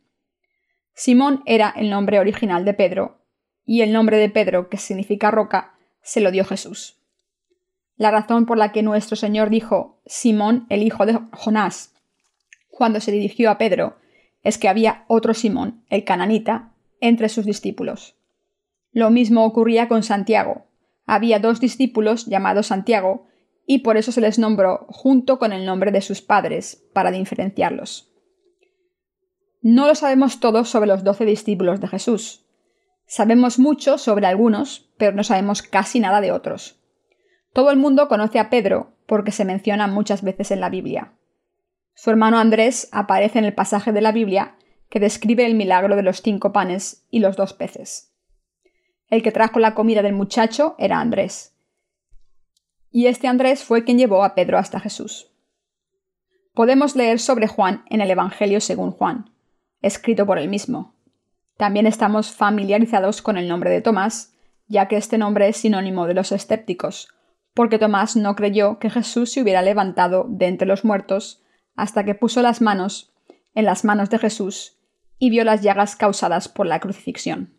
Simón 0.93 1.43
era 1.45 1.73
el 1.75 1.89
nombre 1.89 2.19
original 2.19 2.65
de 2.65 2.73
Pedro, 2.73 3.25
y 3.65 3.81
el 3.81 3.91
nombre 3.91 4.17
de 4.17 4.29
Pedro, 4.29 4.69
que 4.69 4.77
significa 4.77 5.29
roca, 5.29 5.75
se 6.01 6.21
lo 6.21 6.31
dio 6.31 6.45
Jesús. 6.45 7.00
La 8.01 8.09
razón 8.09 8.47
por 8.47 8.57
la 8.57 8.71
que 8.71 8.81
nuestro 8.81 9.15
Señor 9.15 9.51
dijo 9.51 10.01
Simón, 10.07 10.65
el 10.69 10.81
hijo 10.81 11.05
de 11.05 11.19
Jonás, 11.33 11.93
cuando 12.71 12.99
se 12.99 13.11
dirigió 13.11 13.51
a 13.51 13.59
Pedro, 13.59 13.97
es 14.41 14.57
que 14.57 14.67
había 14.67 15.05
otro 15.07 15.35
Simón, 15.35 15.83
el 15.87 16.03
cananita, 16.03 16.73
entre 16.99 17.29
sus 17.29 17.45
discípulos. 17.45 18.15
Lo 18.91 19.11
mismo 19.11 19.45
ocurría 19.45 19.87
con 19.87 20.01
Santiago. 20.01 20.65
Había 21.05 21.37
dos 21.37 21.59
discípulos 21.59 22.25
llamados 22.25 22.65
Santiago, 22.65 23.27
y 23.67 23.81
por 23.81 23.97
eso 23.97 24.11
se 24.11 24.21
les 24.21 24.39
nombró 24.39 24.87
junto 24.89 25.37
con 25.37 25.53
el 25.53 25.63
nombre 25.63 25.91
de 25.91 26.01
sus 26.01 26.23
padres, 26.23 26.83
para 26.93 27.11
diferenciarlos. 27.11 28.11
No 29.61 29.85
lo 29.85 29.93
sabemos 29.93 30.39
todo 30.39 30.65
sobre 30.65 30.87
los 30.87 31.03
doce 31.03 31.25
discípulos 31.25 31.79
de 31.79 31.87
Jesús. 31.87 32.47
Sabemos 33.05 33.59
mucho 33.59 33.99
sobre 33.99 34.25
algunos, 34.25 34.89
pero 34.97 35.11
no 35.11 35.23
sabemos 35.23 35.61
casi 35.61 35.99
nada 35.99 36.19
de 36.19 36.31
otros. 36.31 36.80
Todo 37.53 37.71
el 37.71 37.77
mundo 37.77 38.07
conoce 38.07 38.39
a 38.39 38.49
Pedro 38.49 38.93
porque 39.05 39.31
se 39.31 39.45
menciona 39.45 39.87
muchas 39.87 40.23
veces 40.23 40.51
en 40.51 40.59
la 40.59 40.69
Biblia. 40.69 41.13
Su 41.93 42.09
hermano 42.09 42.37
Andrés 42.39 42.89
aparece 42.91 43.39
en 43.39 43.45
el 43.45 43.53
pasaje 43.53 43.91
de 43.91 44.01
la 44.01 44.11
Biblia 44.11 44.55
que 44.89 44.99
describe 44.99 45.45
el 45.45 45.55
milagro 45.55 45.95
de 45.95 46.03
los 46.03 46.21
cinco 46.21 46.51
panes 46.51 47.05
y 47.09 47.19
los 47.19 47.35
dos 47.35 47.53
peces. 47.53 48.13
El 49.07 49.23
que 49.23 49.31
trajo 49.31 49.59
la 49.59 49.73
comida 49.73 50.01
del 50.01 50.13
muchacho 50.13 50.75
era 50.77 50.99
Andrés. 50.99 51.55
Y 52.89 53.07
este 53.07 53.27
Andrés 53.27 53.63
fue 53.63 53.83
quien 53.83 53.97
llevó 53.97 54.23
a 54.23 54.35
Pedro 54.35 54.57
hasta 54.57 54.79
Jesús. 54.79 55.31
Podemos 56.53 56.95
leer 56.95 57.19
sobre 57.19 57.47
Juan 57.47 57.83
en 57.89 58.01
el 58.01 58.11
Evangelio 58.11 58.61
según 58.61 58.91
Juan 58.91 59.31
escrito 59.81 60.25
por 60.25 60.37
él 60.37 60.49
mismo. 60.49 60.93
También 61.57 61.85
estamos 61.85 62.31
familiarizados 62.31 63.21
con 63.21 63.37
el 63.37 63.47
nombre 63.47 63.69
de 63.69 63.81
Tomás, 63.81 64.33
ya 64.67 64.87
que 64.87 64.97
este 64.97 65.17
nombre 65.17 65.47
es 65.47 65.57
sinónimo 65.57 66.07
de 66.07 66.13
los 66.13 66.31
escépticos, 66.31 67.09
porque 67.53 67.79
Tomás 67.79 68.15
no 68.15 68.35
creyó 68.35 68.79
que 68.79 68.89
Jesús 68.89 69.31
se 69.31 69.41
hubiera 69.41 69.61
levantado 69.61 70.25
de 70.29 70.47
entre 70.47 70.67
los 70.67 70.85
muertos 70.85 71.43
hasta 71.75 72.03
que 72.03 72.15
puso 72.15 72.41
las 72.41 72.61
manos 72.61 73.13
en 73.53 73.65
las 73.65 73.83
manos 73.83 74.09
de 74.09 74.19
Jesús 74.19 74.77
y 75.17 75.29
vio 75.29 75.43
las 75.43 75.61
llagas 75.61 75.95
causadas 75.95 76.47
por 76.47 76.65
la 76.65 76.79
crucifixión. 76.79 77.53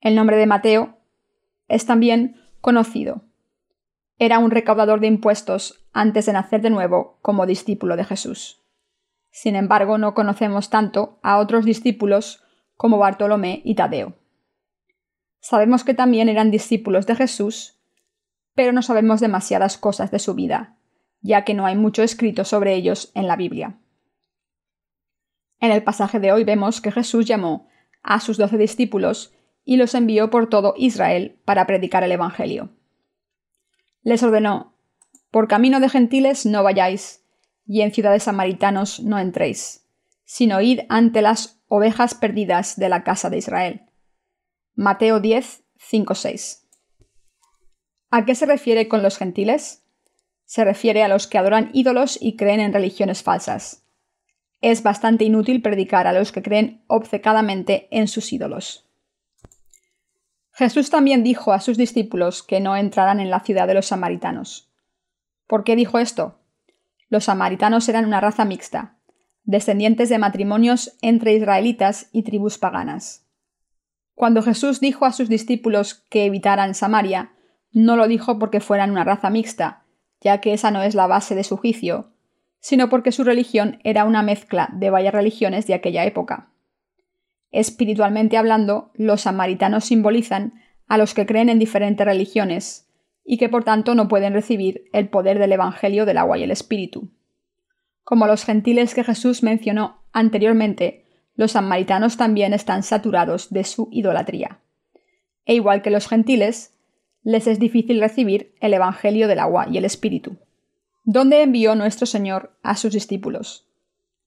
El 0.00 0.14
nombre 0.14 0.36
de 0.36 0.46
Mateo 0.46 0.98
es 1.68 1.86
también 1.86 2.36
conocido. 2.60 3.22
Era 4.18 4.38
un 4.38 4.50
recaudador 4.50 5.00
de 5.00 5.06
impuestos 5.06 5.84
antes 5.92 6.26
de 6.26 6.32
nacer 6.32 6.60
de 6.60 6.70
nuevo 6.70 7.18
como 7.22 7.46
discípulo 7.46 7.96
de 7.96 8.04
Jesús. 8.04 8.62
Sin 9.30 9.56
embargo, 9.56 9.96
no 9.96 10.14
conocemos 10.14 10.68
tanto 10.68 11.18
a 11.22 11.38
otros 11.38 11.64
discípulos 11.64 12.44
como 12.76 12.98
Bartolomé 12.98 13.62
y 13.64 13.74
Tadeo. 13.74 14.14
Sabemos 15.40 15.84
que 15.84 15.94
también 15.94 16.28
eran 16.28 16.50
discípulos 16.50 17.06
de 17.06 17.16
Jesús, 17.16 17.81
pero 18.54 18.72
no 18.72 18.82
sabemos 18.82 19.20
demasiadas 19.20 19.78
cosas 19.78 20.10
de 20.10 20.18
su 20.18 20.34
vida, 20.34 20.76
ya 21.20 21.44
que 21.44 21.54
no 21.54 21.66
hay 21.66 21.76
mucho 21.76 22.02
escrito 22.02 22.44
sobre 22.44 22.74
ellos 22.74 23.12
en 23.14 23.26
la 23.26 23.36
Biblia. 23.36 23.78
En 25.60 25.70
el 25.70 25.82
pasaje 25.82 26.18
de 26.20 26.32
hoy 26.32 26.44
vemos 26.44 26.80
que 26.80 26.90
Jesús 26.90 27.26
llamó 27.26 27.68
a 28.02 28.20
sus 28.20 28.36
doce 28.36 28.58
discípulos 28.58 29.32
y 29.64 29.76
los 29.76 29.94
envió 29.94 30.30
por 30.30 30.48
todo 30.48 30.74
Israel 30.76 31.40
para 31.44 31.66
predicar 31.66 32.02
el 32.02 32.12
Evangelio. 32.12 32.70
Les 34.02 34.22
ordenó, 34.22 34.74
Por 35.30 35.46
camino 35.46 35.78
de 35.78 35.88
gentiles 35.88 36.46
no 36.46 36.62
vayáis, 36.64 37.24
y 37.64 37.82
en 37.82 37.92
ciudades 37.92 38.24
samaritanos 38.24 39.00
no 39.00 39.18
entréis, 39.18 39.86
sino 40.24 40.60
id 40.60 40.80
ante 40.88 41.22
las 41.22 41.62
ovejas 41.68 42.14
perdidas 42.14 42.76
de 42.76 42.88
la 42.88 43.04
casa 43.04 43.30
de 43.30 43.38
Israel. 43.38 43.82
Mateo 44.74 45.20
10, 45.20 45.62
5, 45.76 46.14
6. 46.14 46.61
¿A 48.14 48.26
qué 48.26 48.34
se 48.34 48.44
refiere 48.44 48.88
con 48.88 49.02
los 49.02 49.16
gentiles? 49.16 49.86
Se 50.44 50.64
refiere 50.64 51.02
a 51.02 51.08
los 51.08 51.26
que 51.26 51.38
adoran 51.38 51.70
ídolos 51.72 52.18
y 52.20 52.36
creen 52.36 52.60
en 52.60 52.74
religiones 52.74 53.22
falsas. 53.22 53.86
Es 54.60 54.82
bastante 54.82 55.24
inútil 55.24 55.62
predicar 55.62 56.06
a 56.06 56.12
los 56.12 56.30
que 56.30 56.42
creen 56.42 56.84
obcecadamente 56.88 57.88
en 57.90 58.08
sus 58.08 58.30
ídolos. 58.34 58.86
Jesús 60.52 60.90
también 60.90 61.24
dijo 61.24 61.54
a 61.54 61.60
sus 61.60 61.78
discípulos 61.78 62.42
que 62.42 62.60
no 62.60 62.76
entraran 62.76 63.18
en 63.18 63.30
la 63.30 63.40
ciudad 63.40 63.66
de 63.66 63.72
los 63.72 63.86
samaritanos. 63.86 64.70
¿Por 65.46 65.64
qué 65.64 65.74
dijo 65.74 65.98
esto? 65.98 66.38
Los 67.08 67.24
samaritanos 67.24 67.88
eran 67.88 68.04
una 68.04 68.20
raza 68.20 68.44
mixta, 68.44 68.98
descendientes 69.44 70.10
de 70.10 70.18
matrimonios 70.18 70.98
entre 71.00 71.32
israelitas 71.32 72.10
y 72.12 72.24
tribus 72.24 72.58
paganas. 72.58 73.24
Cuando 74.14 74.42
Jesús 74.42 74.80
dijo 74.80 75.06
a 75.06 75.12
sus 75.12 75.30
discípulos 75.30 76.04
que 76.10 76.26
evitaran 76.26 76.74
Samaria, 76.74 77.32
no 77.72 77.96
lo 77.96 78.08
dijo 78.08 78.38
porque 78.38 78.60
fueran 78.60 78.90
una 78.90 79.04
raza 79.04 79.30
mixta, 79.30 79.84
ya 80.20 80.40
que 80.40 80.52
esa 80.52 80.70
no 80.70 80.82
es 80.82 80.94
la 80.94 81.06
base 81.06 81.34
de 81.34 81.44
su 81.44 81.56
juicio, 81.56 82.12
sino 82.60 82.88
porque 82.88 83.12
su 83.12 83.24
religión 83.24 83.78
era 83.82 84.04
una 84.04 84.22
mezcla 84.22 84.68
de 84.72 84.90
varias 84.90 85.14
religiones 85.14 85.66
de 85.66 85.74
aquella 85.74 86.04
época. 86.04 86.52
Espiritualmente 87.50 88.36
hablando, 88.36 88.92
los 88.94 89.22
samaritanos 89.22 89.84
simbolizan 89.84 90.54
a 90.86 90.96
los 90.96 91.14
que 91.14 91.26
creen 91.26 91.48
en 91.48 91.58
diferentes 91.58 92.06
religiones, 92.06 92.88
y 93.24 93.38
que 93.38 93.48
por 93.48 93.64
tanto 93.64 93.94
no 93.94 94.08
pueden 94.08 94.32
recibir 94.32 94.84
el 94.92 95.08
poder 95.08 95.38
del 95.38 95.52
Evangelio 95.52 96.06
del 96.06 96.18
agua 96.18 96.38
y 96.38 96.42
el 96.42 96.50
Espíritu. 96.50 97.10
Como 98.02 98.26
los 98.26 98.44
gentiles 98.44 98.94
que 98.94 99.04
Jesús 99.04 99.42
mencionó 99.42 100.02
anteriormente, 100.12 101.06
los 101.34 101.52
samaritanos 101.52 102.16
también 102.16 102.52
están 102.52 102.82
saturados 102.82 103.50
de 103.50 103.64
su 103.64 103.88
idolatría. 103.92 104.60
E 105.44 105.54
igual 105.54 105.82
que 105.82 105.90
los 105.90 106.08
gentiles, 106.08 106.78
les 107.22 107.46
es 107.46 107.58
difícil 107.58 108.00
recibir 108.00 108.54
el 108.60 108.74
Evangelio 108.74 109.28
del 109.28 109.38
agua 109.38 109.66
y 109.70 109.78
el 109.78 109.84
Espíritu. 109.84 110.36
¿Dónde 111.04 111.42
envió 111.42 111.74
nuestro 111.74 112.06
Señor 112.06 112.56
a 112.62 112.76
sus 112.76 112.92
discípulos? 112.92 113.68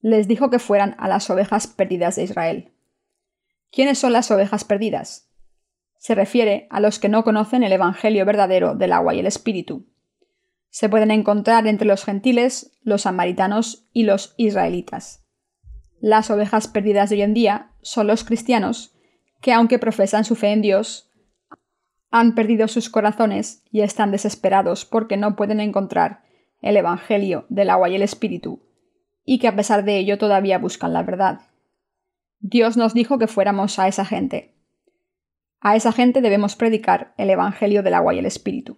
Les 0.01 0.27
dijo 0.27 0.49
que 0.49 0.59
fueran 0.59 0.95
a 0.99 1.07
las 1.07 1.29
ovejas 1.29 1.67
perdidas 1.67 2.15
de 2.15 2.23
Israel. 2.23 2.71
¿Quiénes 3.71 3.97
son 3.97 4.13
las 4.13 4.31
ovejas 4.31 4.63
perdidas? 4.63 5.25
se 6.05 6.13
refiere 6.13 6.67
a 6.69 6.79
los 6.79 6.99
que 6.99 7.09
no 7.09 7.23
conocen 7.23 7.63
el 7.63 7.71
Evangelio 7.71 8.25
verdadero 8.25 8.75
del 8.75 8.91
agua 8.91 9.15
y 9.15 9.19
el 9.19 9.25
Espíritu. 9.25 9.87
Se 10.69 10.87
pueden 10.87 11.09
encontrar 11.09 11.65
entre 11.65 11.87
los 11.87 12.03
gentiles, 12.03 12.77
los 12.83 13.01
samaritanos 13.01 13.87
y 13.91 14.03
los 14.03 14.35
israelitas. 14.37 15.25
Las 15.99 16.29
ovejas 16.29 16.67
perdidas 16.67 17.09
de 17.09 17.15
hoy 17.15 17.21
en 17.23 17.33
día 17.33 17.71
son 17.81 18.05
los 18.05 18.23
cristianos, 18.23 18.95
que 19.41 19.51
aunque 19.51 19.79
profesan 19.79 20.25
su 20.25 20.35
fe 20.35 20.51
en 20.51 20.61
Dios, 20.61 21.09
han 22.17 22.33
perdido 22.33 22.69
sus 22.69 22.89
corazones 22.89 23.61
y 23.71 23.81
están 23.81 24.09
desesperados 24.09 24.85
porque 24.85 25.17
no 25.17 25.35
pueden 25.35 25.59
encontrar 25.59 26.23
el 26.61 26.77
Evangelio 26.77 27.45
del 27.49 27.69
agua 27.69 27.89
y 27.89 27.95
el 27.95 28.03
Espíritu, 28.03 28.61
y 29.25 29.37
que 29.37 29.49
a 29.49 29.55
pesar 29.57 29.83
de 29.83 29.97
ello 29.97 30.17
todavía 30.17 30.57
buscan 30.57 30.93
la 30.93 31.03
verdad. 31.03 31.41
Dios 32.39 32.77
nos 32.77 32.93
dijo 32.93 33.19
que 33.19 33.27
fuéramos 33.27 33.79
a 33.79 33.89
esa 33.89 34.05
gente, 34.05 34.55
a 35.59 35.75
esa 35.75 35.91
gente 35.91 36.21
debemos 36.21 36.55
predicar 36.55 37.13
el 37.17 37.29
Evangelio 37.29 37.83
del 37.83 37.95
agua 37.95 38.13
y 38.13 38.19
el 38.19 38.25
Espíritu. 38.25 38.77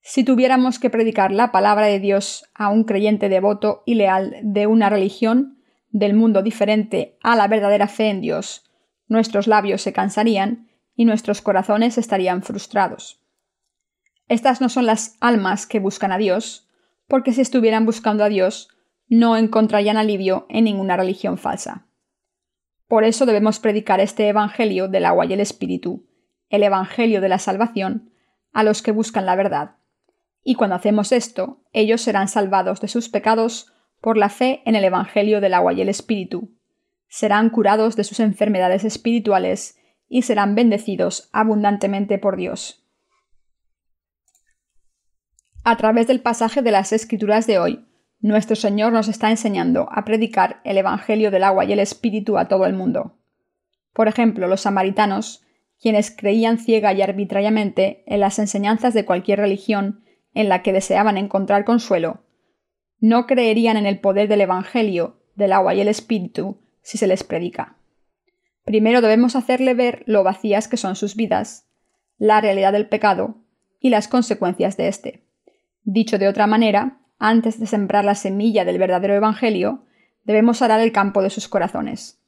Si 0.00 0.24
tuviéramos 0.24 0.78
que 0.78 0.88
predicar 0.88 1.30
la 1.30 1.52
palabra 1.52 1.88
de 1.88 2.00
Dios 2.00 2.48
a 2.54 2.70
un 2.70 2.84
creyente 2.84 3.28
devoto 3.28 3.82
y 3.84 3.96
leal 3.96 4.36
de 4.42 4.66
una 4.66 4.88
religión, 4.88 5.58
del 5.90 6.14
mundo 6.14 6.42
diferente 6.42 7.18
a 7.22 7.36
la 7.36 7.48
verdadera 7.48 7.86
fe 7.86 8.08
en 8.08 8.22
Dios, 8.22 8.64
nuestros 9.08 9.46
labios 9.46 9.82
se 9.82 9.92
cansarían 9.92 10.70
y 10.96 11.04
nuestros 11.04 11.42
corazones 11.42 11.98
estarían 11.98 12.42
frustrados. 12.42 13.20
Estas 14.28 14.60
no 14.60 14.68
son 14.68 14.86
las 14.86 15.16
almas 15.20 15.66
que 15.66 15.80
buscan 15.80 16.12
a 16.12 16.18
Dios, 16.18 16.68
porque 17.08 17.32
si 17.32 17.40
estuvieran 17.40 17.84
buscando 17.84 18.24
a 18.24 18.28
Dios, 18.28 18.68
no 19.08 19.36
encontrarían 19.36 19.96
alivio 19.96 20.46
en 20.48 20.64
ninguna 20.64 20.96
religión 20.96 21.36
falsa. 21.36 21.86
Por 22.88 23.04
eso 23.04 23.26
debemos 23.26 23.58
predicar 23.58 24.00
este 24.00 24.28
Evangelio 24.28 24.88
del 24.88 25.04
agua 25.04 25.26
y 25.26 25.32
el 25.32 25.40
Espíritu, 25.40 26.06
el 26.48 26.62
Evangelio 26.62 27.20
de 27.20 27.28
la 27.28 27.38
salvación, 27.38 28.10
a 28.52 28.62
los 28.62 28.82
que 28.82 28.92
buscan 28.92 29.26
la 29.26 29.36
verdad. 29.36 29.76
Y 30.42 30.54
cuando 30.54 30.76
hacemos 30.76 31.12
esto, 31.12 31.62
ellos 31.72 32.02
serán 32.02 32.28
salvados 32.28 32.80
de 32.80 32.88
sus 32.88 33.08
pecados 33.08 33.72
por 34.00 34.16
la 34.16 34.28
fe 34.28 34.62
en 34.64 34.76
el 34.76 34.84
Evangelio 34.84 35.40
del 35.40 35.54
agua 35.54 35.72
y 35.72 35.80
el 35.80 35.88
Espíritu. 35.88 36.54
Serán 37.08 37.50
curados 37.50 37.96
de 37.96 38.04
sus 38.04 38.20
enfermedades 38.20 38.84
espirituales 38.84 39.78
y 40.08 40.22
serán 40.22 40.54
bendecidos 40.54 41.28
abundantemente 41.32 42.18
por 42.18 42.36
Dios. 42.36 42.84
A 45.64 45.76
través 45.76 46.06
del 46.06 46.20
pasaje 46.20 46.60
de 46.60 46.70
las 46.70 46.92
Escrituras 46.92 47.46
de 47.46 47.58
hoy, 47.58 47.86
nuestro 48.20 48.56
Señor 48.56 48.92
nos 48.92 49.08
está 49.08 49.30
enseñando 49.30 49.88
a 49.90 50.04
predicar 50.04 50.60
el 50.64 50.78
Evangelio 50.78 51.30
del 51.30 51.44
agua 51.44 51.64
y 51.64 51.72
el 51.72 51.78
Espíritu 51.78 52.38
a 52.38 52.48
todo 52.48 52.66
el 52.66 52.74
mundo. 52.74 53.18
Por 53.92 54.08
ejemplo, 54.08 54.46
los 54.46 54.62
samaritanos, 54.62 55.42
quienes 55.80 56.10
creían 56.10 56.58
ciega 56.58 56.92
y 56.92 57.02
arbitrariamente 57.02 58.02
en 58.06 58.20
las 58.20 58.38
enseñanzas 58.38 58.94
de 58.94 59.04
cualquier 59.04 59.38
religión 59.38 60.04
en 60.34 60.48
la 60.48 60.62
que 60.62 60.72
deseaban 60.72 61.16
encontrar 61.16 61.64
consuelo, 61.64 62.24
no 62.98 63.26
creerían 63.26 63.76
en 63.76 63.86
el 63.86 64.00
poder 64.00 64.28
del 64.28 64.40
Evangelio, 64.40 65.20
del 65.34 65.52
agua 65.52 65.74
y 65.74 65.80
el 65.80 65.88
Espíritu, 65.88 66.58
si 66.82 66.98
se 66.98 67.06
les 67.06 67.24
predica. 67.24 67.76
Primero 68.64 69.00
debemos 69.00 69.36
hacerle 69.36 69.74
ver 69.74 70.02
lo 70.06 70.24
vacías 70.24 70.68
que 70.68 70.76
son 70.76 70.96
sus 70.96 71.16
vidas, 71.16 71.68
la 72.18 72.40
realidad 72.40 72.72
del 72.72 72.88
pecado 72.88 73.36
y 73.78 73.90
las 73.90 74.08
consecuencias 74.08 74.76
de 74.76 74.88
éste. 74.88 75.24
Dicho 75.82 76.18
de 76.18 76.28
otra 76.28 76.46
manera, 76.46 77.00
antes 77.18 77.60
de 77.60 77.66
sembrar 77.66 78.04
la 78.04 78.14
semilla 78.14 78.64
del 78.64 78.78
verdadero 78.78 79.14
Evangelio, 79.14 79.84
debemos 80.24 80.62
arar 80.62 80.80
el 80.80 80.92
campo 80.92 81.22
de 81.22 81.30
sus 81.30 81.48
corazones. 81.48 82.20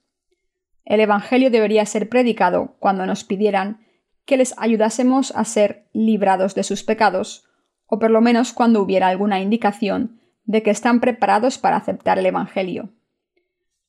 El 0.85 1.01
Evangelio 1.01 1.51
debería 1.51 1.87
ser 1.87 2.09
predicado 2.09 2.77
cuando 2.79 3.07
nos 3.07 3.25
pidieran 3.25 3.81
que 4.27 4.37
les 4.37 4.55
ayudásemos 4.59 5.33
a 5.35 5.45
ser 5.45 5.87
librados 5.93 6.55
de 6.55 6.65
sus 6.65 6.85
pecados, 6.85 7.49
o 7.87 7.99
por 7.99 8.11
lo 8.11 8.21
menos 8.21 8.53
cuando 8.53 8.83
hubiera 8.83 9.09
alguna 9.09 9.41
indicación 9.41 10.21
de 10.45 10.63
que 10.63 10.71
están 10.71 11.01
preparados 11.01 11.59
para 11.59 11.77
aceptar 11.77 12.19
el 12.19 12.27
Evangelio. 12.27 12.91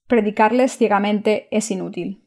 Predicarles 0.08 0.78
ciegamente 0.78 1.48
es 1.52 1.70
inútil. 1.70 2.27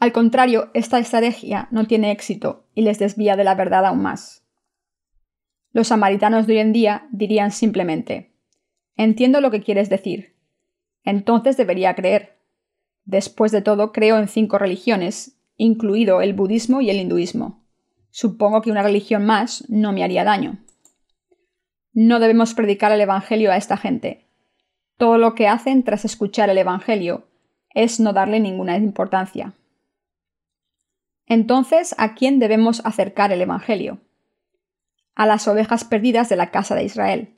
Al 0.00 0.12
contrario, 0.12 0.70
esta 0.72 0.98
estrategia 0.98 1.68
no 1.70 1.86
tiene 1.86 2.10
éxito 2.10 2.64
y 2.74 2.82
les 2.82 2.98
desvía 2.98 3.36
de 3.36 3.44
la 3.44 3.54
verdad 3.54 3.84
aún 3.84 4.00
más. 4.00 4.42
Los 5.72 5.88
samaritanos 5.88 6.46
de 6.46 6.54
hoy 6.54 6.58
en 6.60 6.72
día 6.72 7.06
dirían 7.12 7.52
simplemente 7.52 8.32
Entiendo 8.96 9.40
lo 9.40 9.50
que 9.50 9.62
quieres 9.62 9.88
decir. 9.88 10.34
Entonces 11.04 11.56
debería 11.56 11.94
creer. 11.94 12.38
Después 13.04 13.52
de 13.52 13.62
todo, 13.62 13.92
creo 13.92 14.18
en 14.18 14.28
cinco 14.28 14.58
religiones, 14.58 15.38
incluido 15.56 16.22
el 16.22 16.32
budismo 16.34 16.80
y 16.80 16.90
el 16.90 16.96
hinduismo. 16.96 17.62
Supongo 18.10 18.62
que 18.62 18.70
una 18.70 18.82
religión 18.82 19.24
más 19.24 19.64
no 19.68 19.92
me 19.92 20.02
haría 20.02 20.24
daño. 20.24 20.58
No 21.92 22.20
debemos 22.20 22.54
predicar 22.54 22.90
el 22.92 23.00
Evangelio 23.00 23.52
a 23.52 23.56
esta 23.56 23.76
gente. 23.76 24.26
Todo 24.96 25.18
lo 25.18 25.34
que 25.34 25.48
hacen 25.48 25.82
tras 25.82 26.04
escuchar 26.04 26.50
el 26.50 26.58
Evangelio 26.58 27.28
es 27.74 28.00
no 28.00 28.12
darle 28.12 28.40
ninguna 28.40 28.76
importancia. 28.76 29.54
Entonces, 31.30 31.94
¿a 31.96 32.16
quién 32.16 32.40
debemos 32.40 32.84
acercar 32.84 33.30
el 33.30 33.40
Evangelio? 33.40 34.00
A 35.14 35.26
las 35.26 35.46
ovejas 35.46 35.84
perdidas 35.84 36.28
de 36.28 36.34
la 36.34 36.50
casa 36.50 36.74
de 36.74 36.82
Israel. 36.82 37.36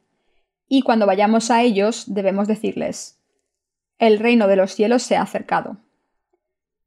Y 0.66 0.80
cuando 0.80 1.04
vayamos 1.04 1.50
a 1.50 1.60
ellos 1.60 2.04
debemos 2.06 2.48
decirles, 2.48 3.22
el 3.98 4.18
reino 4.18 4.48
de 4.48 4.56
los 4.56 4.72
cielos 4.72 5.02
se 5.02 5.16
ha 5.16 5.20
acercado. 5.20 5.76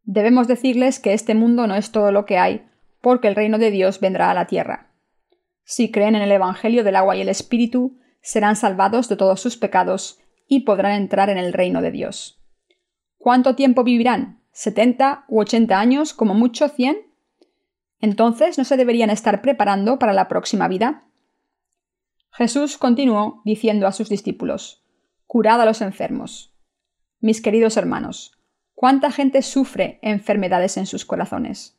Debemos 0.01 0.47
decirles 0.47 0.99
que 0.99 1.13
este 1.13 1.35
mundo 1.35 1.67
no 1.67 1.75
es 1.75 1.91
todo 1.91 2.11
lo 2.11 2.25
que 2.25 2.39
hay, 2.39 2.65
porque 3.01 3.27
el 3.27 3.35
reino 3.35 3.59
de 3.59 3.69
Dios 3.69 3.99
vendrá 3.99 4.31
a 4.31 4.33
la 4.33 4.47
tierra. 4.47 4.91
Si 5.63 5.91
creen 5.91 6.15
en 6.15 6.23
el 6.23 6.31
Evangelio 6.31 6.83
del 6.83 6.95
agua 6.95 7.15
y 7.15 7.21
el 7.21 7.29
Espíritu, 7.29 7.99
serán 8.21 8.55
salvados 8.55 9.09
de 9.09 9.15
todos 9.15 9.39
sus 9.39 9.57
pecados 9.57 10.19
y 10.47 10.61
podrán 10.61 10.93
entrar 10.93 11.29
en 11.29 11.37
el 11.37 11.53
reino 11.53 11.83
de 11.83 11.91
Dios. 11.91 12.43
¿Cuánto 13.19 13.55
tiempo 13.55 13.83
vivirán? 13.83 14.41
¿70 14.55 15.25
u 15.27 15.41
80 15.41 15.77
años, 15.77 16.13
como 16.13 16.33
mucho 16.33 16.69
100? 16.69 16.97
Entonces, 17.99 18.57
¿no 18.57 18.63
se 18.63 18.77
deberían 18.77 19.09
estar 19.09 19.41
preparando 19.41 19.99
para 19.99 20.13
la 20.13 20.27
próxima 20.27 20.67
vida? 20.67 21.03
Jesús 22.31 22.77
continuó 22.77 23.41
diciendo 23.45 23.85
a 23.85 23.91
sus 23.91 24.09
discípulos, 24.09 24.83
Curad 25.27 25.61
a 25.61 25.65
los 25.65 25.81
enfermos. 25.81 26.53
Mis 27.19 27.41
queridos 27.41 27.75
hermanos, 27.77 28.37
¿cuánta 28.73 29.11
gente 29.11 29.41
sufre 29.41 29.99
enfermedades 30.01 30.77
en 30.77 30.85
sus 30.85 31.05
corazones? 31.05 31.77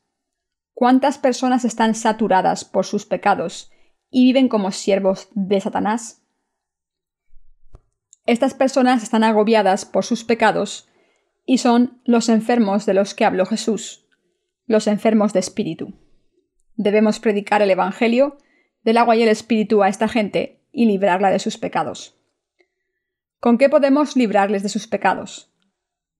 ¿Cuántas 0.75 1.17
personas 1.17 1.65
están 1.65 1.95
saturadas 1.95 2.65
por 2.65 2.85
sus 2.85 3.07
pecados 3.07 3.71
y 4.11 4.25
viven 4.25 4.49
como 4.49 4.73
siervos 4.73 5.29
de 5.33 5.61
Satanás? 5.61 6.23
Estas 8.27 8.55
personas 8.55 9.03
están 9.03 9.25
agobiadas 9.25 9.87
por 9.87 10.05
sus 10.05 10.25
pecados 10.25 10.89
y 11.47 11.59
son 11.59 12.01
los 12.05 12.29
enfermos 12.29 12.85
de 12.85 12.95
los 12.95 13.15
que 13.15 13.25
habló 13.25 13.47
Jesús, 13.47 14.05
los 14.67 14.89
enfermos 14.89 15.33
de 15.33 15.39
espíritu. 15.39 15.95
Debemos 16.75 17.21
predicar 17.21 17.63
el 17.63 17.71
Evangelio 17.71 18.37
del 18.83 18.99
agua 18.99 19.17
y 19.17 19.23
el 19.23 19.29
espíritu 19.29 19.83
a 19.83 19.89
esta 19.89 20.09
gente 20.09 20.61
y 20.73 20.87
librarla 20.87 21.31
de 21.31 21.39
sus 21.39 21.57
pecados. 21.57 22.21
¿Con 23.41 23.59
qué 23.59 23.69
podemos 23.69 24.17
librarles 24.17 24.65
de 24.65 24.69
sus 24.69 24.89
pecados? 24.89 25.53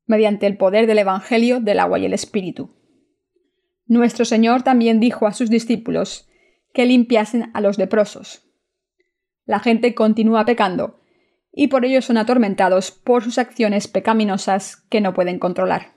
Mediante 0.07 0.47
el 0.47 0.57
poder 0.57 0.87
del 0.87 0.99
Evangelio 0.99 1.61
del 1.61 1.81
agua 1.81 1.99
y 1.99 2.07
el 2.07 2.15
espíritu. 2.15 2.77
Nuestro 3.87 4.25
Señor 4.25 4.63
también 4.63 5.01
dijo 5.01 5.27
a 5.27 5.33
sus 5.33 5.51
discípulos 5.51 6.29
que 6.73 6.87
limpiasen 6.87 7.51
a 7.55 7.61
los 7.61 7.79
leprosos. 7.79 8.45
La 9.45 9.59
gente 9.59 9.95
continúa 9.95 10.45
pecando, 10.45 11.01
y 11.59 11.69
por 11.69 11.87
ello 11.87 12.03
son 12.03 12.19
atormentados 12.19 12.91
por 12.93 13.25
sus 13.25 13.39
acciones 13.39 13.89
pecaminosas 13.89 14.77
que 14.91 15.01
no 15.01 15.15
pueden 15.15 15.39
controlar. 15.39 15.95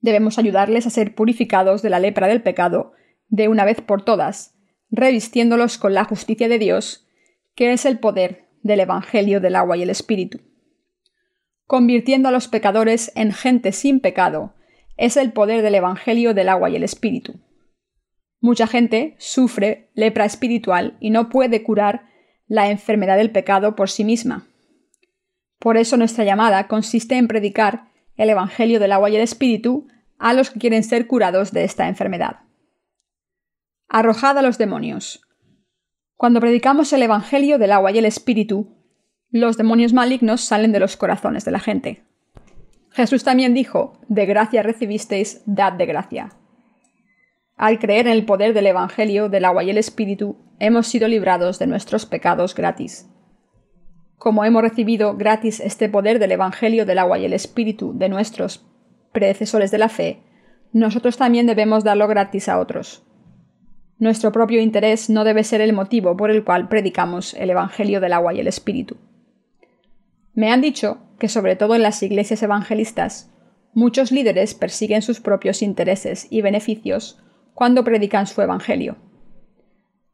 Debemos 0.00 0.38
ayudarles 0.38 0.86
a 0.86 0.90
ser 0.90 1.16
purificados 1.16 1.82
de 1.82 1.90
la 1.90 1.98
lepra 1.98 2.28
del 2.28 2.40
pecado 2.40 2.92
de 3.26 3.48
una 3.48 3.64
vez 3.64 3.80
por 3.80 4.04
todas, 4.04 4.54
revistiéndolos 4.90 5.76
con 5.76 5.92
la 5.92 6.04
justicia 6.04 6.48
de 6.48 6.60
Dios, 6.60 7.08
que 7.56 7.72
es 7.72 7.84
el 7.84 7.98
poder 7.98 8.46
del 8.62 8.78
Evangelio 8.78 9.40
del 9.40 9.56
agua 9.56 9.76
y 9.76 9.82
el 9.82 9.90
Espíritu. 9.90 10.38
Convirtiendo 11.66 12.28
a 12.28 12.32
los 12.32 12.46
pecadores 12.46 13.10
en 13.16 13.32
gente 13.32 13.72
sin 13.72 13.98
pecado, 13.98 14.54
es 14.96 15.16
el 15.16 15.32
poder 15.32 15.62
del 15.62 15.74
Evangelio 15.74 16.32
del 16.32 16.48
agua 16.48 16.70
y 16.70 16.76
el 16.76 16.84
Espíritu. 16.84 17.40
Mucha 18.38 18.68
gente 18.68 19.16
sufre 19.18 19.90
lepra 19.94 20.26
espiritual 20.26 20.96
y 21.00 21.10
no 21.10 21.28
puede 21.28 21.64
curar 21.64 22.06
la 22.46 22.70
enfermedad 22.70 23.16
del 23.16 23.30
pecado 23.30 23.76
por 23.76 23.90
sí 23.90 24.04
misma. 24.04 24.46
Por 25.58 25.76
eso 25.76 25.96
nuestra 25.96 26.24
llamada 26.24 26.68
consiste 26.68 27.16
en 27.16 27.28
predicar 27.28 27.88
el 28.16 28.30
Evangelio 28.30 28.80
del 28.80 28.92
agua 28.92 29.10
y 29.10 29.16
el 29.16 29.22
Espíritu 29.22 29.88
a 30.18 30.32
los 30.32 30.50
que 30.50 30.60
quieren 30.60 30.84
ser 30.84 31.06
curados 31.06 31.52
de 31.52 31.64
esta 31.64 31.88
enfermedad. 31.88 32.40
Arrojad 33.88 34.38
a 34.38 34.42
los 34.42 34.58
demonios. 34.58 35.22
Cuando 36.16 36.40
predicamos 36.40 36.92
el 36.92 37.02
Evangelio 37.02 37.58
del 37.58 37.72
agua 37.72 37.92
y 37.92 37.98
el 37.98 38.06
Espíritu, 38.06 38.74
los 39.30 39.56
demonios 39.56 39.92
malignos 39.92 40.40
salen 40.40 40.72
de 40.72 40.80
los 40.80 40.96
corazones 40.96 41.44
de 41.44 41.50
la 41.50 41.60
gente. 41.60 42.04
Jesús 42.90 43.24
también 43.24 43.52
dijo, 43.52 44.00
de 44.08 44.24
gracia 44.24 44.62
recibisteis, 44.62 45.42
dad 45.44 45.74
de 45.74 45.86
gracia. 45.86 46.30
Al 47.56 47.78
creer 47.78 48.06
en 48.06 48.12
el 48.12 48.26
poder 48.26 48.52
del 48.52 48.66
Evangelio 48.66 49.30
del 49.30 49.46
agua 49.46 49.64
y 49.64 49.70
el 49.70 49.78
Espíritu, 49.78 50.36
hemos 50.58 50.88
sido 50.88 51.08
librados 51.08 51.58
de 51.58 51.66
nuestros 51.66 52.04
pecados 52.04 52.54
gratis. 52.54 53.08
Como 54.18 54.44
hemos 54.44 54.60
recibido 54.60 55.16
gratis 55.16 55.60
este 55.60 55.88
poder 55.88 56.18
del 56.18 56.32
Evangelio 56.32 56.84
del 56.84 56.98
agua 56.98 57.18
y 57.18 57.24
el 57.24 57.32
Espíritu 57.32 57.96
de 57.96 58.10
nuestros 58.10 58.66
predecesores 59.12 59.70
de 59.70 59.78
la 59.78 59.88
fe, 59.88 60.20
nosotros 60.74 61.16
también 61.16 61.46
debemos 61.46 61.82
darlo 61.82 62.06
gratis 62.08 62.50
a 62.50 62.58
otros. 62.58 63.02
Nuestro 63.98 64.32
propio 64.32 64.60
interés 64.60 65.08
no 65.08 65.24
debe 65.24 65.42
ser 65.42 65.62
el 65.62 65.72
motivo 65.72 66.14
por 66.14 66.30
el 66.30 66.44
cual 66.44 66.68
predicamos 66.68 67.32
el 67.32 67.48
Evangelio 67.48 68.00
del 68.00 68.12
agua 68.12 68.34
y 68.34 68.40
el 68.40 68.48
Espíritu. 68.48 68.98
Me 70.34 70.52
han 70.52 70.60
dicho 70.60 70.98
que 71.18 71.30
sobre 71.30 71.56
todo 71.56 71.74
en 71.74 71.82
las 71.82 72.02
iglesias 72.02 72.42
evangelistas, 72.42 73.32
muchos 73.72 74.12
líderes 74.12 74.52
persiguen 74.52 75.00
sus 75.00 75.20
propios 75.20 75.62
intereses 75.62 76.26
y 76.28 76.42
beneficios 76.42 77.22
cuando 77.56 77.84
predican 77.84 78.26
su 78.26 78.42
Evangelio. 78.42 78.96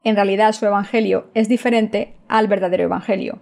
En 0.04 0.14
realidad 0.14 0.52
su 0.52 0.64
Evangelio 0.64 1.28
es 1.34 1.48
diferente 1.48 2.14
al 2.28 2.46
verdadero 2.46 2.84
Evangelio. 2.84 3.40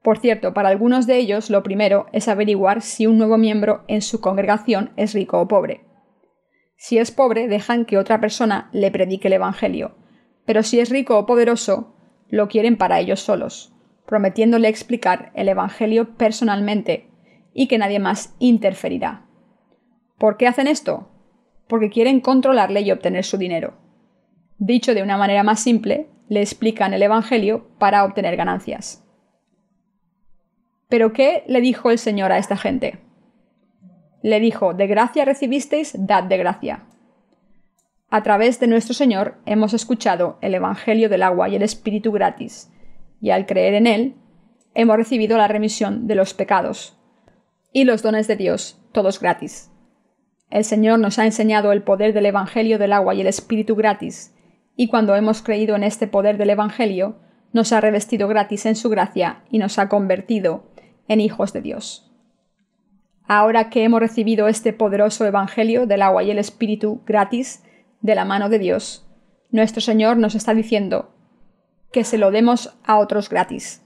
Por 0.00 0.18
cierto, 0.18 0.54
para 0.54 0.68
algunos 0.68 1.08
de 1.08 1.16
ellos 1.16 1.50
lo 1.50 1.64
primero 1.64 2.06
es 2.12 2.28
averiguar 2.28 2.82
si 2.82 3.08
un 3.08 3.18
nuevo 3.18 3.36
miembro 3.36 3.82
en 3.88 4.00
su 4.00 4.20
congregación 4.20 4.92
es 4.96 5.12
rico 5.12 5.40
o 5.40 5.48
pobre. 5.48 5.80
Si 6.76 6.98
es 6.98 7.10
pobre, 7.10 7.48
dejan 7.48 7.84
que 7.84 7.98
otra 7.98 8.20
persona 8.20 8.68
le 8.72 8.92
predique 8.92 9.26
el 9.26 9.34
Evangelio, 9.34 9.96
pero 10.46 10.62
si 10.62 10.78
es 10.78 10.88
rico 10.88 11.18
o 11.18 11.26
poderoso, 11.26 11.96
lo 12.28 12.46
quieren 12.46 12.76
para 12.76 13.00
ellos 13.00 13.18
solos, 13.18 13.74
prometiéndole 14.06 14.68
explicar 14.68 15.32
el 15.34 15.48
Evangelio 15.48 16.14
personalmente 16.16 17.10
y 17.52 17.66
que 17.66 17.78
nadie 17.78 17.98
más 17.98 18.36
interferirá. 18.38 19.26
¿Por 20.16 20.36
qué 20.36 20.46
hacen 20.46 20.68
esto? 20.68 21.10
Porque 21.68 21.90
quieren 21.90 22.20
controlarle 22.20 22.82
y 22.82 22.90
obtener 22.90 23.24
su 23.24 23.38
dinero. 23.38 23.74
Dicho 24.58 24.94
de 24.94 25.02
una 25.02 25.16
manera 25.16 25.42
más 25.42 25.60
simple, 25.60 26.08
le 26.28 26.40
explican 26.40 26.94
el 26.94 27.02
Evangelio 27.02 27.68
para 27.78 28.04
obtener 28.04 28.36
ganancias. 28.36 29.04
Pero 30.88 31.12
¿qué 31.12 31.44
le 31.46 31.60
dijo 31.60 31.90
el 31.90 31.98
Señor 31.98 32.32
a 32.32 32.38
esta 32.38 32.56
gente? 32.56 32.98
Le 34.22 34.40
dijo, 34.40 34.74
de 34.74 34.86
gracia 34.86 35.24
recibisteis, 35.24 35.94
dad 35.98 36.24
de 36.24 36.38
gracia. 36.38 36.84
A 38.10 38.22
través 38.22 38.60
de 38.60 38.68
nuestro 38.68 38.94
Señor 38.94 39.38
hemos 39.44 39.74
escuchado 39.74 40.38
el 40.40 40.54
Evangelio 40.54 41.08
del 41.08 41.22
agua 41.22 41.48
y 41.48 41.56
el 41.56 41.62
Espíritu 41.62 42.12
gratis, 42.12 42.70
y 43.20 43.30
al 43.30 43.44
creer 43.44 43.74
en 43.74 43.86
él, 43.86 44.14
hemos 44.74 44.96
recibido 44.96 45.36
la 45.36 45.48
remisión 45.48 46.06
de 46.06 46.14
los 46.14 46.32
pecados 46.32 46.96
y 47.72 47.84
los 47.84 48.02
dones 48.02 48.28
de 48.28 48.36
Dios, 48.36 48.80
todos 48.92 49.18
gratis. 49.18 49.70
El 50.54 50.64
Señor 50.64 51.00
nos 51.00 51.18
ha 51.18 51.24
enseñado 51.24 51.72
el 51.72 51.82
poder 51.82 52.12
del 52.12 52.26
Evangelio 52.26 52.78
del 52.78 52.92
agua 52.92 53.12
y 53.12 53.20
el 53.20 53.26
Espíritu 53.26 53.74
gratis, 53.74 54.32
y 54.76 54.86
cuando 54.86 55.16
hemos 55.16 55.42
creído 55.42 55.74
en 55.74 55.82
este 55.82 56.06
poder 56.06 56.38
del 56.38 56.50
Evangelio, 56.50 57.16
nos 57.52 57.72
ha 57.72 57.80
revestido 57.80 58.28
gratis 58.28 58.64
en 58.64 58.76
su 58.76 58.88
gracia 58.88 59.42
y 59.50 59.58
nos 59.58 59.80
ha 59.80 59.88
convertido 59.88 60.70
en 61.08 61.20
hijos 61.20 61.52
de 61.52 61.60
Dios. 61.60 62.08
Ahora 63.26 63.68
que 63.68 63.82
hemos 63.82 63.98
recibido 63.98 64.46
este 64.46 64.72
poderoso 64.72 65.26
Evangelio 65.26 65.88
del 65.88 66.02
agua 66.02 66.22
y 66.22 66.30
el 66.30 66.38
Espíritu 66.38 67.02
gratis 67.04 67.64
de 68.00 68.14
la 68.14 68.24
mano 68.24 68.48
de 68.48 68.60
Dios, 68.60 69.04
nuestro 69.50 69.80
Señor 69.80 70.18
nos 70.18 70.36
está 70.36 70.54
diciendo 70.54 71.16
que 71.90 72.04
se 72.04 72.16
lo 72.16 72.30
demos 72.30 72.78
a 72.84 72.98
otros 73.00 73.28
gratis. 73.28 73.82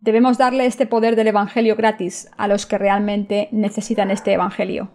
Debemos 0.00 0.38
darle 0.38 0.66
este 0.66 0.86
poder 0.86 1.14
del 1.14 1.28
Evangelio 1.28 1.76
gratis 1.76 2.28
a 2.36 2.48
los 2.48 2.66
que 2.66 2.78
realmente 2.78 3.48
necesitan 3.52 4.10
este 4.10 4.32
Evangelio. 4.32 4.90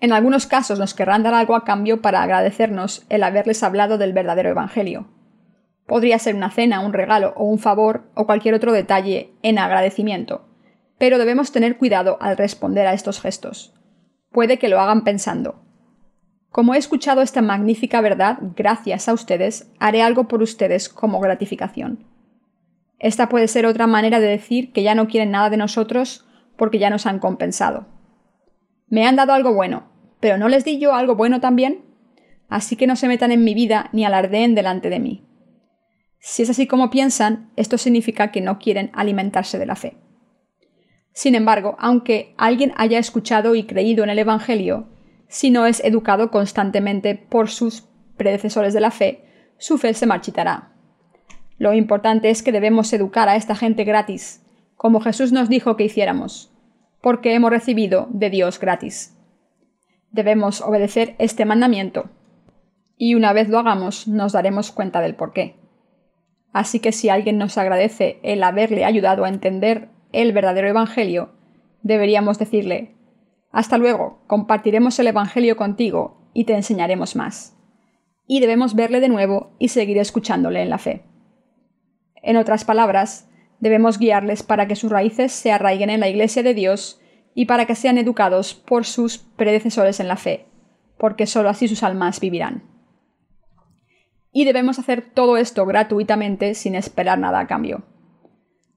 En 0.00 0.12
algunos 0.12 0.46
casos 0.46 0.78
nos 0.78 0.94
querrán 0.94 1.22
dar 1.22 1.34
algo 1.34 1.56
a 1.56 1.64
cambio 1.64 2.02
para 2.02 2.22
agradecernos 2.22 3.06
el 3.08 3.22
haberles 3.22 3.62
hablado 3.62 3.96
del 3.96 4.12
verdadero 4.12 4.50
Evangelio. 4.50 5.08
Podría 5.86 6.18
ser 6.18 6.34
una 6.34 6.50
cena, 6.50 6.80
un 6.80 6.92
regalo 6.92 7.32
o 7.36 7.44
un 7.44 7.58
favor 7.58 8.10
o 8.14 8.26
cualquier 8.26 8.54
otro 8.54 8.72
detalle 8.72 9.32
en 9.42 9.58
agradecimiento, 9.58 10.48
pero 10.98 11.18
debemos 11.18 11.52
tener 11.52 11.78
cuidado 11.78 12.18
al 12.20 12.36
responder 12.36 12.86
a 12.86 12.92
estos 12.92 13.20
gestos. 13.20 13.74
Puede 14.32 14.58
que 14.58 14.68
lo 14.68 14.80
hagan 14.80 15.04
pensando. 15.04 15.62
Como 16.50 16.74
he 16.74 16.78
escuchado 16.78 17.22
esta 17.22 17.40
magnífica 17.42 18.00
verdad, 18.00 18.38
gracias 18.56 19.08
a 19.08 19.12
ustedes, 19.12 19.70
haré 19.78 20.02
algo 20.02 20.28
por 20.28 20.42
ustedes 20.42 20.88
como 20.88 21.20
gratificación. 21.20 22.04
Esta 22.98 23.28
puede 23.28 23.48
ser 23.48 23.66
otra 23.66 23.86
manera 23.86 24.20
de 24.20 24.26
decir 24.26 24.72
que 24.72 24.82
ya 24.82 24.94
no 24.94 25.06
quieren 25.06 25.30
nada 25.30 25.50
de 25.50 25.56
nosotros 25.56 26.26
porque 26.56 26.78
ya 26.78 26.90
nos 26.90 27.06
han 27.06 27.18
compensado. 27.18 27.86
Me 28.88 29.04
han 29.06 29.16
dado 29.16 29.32
algo 29.32 29.52
bueno, 29.52 29.84
pero 30.20 30.38
¿no 30.38 30.48
les 30.48 30.64
di 30.64 30.78
yo 30.78 30.94
algo 30.94 31.16
bueno 31.16 31.40
también? 31.40 31.84
Así 32.48 32.76
que 32.76 32.86
no 32.86 32.94
se 32.94 33.08
metan 33.08 33.32
en 33.32 33.42
mi 33.42 33.54
vida 33.54 33.90
ni 33.92 34.04
alardeen 34.04 34.54
delante 34.54 34.90
de 34.90 35.00
mí. 35.00 35.26
Si 36.20 36.42
es 36.42 36.50
así 36.50 36.66
como 36.66 36.90
piensan, 36.90 37.50
esto 37.56 37.78
significa 37.78 38.30
que 38.30 38.40
no 38.40 38.58
quieren 38.58 38.90
alimentarse 38.94 39.58
de 39.58 39.66
la 39.66 39.76
fe. 39.76 39.96
Sin 41.12 41.34
embargo, 41.34 41.76
aunque 41.78 42.34
alguien 42.36 42.72
haya 42.76 42.98
escuchado 42.98 43.54
y 43.54 43.64
creído 43.64 44.04
en 44.04 44.10
el 44.10 44.18
Evangelio, 44.18 44.88
si 45.28 45.50
no 45.50 45.66
es 45.66 45.82
educado 45.84 46.30
constantemente 46.30 47.16
por 47.16 47.48
sus 47.48 47.88
predecesores 48.16 48.72
de 48.72 48.80
la 48.80 48.90
fe, 48.90 49.24
su 49.58 49.78
fe 49.78 49.94
se 49.94 50.06
marchitará. 50.06 50.72
Lo 51.58 51.72
importante 51.72 52.30
es 52.30 52.42
que 52.42 52.52
debemos 52.52 52.92
educar 52.92 53.28
a 53.28 53.36
esta 53.36 53.56
gente 53.56 53.84
gratis, 53.84 54.42
como 54.76 55.00
Jesús 55.00 55.32
nos 55.32 55.48
dijo 55.48 55.76
que 55.76 55.84
hiciéramos 55.84 56.55
porque 57.06 57.34
hemos 57.34 57.50
recibido 57.50 58.08
de 58.10 58.30
Dios 58.30 58.58
gratis. 58.58 59.16
Debemos 60.10 60.60
obedecer 60.60 61.14
este 61.20 61.44
mandamiento, 61.44 62.10
y 62.96 63.14
una 63.14 63.32
vez 63.32 63.48
lo 63.48 63.60
hagamos 63.60 64.08
nos 64.08 64.32
daremos 64.32 64.72
cuenta 64.72 65.00
del 65.00 65.14
por 65.14 65.32
qué. 65.32 65.54
Así 66.52 66.80
que 66.80 66.90
si 66.90 67.08
alguien 67.08 67.38
nos 67.38 67.58
agradece 67.58 68.18
el 68.24 68.42
haberle 68.42 68.84
ayudado 68.84 69.24
a 69.24 69.28
entender 69.28 69.88
el 70.10 70.32
verdadero 70.32 70.66
Evangelio, 70.66 71.30
deberíamos 71.80 72.40
decirle, 72.40 72.96
hasta 73.52 73.78
luego, 73.78 74.24
compartiremos 74.26 74.98
el 74.98 75.06
Evangelio 75.06 75.56
contigo 75.56 76.28
y 76.34 76.42
te 76.42 76.56
enseñaremos 76.56 77.14
más. 77.14 77.56
Y 78.26 78.40
debemos 78.40 78.74
verle 78.74 78.98
de 78.98 79.10
nuevo 79.10 79.54
y 79.60 79.68
seguir 79.68 79.98
escuchándole 79.98 80.60
en 80.60 80.70
la 80.70 80.78
fe. 80.78 81.04
En 82.16 82.36
otras 82.36 82.64
palabras, 82.64 83.30
Debemos 83.60 83.98
guiarles 83.98 84.42
para 84.42 84.66
que 84.66 84.76
sus 84.76 84.90
raíces 84.90 85.32
se 85.32 85.52
arraiguen 85.52 85.90
en 85.90 86.00
la 86.00 86.08
Iglesia 86.08 86.42
de 86.42 86.54
Dios 86.54 87.00
y 87.34 87.46
para 87.46 87.66
que 87.66 87.74
sean 87.74 87.98
educados 87.98 88.54
por 88.54 88.84
sus 88.84 89.18
predecesores 89.18 90.00
en 90.00 90.08
la 90.08 90.16
fe, 90.16 90.46
porque 90.98 91.26
sólo 91.26 91.48
así 91.48 91.68
sus 91.68 91.82
almas 91.82 92.20
vivirán. 92.20 92.64
Y 94.32 94.44
debemos 94.44 94.78
hacer 94.78 95.02
todo 95.02 95.36
esto 95.36 95.64
gratuitamente 95.64 96.54
sin 96.54 96.74
esperar 96.74 97.18
nada 97.18 97.40
a 97.40 97.46
cambio. 97.46 97.84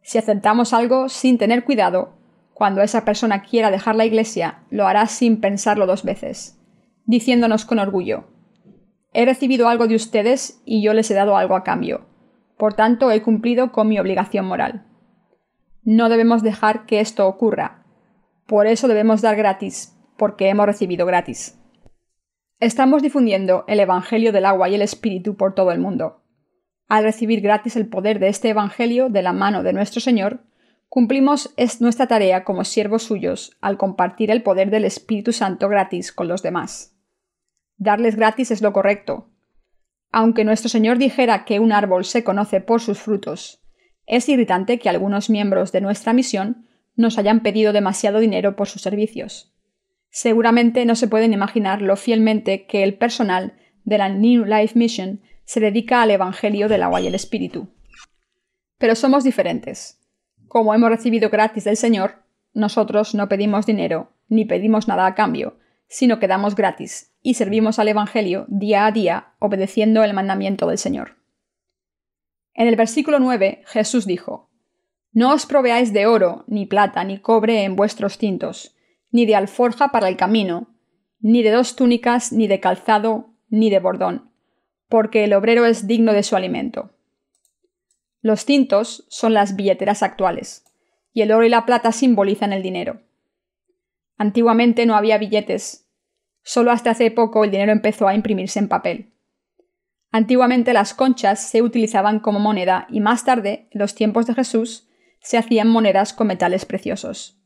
Si 0.01 0.17
aceptamos 0.17 0.73
algo 0.73 1.09
sin 1.09 1.37
tener 1.37 1.65
cuidado, 1.65 2.17
cuando 2.53 2.81
esa 2.81 3.05
persona 3.05 3.43
quiera 3.43 3.71
dejar 3.71 3.95
la 3.95 4.05
iglesia, 4.05 4.63
lo 4.69 4.87
hará 4.87 5.05
sin 5.07 5.39
pensarlo 5.39 5.85
dos 5.85 6.03
veces, 6.03 6.59
diciéndonos 7.05 7.65
con 7.65 7.79
orgullo, 7.79 8.25
he 9.13 9.25
recibido 9.25 9.69
algo 9.69 9.87
de 9.87 9.95
ustedes 9.95 10.61
y 10.65 10.81
yo 10.81 10.93
les 10.93 11.09
he 11.11 11.13
dado 11.13 11.37
algo 11.37 11.55
a 11.55 11.63
cambio. 11.63 12.08
Por 12.59 12.73
tanto, 12.73 13.09
he 13.09 13.21
cumplido 13.21 13.71
con 13.71 13.87
mi 13.87 13.99
obligación 13.99 14.45
moral. 14.45 14.83
No 15.81 16.09
debemos 16.09 16.43
dejar 16.43 16.85
que 16.85 16.99
esto 16.99 17.25
ocurra. 17.25 17.85
Por 18.47 18.67
eso 18.67 18.89
debemos 18.89 19.21
dar 19.21 19.37
gratis, 19.37 19.97
porque 20.17 20.49
hemos 20.49 20.65
recibido 20.65 21.05
gratis. 21.05 21.57
Estamos 22.59 23.01
difundiendo 23.01 23.63
el 23.69 23.79
Evangelio 23.79 24.33
del 24.33 24.43
agua 24.43 24.67
y 24.67 24.75
el 24.75 24.81
Espíritu 24.81 25.37
por 25.37 25.55
todo 25.55 25.71
el 25.71 25.79
mundo. 25.79 26.21
Al 26.89 27.05
recibir 27.05 27.39
gratis 27.39 27.77
el 27.77 27.87
poder 27.87 28.19
de 28.19 28.27
este 28.27 28.49
Evangelio 28.49 29.07
de 29.07 29.21
la 29.21 29.31
mano 29.31 29.63
de 29.63 29.71
nuestro 29.71 30.01
Señor, 30.01 30.43
cumplimos 30.89 31.55
nuestra 31.79 32.07
tarea 32.07 32.43
como 32.43 32.65
siervos 32.65 33.03
suyos 33.03 33.55
al 33.61 33.77
compartir 33.77 34.31
el 34.31 34.43
poder 34.43 34.69
del 34.69 34.83
Espíritu 34.83 35.31
Santo 35.31 35.69
gratis 35.69 36.11
con 36.11 36.27
los 36.27 36.43
demás. 36.43 36.93
Darles 37.77 38.17
gratis 38.17 38.51
es 38.51 38.61
lo 38.61 38.73
correcto, 38.73 39.29
aunque 40.11 40.43
nuestro 40.43 40.69
Señor 40.69 40.97
dijera 40.97 41.45
que 41.45 41.59
un 41.59 41.71
árbol 41.71 42.05
se 42.05 42.23
conoce 42.23 42.61
por 42.61 42.81
sus 42.81 42.99
frutos, 42.99 43.61
es 44.05 44.27
irritante 44.27 44.79
que 44.79 44.89
algunos 44.89 45.29
miembros 45.29 45.71
de 45.71 45.81
nuestra 45.81 46.13
misión 46.13 46.67
nos 46.95 47.17
hayan 47.17 47.41
pedido 47.41 47.73
demasiado 47.73 48.19
dinero 48.19 48.55
por 48.55 48.67
sus 48.67 48.81
servicios. 48.81 49.53
Seguramente 50.09 50.85
no 50.85 50.95
se 50.95 51.07
pueden 51.07 51.33
imaginar 51.33 51.81
lo 51.81 51.95
fielmente 51.95 52.65
que 52.65 52.83
el 52.83 52.95
personal 52.95 53.53
de 53.83 53.99
la 53.99 54.09
New 54.09 54.45
Life 54.45 54.77
Mission 54.77 55.21
se 55.45 55.59
dedica 55.59 56.01
al 56.01 56.11
Evangelio 56.11 56.67
del 56.67 56.83
agua 56.83 57.01
y 57.01 57.07
el 57.07 57.15
Espíritu. 57.15 57.69
Pero 58.77 58.95
somos 58.95 59.23
diferentes. 59.23 59.99
Como 60.47 60.73
hemos 60.73 60.89
recibido 60.89 61.29
gratis 61.29 61.65
del 61.65 61.77
Señor, 61.77 62.23
nosotros 62.53 63.13
no 63.13 63.29
pedimos 63.29 63.67
dinero, 63.67 64.11
ni 64.27 64.45
pedimos 64.45 64.87
nada 64.87 65.05
a 65.05 65.13
cambio, 65.13 65.57
sino 65.89 66.19
que 66.19 66.27
damos 66.27 66.55
gratis 66.55 67.13
y 67.21 67.33
servimos 67.33 67.79
al 67.79 67.89
Evangelio 67.89 68.45
día 68.47 68.85
a 68.85 68.91
día 68.91 69.33
obedeciendo 69.39 70.03
el 70.03 70.13
mandamiento 70.13 70.67
del 70.67 70.77
Señor. 70.77 71.17
En 72.53 72.67
el 72.67 72.75
versículo 72.75 73.19
9 73.19 73.63
Jesús 73.65 74.05
dijo, 74.05 74.49
No 75.11 75.33
os 75.33 75.45
proveáis 75.45 75.91
de 75.91 76.05
oro, 76.05 76.45
ni 76.47 76.65
plata, 76.65 77.03
ni 77.03 77.19
cobre 77.19 77.63
en 77.63 77.75
vuestros 77.75 78.17
cintos, 78.17 78.75
ni 79.11 79.25
de 79.25 79.35
alforja 79.35 79.89
para 79.89 80.07
el 80.07 80.15
camino, 80.15 80.67
ni 81.19 81.41
de 81.41 81.51
dos 81.51 81.75
túnicas, 81.75 82.31
ni 82.31 82.47
de 82.47 82.59
calzado, 82.59 83.33
ni 83.49 83.69
de 83.69 83.79
bordón, 83.79 84.31
porque 84.87 85.23
el 85.23 85.33
obrero 85.33 85.65
es 85.65 85.87
digno 85.87 86.13
de 86.13 86.23
su 86.23 86.35
alimento. 86.35 86.91
Los 88.21 88.45
cintos 88.45 89.05
son 89.09 89.33
las 89.33 89.55
billeteras 89.55 90.03
actuales, 90.03 90.65
y 91.13 91.21
el 91.21 91.31
oro 91.31 91.45
y 91.45 91.49
la 91.49 91.65
plata 91.65 91.91
simbolizan 91.91 92.53
el 92.53 92.61
dinero. 92.61 93.01
Antiguamente 94.19 94.85
no 94.85 94.95
había 94.95 95.17
billetes. 95.17 95.89
Solo 96.43 96.71
hasta 96.71 96.91
hace 96.91 97.09
poco 97.09 97.45
el 97.45 97.51
dinero 97.51 97.71
empezó 97.71 98.05
a 98.05 98.13
imprimirse 98.13 98.59
en 98.59 98.67
papel. 98.67 99.13
Antiguamente 100.11 100.73
las 100.73 100.93
conchas 100.93 101.39
se 101.39 101.61
utilizaban 101.61 102.19
como 102.19 102.37
moneda 102.37 102.85
y 102.89 102.99
más 102.99 103.23
tarde, 103.23 103.69
en 103.71 103.79
los 103.79 103.95
tiempos 103.95 104.27
de 104.27 104.33
Jesús, 104.33 104.89
se 105.21 105.37
hacían 105.37 105.69
monedas 105.69 106.11
con 106.11 106.27
metales 106.27 106.65
preciosos. 106.65 107.41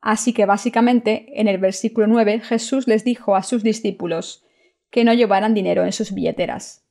Así 0.00 0.32
que 0.32 0.46
básicamente, 0.46 1.40
en 1.40 1.48
el 1.48 1.58
versículo 1.58 2.06
9, 2.06 2.40
Jesús 2.40 2.86
les 2.86 3.02
dijo 3.02 3.34
a 3.34 3.42
sus 3.42 3.64
discípulos 3.64 4.44
que 4.90 5.02
no 5.02 5.14
llevaran 5.14 5.52
dinero 5.52 5.84
en 5.84 5.92
sus 5.92 6.12
billeteras. 6.12 6.86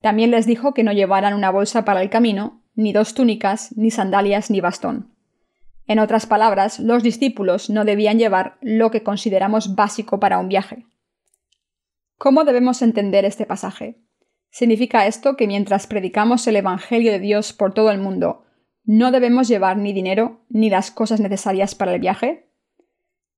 También 0.00 0.30
les 0.30 0.46
dijo 0.46 0.72
que 0.72 0.84
no 0.84 0.92
llevaran 0.92 1.34
una 1.34 1.50
bolsa 1.50 1.84
para 1.84 2.00
el 2.00 2.08
camino, 2.08 2.62
ni 2.74 2.94
dos 2.94 3.12
túnicas, 3.12 3.76
ni 3.76 3.90
sandalias, 3.90 4.50
ni 4.50 4.62
bastón. 4.62 5.13
En 5.86 5.98
otras 5.98 6.26
palabras, 6.26 6.78
los 6.78 7.02
discípulos 7.02 7.68
no 7.68 7.84
debían 7.84 8.18
llevar 8.18 8.56
lo 8.62 8.90
que 8.90 9.02
consideramos 9.02 9.74
básico 9.74 10.18
para 10.18 10.38
un 10.38 10.48
viaje. 10.48 10.86
¿Cómo 12.16 12.44
debemos 12.44 12.80
entender 12.80 13.24
este 13.24 13.44
pasaje? 13.44 14.00
¿Significa 14.50 15.06
esto 15.06 15.36
que 15.36 15.46
mientras 15.46 15.86
predicamos 15.86 16.46
el 16.46 16.56
Evangelio 16.56 17.12
de 17.12 17.18
Dios 17.18 17.52
por 17.52 17.74
todo 17.74 17.90
el 17.90 17.98
mundo, 17.98 18.44
¿no 18.84 19.10
debemos 19.10 19.48
llevar 19.48 19.76
ni 19.76 19.92
dinero 19.92 20.46
ni 20.48 20.70
las 20.70 20.90
cosas 20.90 21.20
necesarias 21.20 21.74
para 21.74 21.92
el 21.92 22.00
viaje? 22.00 22.50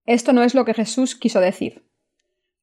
Esto 0.04 0.32
no 0.32 0.42
es 0.42 0.54
lo 0.54 0.64
que 0.64 0.74
Jesús 0.74 1.16
quiso 1.16 1.40
decir. 1.40 1.90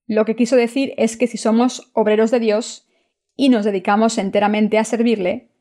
Lo 0.05 0.23
que 0.23 0.35
quiso 0.35 0.55
decir 0.55 0.93
es 0.97 1.17
que 1.17 1.27
si 1.27 1.37
somos 1.37 1.91
obreros 1.93 2.31
de 2.31 2.39
Dios 2.39 2.87
y 3.35 3.49
nos 3.49 3.65
dedicamos 3.65 4.17
enteramente 4.17 4.77
a 4.77 4.83
servirle, 4.83 5.52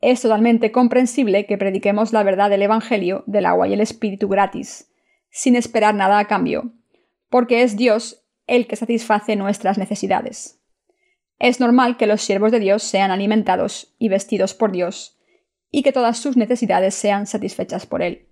es 0.00 0.22
totalmente 0.22 0.72
comprensible 0.72 1.46
que 1.46 1.58
prediquemos 1.58 2.12
la 2.12 2.22
verdad 2.22 2.50
del 2.50 2.62
Evangelio 2.62 3.22
del 3.26 3.46
agua 3.46 3.68
y 3.68 3.74
el 3.74 3.80
Espíritu 3.80 4.28
gratis, 4.28 4.90
sin 5.30 5.56
esperar 5.56 5.94
nada 5.94 6.18
a 6.18 6.26
cambio, 6.26 6.72
porque 7.28 7.62
es 7.62 7.76
Dios 7.76 8.24
el 8.46 8.66
que 8.66 8.76
satisface 8.76 9.36
nuestras 9.36 9.78
necesidades. 9.78 10.60
Es 11.38 11.60
normal 11.60 11.96
que 11.96 12.06
los 12.06 12.22
siervos 12.22 12.50
de 12.52 12.60
Dios 12.60 12.82
sean 12.82 13.10
alimentados 13.10 13.94
y 13.98 14.08
vestidos 14.08 14.54
por 14.54 14.72
Dios, 14.72 15.18
y 15.70 15.82
que 15.82 15.92
todas 15.92 16.18
sus 16.18 16.36
necesidades 16.36 16.94
sean 16.94 17.26
satisfechas 17.26 17.86
por 17.86 18.02
Él. 18.02 18.28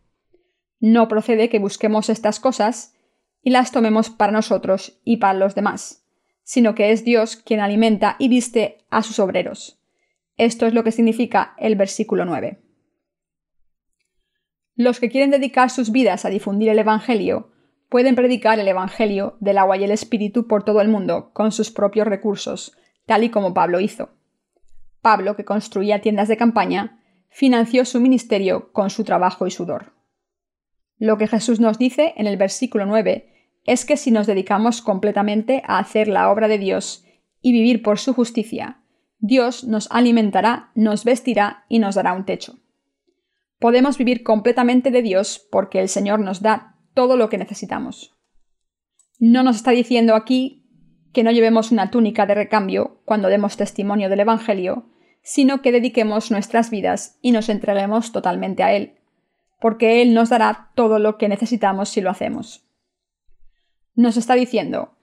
No 0.80 1.08
procede 1.08 1.48
que 1.48 1.58
busquemos 1.58 2.08
estas 2.08 2.40
cosas 2.40 2.94
y 3.42 3.50
las 3.50 3.72
tomemos 3.72 4.10
para 4.10 4.32
nosotros 4.32 5.00
y 5.04 5.18
para 5.18 5.34
los 5.34 5.54
demás, 5.54 6.04
sino 6.42 6.74
que 6.74 6.90
es 6.92 7.04
Dios 7.04 7.36
quien 7.36 7.60
alimenta 7.60 8.16
y 8.18 8.28
viste 8.28 8.78
a 8.90 9.02
sus 9.02 9.18
obreros. 9.18 9.77
Esto 10.38 10.66
es 10.66 10.72
lo 10.72 10.84
que 10.84 10.92
significa 10.92 11.54
el 11.58 11.74
versículo 11.74 12.24
9. 12.24 12.62
Los 14.76 15.00
que 15.00 15.10
quieren 15.10 15.32
dedicar 15.32 15.68
sus 15.68 15.90
vidas 15.90 16.24
a 16.24 16.28
difundir 16.28 16.68
el 16.68 16.78
Evangelio 16.78 17.50
pueden 17.88 18.14
predicar 18.14 18.60
el 18.60 18.68
Evangelio 18.68 19.36
del 19.40 19.58
agua 19.58 19.76
y 19.76 19.82
el 19.82 19.90
Espíritu 19.90 20.46
por 20.46 20.62
todo 20.62 20.80
el 20.80 20.86
mundo 20.88 21.32
con 21.32 21.50
sus 21.50 21.72
propios 21.72 22.06
recursos, 22.06 22.78
tal 23.04 23.24
y 23.24 23.30
como 23.30 23.52
Pablo 23.52 23.80
hizo. 23.80 24.10
Pablo, 25.02 25.34
que 25.34 25.44
construía 25.44 26.00
tiendas 26.00 26.28
de 26.28 26.36
campaña, 26.36 27.02
financió 27.30 27.84
su 27.84 28.00
ministerio 28.00 28.72
con 28.72 28.90
su 28.90 29.02
trabajo 29.02 29.48
y 29.48 29.50
sudor. 29.50 29.94
Lo 30.98 31.18
que 31.18 31.26
Jesús 31.26 31.58
nos 31.58 31.78
dice 31.78 32.14
en 32.16 32.28
el 32.28 32.36
versículo 32.36 32.86
9 32.86 33.32
es 33.64 33.84
que 33.84 33.96
si 33.96 34.12
nos 34.12 34.28
dedicamos 34.28 34.82
completamente 34.82 35.62
a 35.66 35.78
hacer 35.78 36.06
la 36.06 36.30
obra 36.30 36.46
de 36.46 36.58
Dios 36.58 37.04
y 37.40 37.50
vivir 37.52 37.82
por 37.82 37.98
su 37.98 38.14
justicia, 38.14 38.77
Dios 39.18 39.64
nos 39.64 39.88
alimentará, 39.90 40.70
nos 40.74 41.04
vestirá 41.04 41.64
y 41.68 41.80
nos 41.80 41.96
dará 41.96 42.12
un 42.12 42.24
techo. 42.24 42.58
Podemos 43.58 43.98
vivir 43.98 44.22
completamente 44.22 44.90
de 44.90 45.02
Dios 45.02 45.44
porque 45.50 45.80
el 45.80 45.88
Señor 45.88 46.20
nos 46.20 46.40
da 46.40 46.76
todo 46.94 47.16
lo 47.16 47.28
que 47.28 47.38
necesitamos. 47.38 48.16
No 49.18 49.42
nos 49.42 49.56
está 49.56 49.72
diciendo 49.72 50.14
aquí 50.14 50.64
que 51.12 51.24
no 51.24 51.32
llevemos 51.32 51.72
una 51.72 51.90
túnica 51.90 52.26
de 52.26 52.34
recambio 52.34 53.00
cuando 53.04 53.28
demos 53.28 53.56
testimonio 53.56 54.08
del 54.08 54.20
Evangelio, 54.20 54.86
sino 55.22 55.60
que 55.60 55.72
dediquemos 55.72 56.30
nuestras 56.30 56.70
vidas 56.70 57.18
y 57.20 57.32
nos 57.32 57.48
entreguemos 57.48 58.12
totalmente 58.12 58.62
a 58.62 58.72
Él, 58.72 58.98
porque 59.60 60.02
Él 60.02 60.14
nos 60.14 60.28
dará 60.28 60.70
todo 60.74 61.00
lo 61.00 61.18
que 61.18 61.28
necesitamos 61.28 61.88
si 61.88 62.00
lo 62.00 62.10
hacemos. 62.10 62.64
Nos 63.94 64.16
está 64.16 64.34
diciendo, 64.34 64.97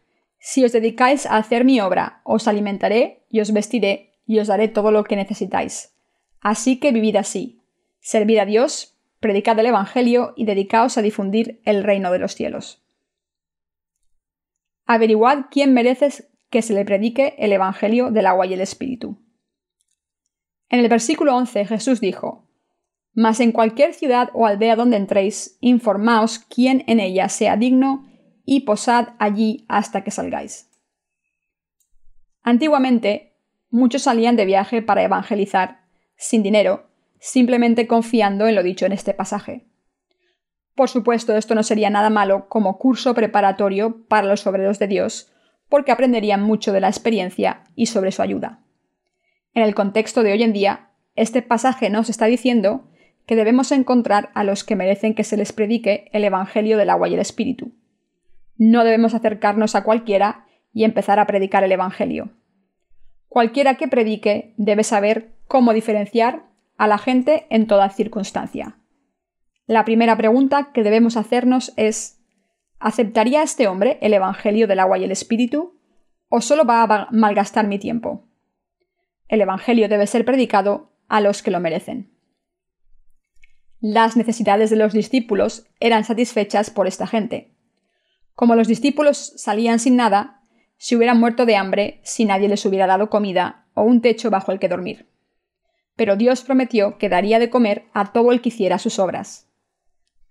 si 0.48 0.64
os 0.64 0.72
dedicáis 0.72 1.26
a 1.26 1.38
hacer 1.38 1.66
mi 1.66 1.82
obra, 1.82 2.22
os 2.24 2.48
alimentaré 2.48 3.26
y 3.32 3.40
os 3.40 3.52
vestiré 3.52 4.14
y 4.28 4.38
os 4.38 4.46
daré 4.46 4.68
todo 4.68 4.92
lo 4.92 5.04
que 5.04 5.16
necesitáis. 5.16 5.98
Así 6.40 6.80
que 6.80 6.92
vivid 6.92 7.16
así. 7.16 7.64
Servid 8.00 8.38
a 8.38 8.46
Dios, 8.46 8.96
predicad 9.20 9.58
el 9.58 9.66
Evangelio 9.66 10.36
y 10.38 10.46
dedicaos 10.46 11.00
a 11.00 11.02
difundir 11.02 11.62
el 11.66 11.84
reino 11.84 12.12
de 12.12 12.20
los 12.20 12.36
cielos. 12.36 12.86
Averiguad 14.86 15.46
quién 15.50 15.74
merece 15.74 16.10
que 16.52 16.62
se 16.62 16.76
le 16.76 16.86
predique 16.86 17.34
el 17.40 17.52
Evangelio 17.52 18.12
del 18.12 18.28
agua 18.28 18.46
y 18.46 18.54
el 18.54 18.62
Espíritu. 18.62 19.18
En 20.70 20.80
el 20.80 20.90
versículo 20.90 21.36
11 21.36 21.66
Jesús 21.66 22.00
dijo, 22.00 22.48
mas 23.16 23.40
en 23.40 23.52
cualquier 23.52 23.96
ciudad 23.96 24.30
o 24.36 24.46
aldea 24.46 24.76
donde 24.76 24.98
entréis, 24.98 25.58
informaos 25.60 26.38
quién 26.38 26.84
en 26.86 27.00
ella 27.00 27.30
sea 27.30 27.58
digno 27.58 28.06
y 28.46 28.62
posad 28.62 29.10
allí 29.20 29.66
hasta 29.68 30.04
que 30.04 30.12
salgáis. 30.12 30.70
Antiguamente, 32.44 33.34
muchos 33.70 34.04
salían 34.04 34.36
de 34.36 34.46
viaje 34.46 34.82
para 34.82 35.04
evangelizar, 35.04 35.82
sin 36.16 36.44
dinero, 36.44 36.88
simplemente 37.20 37.88
confiando 37.88 38.48
en 38.48 38.56
lo 38.56 38.64
dicho 38.64 38.86
en 38.86 38.92
este 38.92 39.14
pasaje. 39.14 39.66
Por 40.76 40.90
supuesto, 40.90 41.36
esto 41.36 41.56
no 41.56 41.64
sería 41.64 41.90
nada 41.90 42.10
malo 42.10 42.48
como 42.50 42.78
curso 42.78 43.14
preparatorio 43.14 44.06
para 44.08 44.28
los 44.28 44.46
obreros 44.46 44.78
de 44.78 44.88
Dios, 44.88 45.32
porque 45.70 45.92
aprenderían 45.92 46.44
mucho 46.44 46.72
de 46.72 46.82
la 46.82 46.90
experiencia 46.90 47.64
y 47.76 47.88
sobre 47.88 48.12
su 48.12 48.22
ayuda. 48.22 48.62
En 49.54 49.64
el 49.64 49.74
contexto 49.74 50.22
de 50.22 50.34
hoy 50.34 50.44
en 50.44 50.54
día, 50.54 50.92
este 51.16 51.42
pasaje 51.42 51.90
nos 51.90 52.10
está 52.10 52.26
diciendo 52.26 52.90
que 53.26 53.36
debemos 53.36 53.72
encontrar 53.72 54.30
a 54.36 54.44
los 54.44 54.64
que 54.64 54.76
merecen 54.76 55.16
que 55.16 55.24
se 55.24 55.38
les 55.38 55.54
predique 55.54 56.10
el 56.12 56.26
Evangelio 56.26 56.78
del 56.78 56.90
agua 56.90 57.08
y 57.08 57.14
el 57.14 57.20
Espíritu. 57.20 57.72
No 58.58 58.84
debemos 58.84 59.14
acercarnos 59.14 59.76
a 59.76 59.84
cualquiera 59.84 60.46
y 60.74 60.84
empezar 60.84 61.20
a 61.20 61.28
predicar 61.28 61.64
el 61.64 61.72
Evangelio. 61.72 62.32
Cualquiera 63.28 63.76
que 63.76 63.88
predique 63.88 64.54
debe 64.58 64.84
saber 64.84 65.34
cómo 65.48 65.74
diferenciar 65.74 66.46
a 66.78 66.88
la 66.88 66.98
gente 66.98 67.48
en 67.50 67.68
toda 67.68 67.90
circunstancia. 67.90 68.78
La 69.68 69.84
primera 69.84 70.16
pregunta 70.16 70.72
que 70.74 70.84
debemos 70.84 71.18
hacernos 71.18 71.74
es 71.76 72.22
¿aceptaría 72.80 73.42
este 73.42 73.68
hombre 73.68 73.98
el 74.02 74.14
Evangelio 74.14 74.68
del 74.68 74.80
agua 74.80 74.98
y 74.98 75.04
el 75.04 75.12
Espíritu 75.12 75.80
o 76.30 76.42
solo 76.42 76.66
va 76.66 76.84
a 76.84 77.08
malgastar 77.12 77.68
mi 77.68 77.80
tiempo? 77.80 78.28
El 79.28 79.42
Evangelio 79.42 79.90
debe 79.90 80.08
ser 80.08 80.24
predicado 80.24 80.92
a 81.08 81.20
los 81.20 81.42
que 81.42 81.52
lo 81.52 81.60
merecen. 81.60 82.12
Las 83.80 84.16
necesidades 84.18 84.70
de 84.70 84.76
los 84.76 84.94
discípulos 84.94 85.68
eran 85.80 86.04
satisfechas 86.04 86.70
por 86.70 86.88
esta 86.88 87.08
gente. 87.08 87.55
Como 88.36 88.56
los 88.56 88.68
discípulos 88.68 89.34
salían 89.38 89.80
sin 89.80 89.96
nada, 89.96 90.42
se 90.78 90.96
hubieran 90.96 91.20
muerto 91.20 91.46
de 91.46 91.56
hambre 91.56 92.02
si 92.04 92.26
nadie 92.26 92.50
les 92.50 92.66
hubiera 92.66 92.86
dado 92.86 93.10
comida 93.10 93.66
o 93.74 93.84
un 93.84 94.02
techo 94.02 94.30
bajo 94.30 94.52
el 94.52 94.60
que 94.60 94.68
dormir. 94.68 95.10
Pero 95.96 96.18
Dios 96.18 96.42
prometió 96.42 96.98
que 96.98 97.10
daría 97.10 97.40
de 97.40 97.50
comer 97.50 97.86
a 97.94 98.12
todo 98.12 98.34
el 98.34 98.42
que 98.42 98.50
hiciera 98.50 98.78
sus 98.78 99.00
obras. 99.00 99.50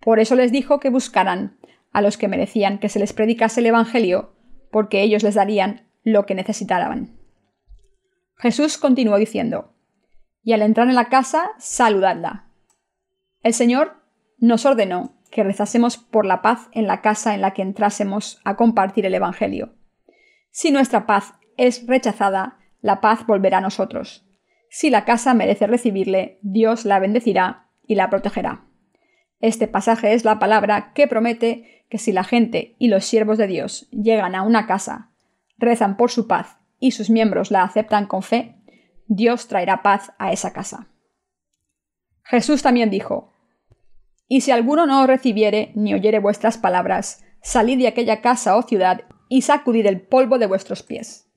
Por 0.00 0.20
eso 0.20 0.34
les 0.34 0.52
dijo 0.52 0.80
que 0.80 0.90
buscaran 0.90 1.59
a 1.92 2.02
los 2.02 2.18
que 2.18 2.28
merecían 2.28 2.78
que 2.78 2.90
se 2.90 2.98
les 2.98 3.14
predicase 3.14 3.61
el 3.61 3.66
Evangelio, 3.66 4.34
porque 4.70 5.02
ellos 5.02 5.22
les 5.22 5.34
darían 5.34 5.88
lo 6.02 6.26
que 6.26 6.34
necesitaban. 6.34 7.16
Jesús 8.36 8.76
continuó 8.76 9.16
diciendo, 9.16 9.72
Y 10.42 10.52
al 10.52 10.61
entrar 10.61 10.88
en 10.88 10.96
la 10.96 11.09
casa, 11.09 11.52
saludadla. 11.59 12.50
El 13.42 13.55
Señor 13.55 14.02
nos 14.38 14.66
ordenó 14.66 15.13
que 15.35 15.43
rezásemos 15.43 15.97
por 15.99 16.26
la 16.26 16.43
paz 16.43 16.68
en 16.70 16.87
la 16.87 17.01
casa 17.01 17.35
en 17.35 17.41
la 17.41 17.55
que 17.55 17.62
entrásemos 17.62 18.41
a 18.45 18.55
compartir 18.55 19.05
el 19.05 19.16
Evangelio. 19.16 19.74
Si 20.53 20.70
nuestra 20.70 21.07
paz 21.07 21.35
es 21.57 21.89
rechazada, 21.89 22.59
la 22.80 23.01
paz 23.01 23.26
volverá 23.26 23.59
a 23.59 23.61
nosotros. 23.61 24.24
Si 24.70 24.91
la 24.91 25.05
casa 25.05 25.35
merece 25.35 25.66
recibirle, 25.66 26.39
Dios 26.43 26.85
la 26.85 27.01
bendecirá 27.01 27.66
y 27.85 27.97
la 27.97 28.11
protegerá. 28.11 28.66
Este 29.41 29.66
pasaje 29.66 30.14
es 30.14 30.24
la 30.24 30.39
palabra 30.39 30.93
que 30.95 31.09
promete 31.09 31.85
que 31.91 31.99
si 31.99 32.12
la 32.12 32.22
gente 32.22 32.76
y 32.78 32.87
los 32.87 33.05
siervos 33.05 33.37
de 33.37 33.49
Dios 33.49 33.89
llegan 33.91 34.37
a 34.37 34.43
una 34.43 34.68
casa, 34.68 35.11
rezan 35.59 35.97
por 35.97 36.12
su 36.12 36.28
paz 36.28 36.59
y 36.78 36.93
sus 36.93 37.11
miembros 37.11 37.51
la 37.51 37.64
aceptan 37.64 38.07
con 38.07 38.22
fe, 38.22 38.55
Dios 39.09 39.49
traerá 39.49 39.82
paz 39.82 40.12
a 40.18 40.32
esa 40.32 40.53
casa. 40.53 40.87
Jesús 42.22 42.62
también 42.62 42.89
dijo, 42.89 43.34
y 44.28 44.40
si 44.40 44.50
alguno 44.50 44.86
no 44.86 45.02
os 45.02 45.06
recibiere 45.06 45.72
ni 45.74 45.94
oyere 45.94 46.18
vuestras 46.18 46.58
palabras, 46.58 47.24
salid 47.42 47.78
de 47.78 47.88
aquella 47.88 48.20
casa 48.20 48.56
o 48.56 48.62
ciudad 48.62 49.02
y 49.28 49.42
sacudid 49.42 49.86
el 49.86 50.00
polvo 50.00 50.38
de 50.38 50.46
vuestros 50.46 50.82
pies. 50.82 51.30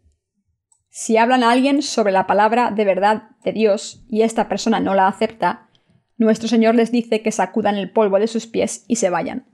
Si 0.89 1.17
hablan 1.17 1.43
a 1.43 1.51
alguien 1.51 1.81
sobre 1.81 2.11
la 2.11 2.27
palabra 2.27 2.71
de 2.71 2.85
verdad 2.85 3.29
de 3.43 3.51
Dios 3.51 4.05
y 4.09 4.21
esta 4.21 4.47
persona 4.47 4.79
no 4.79 4.95
la 4.95 5.07
acepta, 5.07 5.69
nuestro 6.17 6.47
Señor 6.47 6.75
les 6.75 6.91
dice 6.91 7.21
que 7.21 7.31
sacudan 7.31 7.75
el 7.75 7.91
polvo 7.91 8.19
de 8.19 8.27
sus 8.27 8.47
pies 8.47 8.85
y 8.87 8.95
se 8.95 9.09
vayan. 9.09 9.45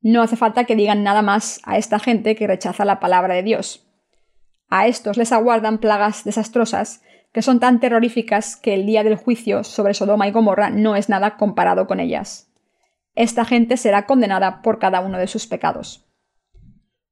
No 0.00 0.22
hace 0.22 0.36
falta 0.36 0.64
que 0.64 0.74
digan 0.74 1.02
nada 1.02 1.22
más 1.22 1.60
a 1.64 1.78
esta 1.78 1.98
gente 1.98 2.34
que 2.34 2.46
rechaza 2.46 2.84
la 2.84 2.98
palabra 2.98 3.34
de 3.34 3.42
Dios. 3.42 3.86
A 4.68 4.86
estos 4.86 5.16
les 5.16 5.32
aguardan 5.32 5.78
plagas 5.78 6.24
desastrosas 6.24 7.02
que 7.32 7.42
son 7.42 7.60
tan 7.60 7.78
terroríficas 7.78 8.56
que 8.56 8.74
el 8.74 8.86
día 8.86 9.04
del 9.04 9.16
juicio 9.16 9.64
sobre 9.64 9.94
Sodoma 9.94 10.26
y 10.28 10.32
Gomorra 10.32 10.70
no 10.70 10.96
es 10.96 11.08
nada 11.08 11.36
comparado 11.36 11.86
con 11.86 12.00
ellas 12.00 12.53
esta 13.14 13.44
gente 13.44 13.76
será 13.76 14.06
condenada 14.06 14.62
por 14.62 14.78
cada 14.78 15.00
uno 15.00 15.18
de 15.18 15.26
sus 15.26 15.46
pecados. 15.46 16.06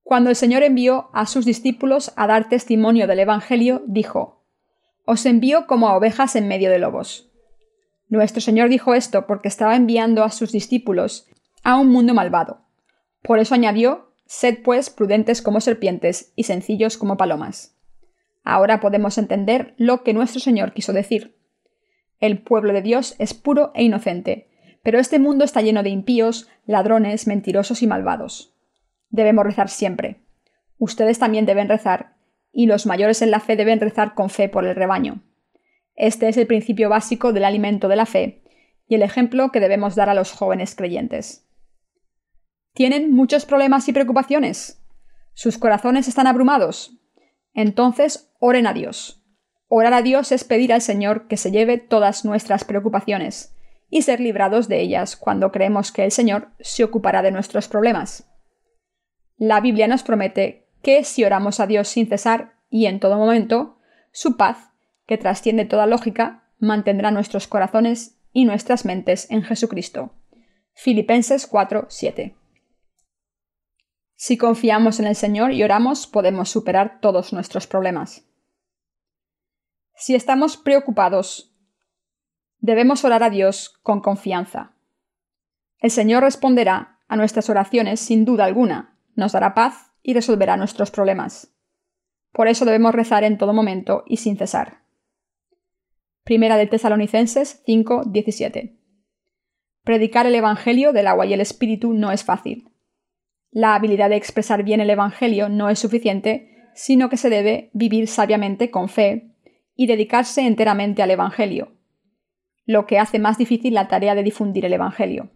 Cuando 0.03 0.30
el 0.30 0.36
Señor 0.36 0.62
envió 0.62 1.11
a 1.12 1.26
sus 1.26 1.44
discípulos 1.44 2.12
a 2.16 2.26
dar 2.26 2.48
testimonio 2.48 3.07
del 3.07 3.20
Evangelio, 3.20 3.82
dijo, 3.86 4.44
Os 5.05 5.24
envío 5.26 5.66
como 5.66 5.88
a 5.88 5.96
ovejas 5.96 6.36
en 6.36 6.48
medio 6.48 6.70
de 6.70 6.78
lobos. 6.78 7.30
Nuestro 8.09 8.40
Señor 8.40 8.68
dijo 8.68 8.94
esto 8.94 9.26
porque 9.26 9.48
estaba 9.48 9.76
enviando 9.76 10.24
a 10.24 10.30
sus 10.30 10.53
discípulos 10.53 11.28
a 11.62 11.78
un 11.78 11.88
mundo 11.88 12.14
malvado. 12.14 12.66
Por 13.22 13.38
eso 13.38 13.55
añadió, 13.55 14.12
Sed 14.26 14.62
pues 14.64 14.90
prudentes 14.90 15.42
como 15.42 15.61
serpientes 15.61 16.32
y 16.36 16.44
sencillos 16.44 16.96
como 16.96 17.16
palomas. 17.16 17.76
Ahora 18.44 18.80
podemos 18.80 19.18
entender 19.18 19.74
lo 19.76 20.03
que 20.03 20.14
nuestro 20.14 20.40
Señor 20.40 20.72
quiso 20.72 20.92
decir. 20.92 21.36
El 22.18 22.42
pueblo 22.42 22.72
de 22.72 22.82
Dios 22.82 23.14
es 23.18 23.34
puro 23.34 23.72
e 23.74 23.82
inocente, 23.82 24.48
pero 24.83 24.99
este 24.99 25.18
mundo 25.18 25.45
está 25.45 25.62
lleno 25.62 25.83
de 25.83 25.91
impíos, 25.91 26.49
ladrones, 26.66 27.26
mentirosos 27.26 27.83
y 27.83 27.87
malvados. 27.87 28.55
Debemos 29.11 29.45
rezar 29.45 29.68
siempre. 29.68 30.20
Ustedes 30.78 31.18
también 31.18 31.47
deben 31.47 31.68
rezar, 31.68 32.16
y 32.53 32.66
los 32.66 32.87
mayores 32.87 33.22
en 33.22 33.30
la 33.30 33.41
fe 33.41 33.57
deben 33.57 33.80
rezar 33.80 34.14
con 34.14 34.28
fe 34.28 34.49
por 34.49 34.66
el 34.66 34.74
rebaño. 34.74 35.22
Este 35.95 36.28
es 36.28 36.37
el 36.37 36.47
principio 36.47 36.89
básico 36.89 37.33
del 37.33 37.45
alimento 37.45 37.89
de 37.89 37.97
la 37.97 38.07
fe 38.07 38.43
y 38.89 38.95
el 38.95 39.03
ejemplo 39.03 39.53
que 39.53 39.61
debemos 39.61 39.95
dar 39.95 40.09
a 40.09 40.14
los 40.14 40.33
jóvenes 40.33 40.74
creyentes. 40.74 41.47
¿Tienen 42.74 43.12
muchos 43.12 43.47
problemas 43.47 43.89
y 43.89 43.93
preocupaciones? 43.93 44.83
¿Sus 45.35 45.59
corazones 45.59 46.09
están 46.09 46.26
abrumados? 46.26 46.99
Entonces 47.55 48.33
oren 48.39 48.66
a 48.66 48.74
Dios. 48.74 49.22
Orar 49.68 49.95
a 49.95 50.03
Dios 50.03 50.33
es 50.33 50.45
pedir 50.45 50.72
al 50.72 50.83
Señor 50.83 51.28
que 51.28 51.37
se 51.37 51.51
lleve 51.51 51.78
todas 51.78 52.24
nuestras 52.24 52.64
preocupaciones 52.64 53.55
y 53.93 54.01
ser 54.03 54.20
librados 54.20 54.68
de 54.68 54.80
ellas 54.80 55.16
cuando 55.16 55.53
creemos 55.53 55.93
que 55.93 56.03
el 56.03 56.12
Señor 56.12 56.49
se 56.61 56.82
ocupará 56.82 57.20
de 57.20 57.30
nuestros 57.30 57.68
problemas. 57.68 58.26
La 59.36 59.61
Biblia 59.61 59.86
nos 59.86 60.03
promete 60.03 60.70
que 60.80 61.05
si 61.05 61.24
oramos 61.24 61.61
a 61.61 61.66
Dios 61.66 61.88
sin 61.88 62.09
cesar 62.09 62.55
y 62.70 62.86
en 62.86 63.01
todo 63.01 63.18
momento, 63.18 63.76
su 64.11 64.38
paz, 64.38 64.70
que 65.07 65.18
trasciende 65.18 65.66
toda 65.66 65.84
lógica, 65.84 66.49
mantendrá 66.59 67.11
nuestros 67.11 67.47
corazones 67.47 68.18
y 68.32 68.47
nuestras 68.47 68.86
mentes 68.86 69.30
en 69.30 69.43
Jesucristo. 69.43 70.14
Filipenses 70.72 71.47
4, 71.47 71.84
7. 71.90 72.34
Si 74.14 74.38
confiamos 74.38 75.01
en 75.01 75.07
el 75.07 75.16
Señor 75.16 75.53
y 75.53 75.62
oramos, 75.64 76.07
podemos 76.07 76.49
superar 76.49 76.99
todos 77.03 77.34
nuestros 77.34 77.66
problemas. 77.66 78.26
Si 79.97 80.14
estamos 80.14 80.57
preocupados, 80.57 81.51
debemos 82.63 83.05
orar 83.05 83.23
a 83.23 83.29
Dios 83.29 83.79
con 83.83 84.01
confianza. 84.01 84.73
El 85.79 85.91
Señor 85.91 86.23
responderá 86.23 87.01
a 87.09 87.17
nuestras 87.17 87.51
oraciones 87.51 88.01
sin 88.01 88.25
duda 88.25 88.45
alguna, 88.45 88.97
nos 89.15 89.33
dará 89.33 89.53
paz 89.53 89.93
y 90.03 90.15
resolverá 90.15 90.57
nuestros 90.57 90.91
problemas. 90.91 91.55
Por 92.33 92.49
eso 92.49 92.65
debemos 92.65 92.95
rezar 92.95 93.25
en 93.25 93.37
todo 93.37 93.53
momento 93.53 94.05
y 94.07 94.19
sin 94.19 94.39
cesar. 94.39 94.85
Primera 96.25 96.57
de 96.57 96.69
Tesalonicenses 96.69 97.63
5, 97.67 98.05
17. 98.07 98.79
Predicar 99.83 100.27
el 100.27 100.35
Evangelio 100.37 100.93
del 100.93 101.09
agua 101.09 101.27
y 101.27 101.35
el 101.35 101.41
Espíritu 101.41 101.93
no 101.93 102.13
es 102.13 102.23
fácil. 102.23 102.71
La 103.51 103.75
habilidad 103.75 104.09
de 104.09 104.17
expresar 104.17 104.63
bien 104.63 104.81
el 104.81 104.89
Evangelio 104.89 105.49
no 105.49 105.69
es 105.69 105.81
suficiente, 105.81 106.71
sino 106.75 107.11
que 107.11 107.17
se 107.17 107.29
debe 107.29 107.71
vivir 107.75 108.07
sabiamente 108.07 108.71
con 108.71 108.89
fe 108.89 109.35
y 109.75 109.89
dedicarse 109.89 110.47
enteramente 110.47 111.03
al 111.03 111.11
Evangelio, 111.11 111.73
lo 112.65 112.87
que 112.87 112.99
hace 112.99 113.19
más 113.19 113.39
difícil 113.39 113.75
la 113.75 113.89
tarea 113.89 114.15
de 114.15 114.23
difundir 114.23 114.65
el 114.65 114.73
Evangelio. 114.73 115.31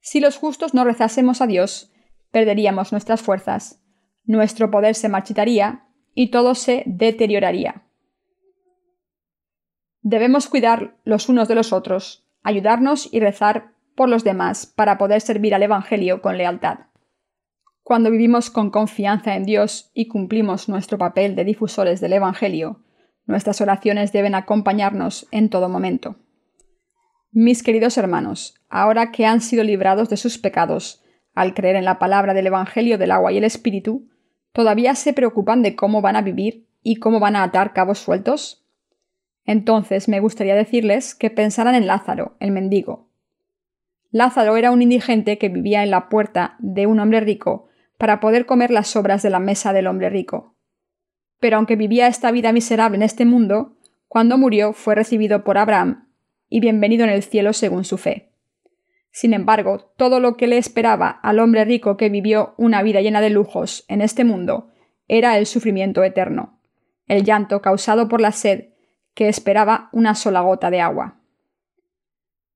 Si 0.00 0.20
los 0.20 0.36
justos 0.36 0.74
no 0.74 0.84
rezásemos 0.84 1.40
a 1.40 1.46
Dios, 1.46 1.92
perderíamos 2.30 2.92
nuestras 2.92 3.22
fuerzas, 3.22 3.82
nuestro 4.24 4.70
poder 4.70 4.94
se 4.94 5.08
marchitaría 5.08 5.86
y 6.14 6.30
todo 6.30 6.54
se 6.54 6.82
deterioraría. 6.86 7.84
Debemos 10.02 10.48
cuidar 10.48 10.96
los 11.04 11.28
unos 11.28 11.48
de 11.48 11.54
los 11.54 11.72
otros, 11.72 12.26
ayudarnos 12.42 13.12
y 13.12 13.20
rezar 13.20 13.72
por 13.94 14.08
los 14.08 14.24
demás 14.24 14.66
para 14.66 14.96
poder 14.96 15.20
servir 15.20 15.54
al 15.54 15.62
Evangelio 15.62 16.22
con 16.22 16.38
lealtad. 16.38 16.78
Cuando 17.82 18.10
vivimos 18.10 18.50
con 18.50 18.70
confianza 18.70 19.34
en 19.34 19.44
Dios 19.44 19.90
y 19.94 20.08
cumplimos 20.08 20.68
nuestro 20.68 20.98
papel 20.98 21.34
de 21.34 21.44
difusores 21.44 22.00
del 22.00 22.12
Evangelio, 22.12 22.82
nuestras 23.28 23.60
oraciones 23.60 24.10
deben 24.10 24.34
acompañarnos 24.34 25.28
en 25.30 25.50
todo 25.50 25.68
momento. 25.68 26.16
Mis 27.30 27.62
queridos 27.62 27.98
hermanos, 27.98 28.54
ahora 28.70 29.12
que 29.12 29.26
han 29.26 29.42
sido 29.42 29.62
librados 29.62 30.08
de 30.08 30.16
sus 30.16 30.38
pecados, 30.38 31.04
al 31.34 31.54
creer 31.54 31.76
en 31.76 31.84
la 31.84 31.98
palabra 31.98 32.34
del 32.34 32.48
Evangelio 32.48 32.98
del 32.98 33.12
agua 33.12 33.30
y 33.30 33.36
el 33.36 33.44
Espíritu, 33.44 34.08
¿todavía 34.52 34.94
se 34.94 35.12
preocupan 35.12 35.62
de 35.62 35.76
cómo 35.76 36.00
van 36.00 36.16
a 36.16 36.22
vivir 36.22 36.66
y 36.82 36.96
cómo 36.96 37.20
van 37.20 37.36
a 37.36 37.44
atar 37.44 37.74
cabos 37.74 37.98
sueltos? 37.98 38.66
Entonces 39.44 40.08
me 40.08 40.20
gustaría 40.20 40.54
decirles 40.54 41.14
que 41.14 41.30
pensaran 41.30 41.74
en 41.74 41.86
Lázaro, 41.86 42.36
el 42.40 42.50
mendigo. 42.50 43.10
Lázaro 44.10 44.56
era 44.56 44.70
un 44.70 44.80
indigente 44.80 45.36
que 45.36 45.50
vivía 45.50 45.82
en 45.82 45.90
la 45.90 46.08
puerta 46.08 46.56
de 46.60 46.86
un 46.86 46.98
hombre 46.98 47.20
rico 47.20 47.68
para 47.98 48.20
poder 48.20 48.46
comer 48.46 48.70
las 48.70 48.88
sobras 48.88 49.22
de 49.22 49.30
la 49.30 49.38
mesa 49.38 49.74
del 49.74 49.86
hombre 49.86 50.08
rico. 50.08 50.57
Pero 51.40 51.56
aunque 51.56 51.76
vivía 51.76 52.06
esta 52.06 52.30
vida 52.30 52.52
miserable 52.52 52.96
en 52.96 53.02
este 53.02 53.24
mundo, 53.24 53.76
cuando 54.08 54.38
murió 54.38 54.72
fue 54.72 54.94
recibido 54.94 55.44
por 55.44 55.58
Abraham 55.58 56.08
y 56.48 56.60
bienvenido 56.60 57.04
en 57.04 57.10
el 57.10 57.22
cielo 57.22 57.52
según 57.52 57.84
su 57.84 57.98
fe. 57.98 58.32
Sin 59.10 59.34
embargo, 59.34 59.92
todo 59.96 60.20
lo 60.20 60.36
que 60.36 60.46
le 60.46 60.58
esperaba 60.58 61.08
al 61.08 61.38
hombre 61.38 61.64
rico 61.64 61.96
que 61.96 62.08
vivió 62.08 62.54
una 62.56 62.82
vida 62.82 63.00
llena 63.00 63.20
de 63.20 63.30
lujos 63.30 63.84
en 63.88 64.00
este 64.00 64.24
mundo 64.24 64.70
era 65.08 65.38
el 65.38 65.46
sufrimiento 65.46 66.04
eterno, 66.04 66.60
el 67.06 67.24
llanto 67.24 67.62
causado 67.62 68.08
por 68.08 68.20
la 68.20 68.32
sed 68.32 68.68
que 69.14 69.28
esperaba 69.28 69.88
una 69.92 70.14
sola 70.14 70.40
gota 70.40 70.70
de 70.70 70.80
agua. 70.80 71.20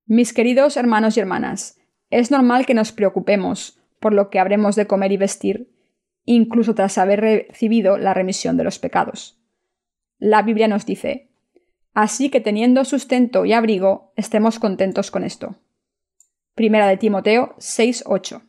Mis 0.05 0.33
queridos 0.33 0.77
hermanos 0.77 1.17
y 1.17 1.19
hermanas, 1.19 1.79
es 2.09 2.31
normal 2.31 2.65
que 2.65 2.73
nos 2.73 2.91
preocupemos 2.91 3.79
por 3.99 4.13
lo 4.13 4.29
que 4.29 4.39
habremos 4.39 4.75
de 4.75 4.85
comer 4.85 5.11
y 5.11 5.17
vestir, 5.17 5.72
incluso 6.25 6.75
tras 6.75 6.97
haber 6.97 7.21
recibido 7.21 7.97
la 7.97 8.13
remisión 8.13 8.57
de 8.57 8.63
los 8.63 8.79
pecados. 8.79 9.39
La 10.17 10.41
Biblia 10.41 10.67
nos 10.67 10.85
dice, 10.85 11.29
Así 11.93 12.29
que 12.29 12.41
teniendo 12.41 12.85
sustento 12.85 13.45
y 13.45 13.53
abrigo, 13.53 14.13
estemos 14.15 14.57
contentos 14.57 15.11
con 15.11 15.23
esto. 15.23 15.55
Primera 16.55 16.87
de 16.87 16.97
Timoteo 16.97 17.55
6:8. 17.59 18.41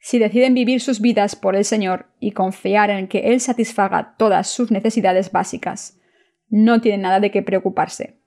Si 0.00 0.18
deciden 0.18 0.54
vivir 0.54 0.80
sus 0.80 1.00
vidas 1.00 1.36
por 1.36 1.54
el 1.54 1.64
Señor 1.64 2.06
y 2.18 2.32
confiar 2.32 2.90
en 2.90 3.06
que 3.06 3.32
Él 3.32 3.40
satisfaga 3.40 4.16
todas 4.16 4.48
sus 4.48 4.70
necesidades 4.70 5.30
básicas, 5.30 6.00
no 6.48 6.80
tienen 6.80 7.02
nada 7.02 7.20
de 7.20 7.30
qué 7.30 7.42
preocuparse. 7.42 8.18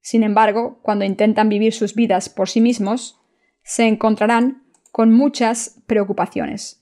Sin 0.00 0.22
embargo, 0.22 0.80
cuando 0.82 1.04
intentan 1.04 1.48
vivir 1.48 1.74
sus 1.74 1.94
vidas 1.94 2.28
por 2.28 2.48
sí 2.48 2.60
mismos, 2.60 3.20
se 3.62 3.86
encontrarán 3.86 4.64
con 4.92 5.12
muchas 5.12 5.82
preocupaciones. 5.86 6.79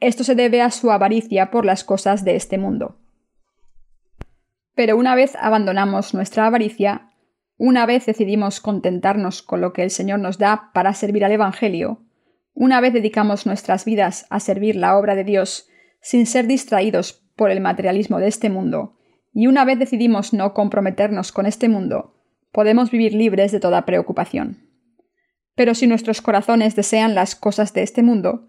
Esto 0.00 0.22
se 0.22 0.34
debe 0.34 0.62
a 0.62 0.70
su 0.70 0.90
avaricia 0.90 1.50
por 1.50 1.64
las 1.64 1.82
cosas 1.82 2.24
de 2.24 2.36
este 2.36 2.56
mundo. 2.56 2.98
Pero 4.74 4.96
una 4.96 5.16
vez 5.16 5.34
abandonamos 5.40 6.14
nuestra 6.14 6.46
avaricia, 6.46 7.10
una 7.56 7.84
vez 7.84 8.06
decidimos 8.06 8.60
contentarnos 8.60 9.42
con 9.42 9.60
lo 9.60 9.72
que 9.72 9.82
el 9.82 9.90
Señor 9.90 10.20
nos 10.20 10.38
da 10.38 10.70
para 10.72 10.94
servir 10.94 11.24
al 11.24 11.32
Evangelio, 11.32 12.04
una 12.54 12.80
vez 12.80 12.92
dedicamos 12.92 13.46
nuestras 13.46 13.84
vidas 13.84 14.26
a 14.30 14.38
servir 14.38 14.76
la 14.76 14.96
obra 14.96 15.16
de 15.16 15.24
Dios 15.24 15.68
sin 16.00 16.26
ser 16.26 16.46
distraídos 16.46 17.24
por 17.34 17.50
el 17.50 17.60
materialismo 17.60 18.18
de 18.18 18.28
este 18.28 18.50
mundo, 18.50 18.96
y 19.32 19.48
una 19.48 19.64
vez 19.64 19.78
decidimos 19.78 20.32
no 20.32 20.54
comprometernos 20.54 21.32
con 21.32 21.46
este 21.46 21.68
mundo, 21.68 22.14
podemos 22.52 22.90
vivir 22.90 23.14
libres 23.14 23.50
de 23.50 23.60
toda 23.60 23.84
preocupación. 23.84 24.68
Pero 25.56 25.74
si 25.74 25.88
nuestros 25.88 26.22
corazones 26.22 26.76
desean 26.76 27.16
las 27.16 27.34
cosas 27.34 27.74
de 27.74 27.82
este 27.82 28.02
mundo, 28.02 28.48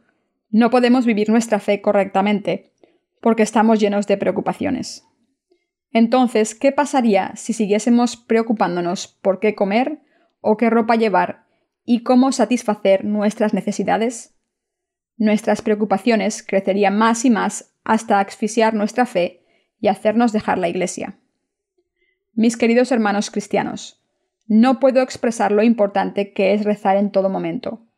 no 0.50 0.70
podemos 0.70 1.06
vivir 1.06 1.30
nuestra 1.30 1.60
fe 1.60 1.82
correctamente, 1.82 2.74
porque 3.22 3.44
estamos 3.44 3.80
llenos 3.80 4.08
de 4.08 4.18
preocupaciones. 4.18 5.06
Entonces, 5.92 6.56
¿qué 6.56 6.72
pasaría 6.72 7.34
si 7.36 7.54
siguiésemos 7.54 8.18
preocupándonos 8.18 9.08
por 9.08 9.40
qué 9.40 9.56
comer 9.56 10.02
o 10.42 10.58
qué 10.58 10.70
ropa 10.70 10.96
llevar 10.96 11.46
y 11.84 12.04
cómo 12.04 12.32
satisfacer 12.32 13.06
nuestras 13.06 13.54
necesidades? 13.54 14.36
Nuestras 15.18 15.62
preocupaciones 15.62 16.44
crecerían 16.44 16.98
más 16.98 17.26
y 17.26 17.30
más 17.30 17.76
hasta 17.84 18.20
asfixiar 18.20 18.74
nuestra 18.74 19.06
fe 19.06 19.44
y 19.80 19.88
hacernos 19.88 20.32
dejar 20.32 20.58
la 20.58 20.70
Iglesia. 20.70 21.20
Mis 22.34 22.56
queridos 22.56 22.92
hermanos 22.92 23.32
cristianos, 23.32 24.02
no 24.48 24.80
puedo 24.80 25.02
expresar 25.02 25.52
lo 25.52 25.64
importante 25.64 26.34
que 26.34 26.54
es 26.54 26.64
rezar 26.64 26.98
en 26.98 27.12
todo 27.12 27.30
momento. 27.30 27.89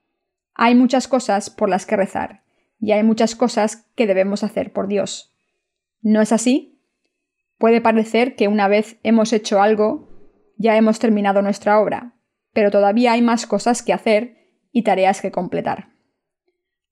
Hay 0.63 0.75
muchas 0.75 1.07
cosas 1.07 1.49
por 1.49 1.69
las 1.69 1.87
que 1.87 1.95
rezar, 1.95 2.43
y 2.79 2.91
hay 2.91 3.01
muchas 3.01 3.35
cosas 3.35 3.87
que 3.95 4.05
debemos 4.05 4.43
hacer 4.43 4.71
por 4.71 4.87
Dios. 4.87 5.33
¿No 6.01 6.21
es 6.21 6.31
así? 6.31 6.79
Puede 7.57 7.81
parecer 7.81 8.35
que 8.35 8.47
una 8.47 8.67
vez 8.67 8.99
hemos 9.01 9.33
hecho 9.33 9.59
algo, 9.59 10.07
ya 10.57 10.77
hemos 10.77 10.99
terminado 10.99 11.41
nuestra 11.41 11.79
obra, 11.79 12.13
pero 12.53 12.69
todavía 12.69 13.13
hay 13.13 13.23
más 13.23 13.47
cosas 13.47 13.81
que 13.81 13.91
hacer 13.91 14.51
y 14.71 14.83
tareas 14.83 15.19
que 15.19 15.31
completar. 15.31 15.95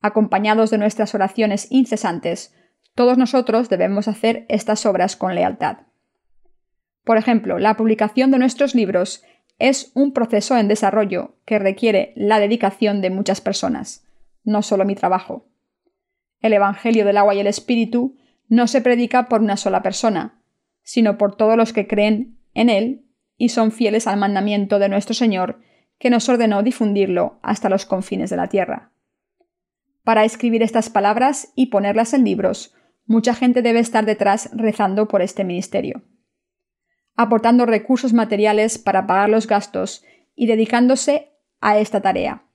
Acompañados 0.01 0.72
de 0.72 0.80
nuestras 0.80 1.13
oraciones 1.13 1.67
incesantes, 1.70 2.55
todos 2.95 3.20
nosotros 3.20 3.70
debemos 3.70 4.07
hacer 4.07 4.47
estas 4.49 4.84
obras 4.88 5.15
con 5.15 5.36
lealtad. 5.36 5.82
Por 7.03 7.17
ejemplo, 7.17 7.59
la 7.59 7.78
publicación 7.78 8.32
de 8.32 8.39
nuestros 8.39 8.74
libros 8.74 9.24
es 9.60 9.91
un 9.93 10.14
proceso 10.14 10.57
en 10.57 10.68
desarrollo 10.68 11.36
que 11.45 11.60
requiere 11.60 12.14
la 12.16 12.39
dedicación 12.39 13.01
de 13.01 13.10
muchas 13.10 13.41
personas, 13.41 14.05
no 14.43 14.62
solo 14.62 14.86
mi 14.86 14.95
trabajo. 14.95 15.45
El 16.39 16.53
Evangelio 16.53 17.05
del 17.05 17.18
agua 17.18 17.36
y 17.36 17.39
el 17.39 17.47
Espíritu 17.47 18.18
no 18.47 18.68
se 18.68 18.82
predica 18.82 19.28
por 19.28 19.41
una 19.41 19.57
sola 19.57 19.84
persona, 19.84 20.41
sino 20.82 21.18
por 21.18 21.36
todos 21.36 21.57
los 21.57 21.74
que 21.74 21.88
creen 21.88 22.39
en 22.53 22.70
Él 22.70 23.05
y 23.38 23.49
son 23.49 23.72
fieles 23.72 24.07
al 24.07 24.18
mandamiento 24.18 24.80
de 24.80 24.89
nuestro 24.89 25.14
Señor, 25.14 25.60
que 25.99 26.10
nos 26.10 26.30
ordenó 26.30 26.64
difundirlo 26.64 27.39
hasta 27.41 27.70
los 27.70 27.86
confines 27.86 28.30
de 28.30 28.38
la 28.38 28.47
tierra. 28.47 28.91
Para 30.03 30.24
escribir 30.24 30.64
estas 30.64 30.89
palabras 30.89 31.51
y 31.55 31.68
ponerlas 31.68 32.14
en 32.14 32.24
libros, 32.24 32.74
mucha 33.05 33.34
gente 33.34 33.62
debe 33.62 33.80
estar 33.80 34.05
detrás 34.05 34.49
rezando 34.53 35.07
por 35.07 35.22
este 35.22 35.43
ministerio, 35.43 36.03
aportando 37.20 37.65
recursos 37.65 38.13
materiales 38.13 38.78
para 38.78 39.05
pagar 39.05 39.28
los 39.28 39.45
gastos 39.45 40.05
y 40.36 40.47
dedicándose 40.47 41.34
a 41.59 41.78
esta 41.78 41.99
tarea. 41.99 42.45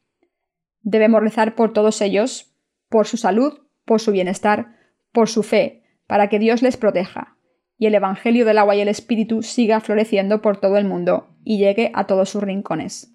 Debemos 0.81 1.21
rezar 1.21 1.55
por 1.55 1.75
todos 1.75 2.01
ellos, 2.01 2.57
por 2.89 3.07
su 3.07 3.19
salud, 3.19 3.59
por 3.85 4.01
su 4.01 4.11
bienestar, 4.11 4.75
por 5.13 5.29
su 5.29 5.43
fe, 5.43 5.83
para 6.07 6.31
que 6.31 6.39
Dios 6.39 6.63
les 6.63 6.79
proteja, 6.79 7.37
y 7.77 7.85
el 7.85 7.95
Evangelio 7.95 8.47
del 8.47 8.57
agua 8.57 8.75
y 8.75 8.81
el 8.81 8.89
Espíritu 8.89 9.43
siga 9.43 9.81
floreciendo 9.81 10.41
por 10.41 10.57
todo 10.57 10.79
el 10.79 10.87
mundo 10.87 11.37
y 11.45 11.59
llegue 11.59 11.91
a 11.93 12.07
todos 12.07 12.31
sus 12.31 12.43
rincones. 12.43 13.15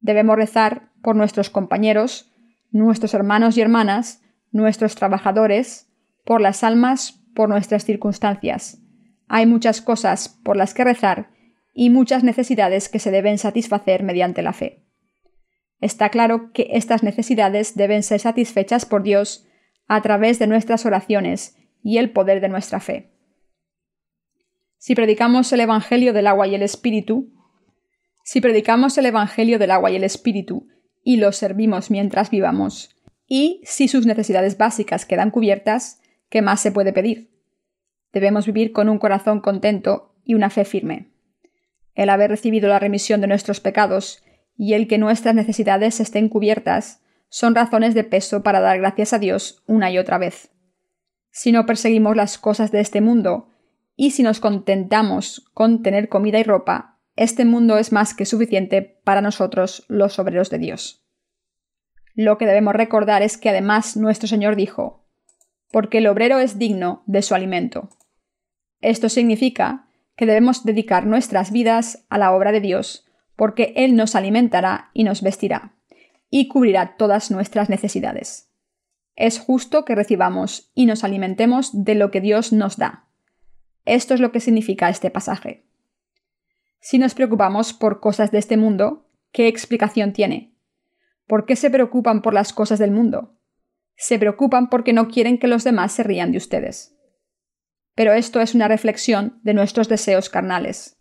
Debemos 0.00 0.36
rezar 0.36 0.90
por 1.02 1.16
nuestros 1.16 1.48
compañeros, 1.48 2.30
nuestros 2.70 3.14
hermanos 3.14 3.56
y 3.56 3.62
hermanas, 3.62 4.22
nuestros 4.52 4.96
trabajadores, 4.96 5.90
por 6.26 6.42
las 6.42 6.62
almas, 6.62 7.24
por 7.34 7.48
nuestras 7.48 7.86
circunstancias. 7.86 8.82
Hay 9.28 9.46
muchas 9.46 9.82
cosas 9.82 10.28
por 10.28 10.56
las 10.56 10.74
que 10.74 10.84
rezar 10.84 11.30
y 11.72 11.90
muchas 11.90 12.24
necesidades 12.24 12.88
que 12.88 12.98
se 12.98 13.10
deben 13.10 13.38
satisfacer 13.38 14.02
mediante 14.02 14.42
la 14.42 14.52
fe. 14.52 14.84
Está 15.80 16.08
claro 16.08 16.50
que 16.52 16.68
estas 16.72 17.02
necesidades 17.02 17.76
deben 17.76 18.02
ser 18.02 18.20
satisfechas 18.20 18.84
por 18.84 19.02
Dios 19.02 19.46
a 19.86 20.02
través 20.02 20.38
de 20.38 20.46
nuestras 20.46 20.86
oraciones 20.86 21.56
y 21.82 21.98
el 21.98 22.10
poder 22.10 22.40
de 22.40 22.48
nuestra 22.48 22.80
fe. 22.80 23.12
Si 24.76 24.94
predicamos 24.94 25.52
el 25.52 25.60
Evangelio 25.60 26.12
del 26.12 26.26
agua 26.26 26.46
y 26.46 26.54
el 26.54 26.62
Espíritu, 26.62 27.32
si 28.24 28.40
predicamos 28.40 28.98
el 28.98 29.06
Evangelio 29.06 29.58
del 29.58 29.70
agua 29.70 29.90
y 29.90 29.96
el 29.96 30.04
Espíritu 30.04 30.68
y 31.02 31.16
los 31.16 31.36
servimos 31.36 31.90
mientras 31.90 32.30
vivamos, 32.30 32.96
y 33.26 33.60
si 33.64 33.88
sus 33.88 34.06
necesidades 34.06 34.56
básicas 34.56 35.04
quedan 35.04 35.30
cubiertas, 35.30 36.00
¿qué 36.28 36.42
más 36.42 36.60
se 36.60 36.72
puede 36.72 36.92
pedir? 36.92 37.37
Debemos 38.12 38.46
vivir 38.46 38.72
con 38.72 38.88
un 38.88 38.98
corazón 38.98 39.40
contento 39.40 40.14
y 40.24 40.34
una 40.34 40.50
fe 40.50 40.64
firme. 40.64 41.12
El 41.94 42.10
haber 42.10 42.30
recibido 42.30 42.68
la 42.68 42.78
remisión 42.78 43.20
de 43.20 43.26
nuestros 43.26 43.60
pecados 43.60 44.22
y 44.56 44.74
el 44.74 44.88
que 44.88 44.98
nuestras 44.98 45.34
necesidades 45.34 46.00
estén 46.00 46.28
cubiertas 46.28 47.02
son 47.28 47.54
razones 47.54 47.94
de 47.94 48.04
peso 48.04 48.42
para 48.42 48.60
dar 48.60 48.78
gracias 48.78 49.12
a 49.12 49.18
Dios 49.18 49.62
una 49.66 49.90
y 49.90 49.98
otra 49.98 50.18
vez. 50.18 50.50
Si 51.30 51.52
no 51.52 51.66
perseguimos 51.66 52.16
las 52.16 52.38
cosas 52.38 52.72
de 52.72 52.80
este 52.80 53.00
mundo, 53.00 53.48
y 53.96 54.12
si 54.12 54.22
nos 54.22 54.40
contentamos 54.40 55.50
con 55.54 55.82
tener 55.82 56.08
comida 56.08 56.38
y 56.38 56.44
ropa, 56.44 57.00
este 57.16 57.44
mundo 57.44 57.78
es 57.78 57.90
más 57.90 58.14
que 58.14 58.26
suficiente 58.26 59.00
para 59.02 59.20
nosotros 59.20 59.84
los 59.88 60.18
obreros 60.20 60.50
de 60.50 60.58
Dios. 60.58 61.04
Lo 62.14 62.38
que 62.38 62.46
debemos 62.46 62.74
recordar 62.74 63.22
es 63.22 63.36
que 63.36 63.48
además 63.48 63.96
nuestro 63.96 64.28
Señor 64.28 64.54
dijo, 64.54 65.04
porque 65.72 65.98
el 65.98 66.06
obrero 66.06 66.38
es 66.38 66.58
digno 66.58 67.02
de 67.06 67.22
su 67.22 67.34
alimento. 67.34 67.90
Esto 68.80 69.08
significa 69.08 69.88
que 70.16 70.26
debemos 70.26 70.64
dedicar 70.64 71.06
nuestras 71.06 71.52
vidas 71.52 72.06
a 72.08 72.18
la 72.18 72.32
obra 72.32 72.52
de 72.52 72.60
Dios, 72.60 73.06
porque 73.36 73.72
Él 73.76 73.96
nos 73.96 74.14
alimentará 74.14 74.90
y 74.92 75.04
nos 75.04 75.22
vestirá, 75.22 75.76
y 76.30 76.48
cubrirá 76.48 76.96
todas 76.96 77.30
nuestras 77.30 77.68
necesidades. 77.68 78.50
Es 79.16 79.38
justo 79.38 79.84
que 79.84 79.94
recibamos 79.94 80.70
y 80.74 80.86
nos 80.86 81.04
alimentemos 81.04 81.84
de 81.84 81.94
lo 81.94 82.10
que 82.10 82.20
Dios 82.20 82.52
nos 82.52 82.76
da 82.76 83.08
esto 83.88 84.12
es 84.12 84.20
lo 84.20 84.32
que 84.32 84.40
significa 84.40 84.90
este 84.90 85.10
pasaje. 85.10 85.64
Si 86.78 86.98
nos 86.98 87.14
preocupamos 87.14 87.72
por 87.72 88.00
cosas 88.00 88.30
de 88.30 88.36
este 88.36 88.58
mundo, 88.58 89.08
¿qué 89.32 89.48
explicación 89.48 90.12
tiene? 90.12 90.54
¿Por 91.26 91.46
qué 91.46 91.56
se 91.56 91.70
preocupan 91.70 92.20
por 92.20 92.34
las 92.34 92.52
cosas 92.52 92.78
del 92.78 92.90
mundo? 92.90 93.38
Se 93.96 94.18
preocupan 94.18 94.68
porque 94.68 94.92
no 94.92 95.08
quieren 95.08 95.38
que 95.38 95.48
los 95.48 95.64
demás 95.64 95.92
se 95.92 96.02
rían 96.02 96.32
de 96.32 96.38
ustedes. 96.38 96.97
Pero 97.98 98.12
esto 98.12 98.40
es 98.40 98.54
una 98.54 98.68
reflexión 98.68 99.40
de 99.42 99.54
nuestros 99.54 99.88
deseos 99.88 100.30
carnales. 100.30 101.00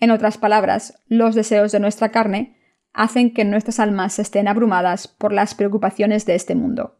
En 0.00 0.10
otras 0.10 0.38
palabras, 0.38 0.98
los 1.06 1.34
deseos 1.34 1.72
de 1.72 1.78
nuestra 1.78 2.08
carne 2.08 2.56
hacen 2.94 3.34
que 3.34 3.44
nuestras 3.44 3.78
almas 3.78 4.18
estén 4.18 4.48
abrumadas 4.48 5.08
por 5.08 5.34
las 5.34 5.54
preocupaciones 5.54 6.24
de 6.24 6.34
este 6.34 6.54
mundo. 6.54 6.96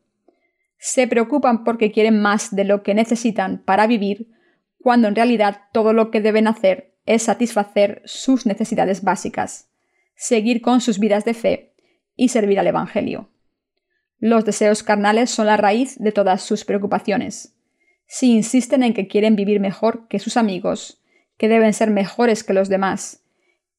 Se 0.76 1.08
preocupan 1.08 1.64
porque 1.64 1.92
quieren 1.92 2.20
más 2.20 2.54
de 2.54 2.64
lo 2.64 2.82
que 2.82 2.92
necesitan 2.92 3.62
para 3.64 3.86
vivir 3.86 4.28
cuando 4.82 5.08
en 5.08 5.14
realidad 5.14 5.62
todo 5.72 5.94
lo 5.94 6.10
que 6.10 6.20
deben 6.20 6.46
hacer 6.46 6.94
es 7.06 7.22
satisfacer 7.22 8.02
sus 8.04 8.44
necesidades 8.44 9.02
básicas, 9.02 9.70
seguir 10.14 10.60
con 10.60 10.82
sus 10.82 10.98
vidas 10.98 11.24
de 11.24 11.32
fe 11.32 11.74
y 12.16 12.28
servir 12.28 12.60
al 12.60 12.66
Evangelio. 12.66 13.30
Los 14.18 14.44
deseos 14.44 14.82
carnales 14.82 15.30
son 15.30 15.46
la 15.46 15.56
raíz 15.56 15.98
de 15.98 16.12
todas 16.12 16.42
sus 16.42 16.66
preocupaciones. 16.66 17.56
Si 18.14 18.30
insisten 18.30 18.82
en 18.82 18.92
que 18.92 19.08
quieren 19.08 19.36
vivir 19.36 19.58
mejor 19.58 20.06
que 20.06 20.18
sus 20.18 20.36
amigos, 20.36 21.02
que 21.38 21.48
deben 21.48 21.72
ser 21.72 21.90
mejores 21.90 22.44
que 22.44 22.52
los 22.52 22.68
demás, 22.68 23.24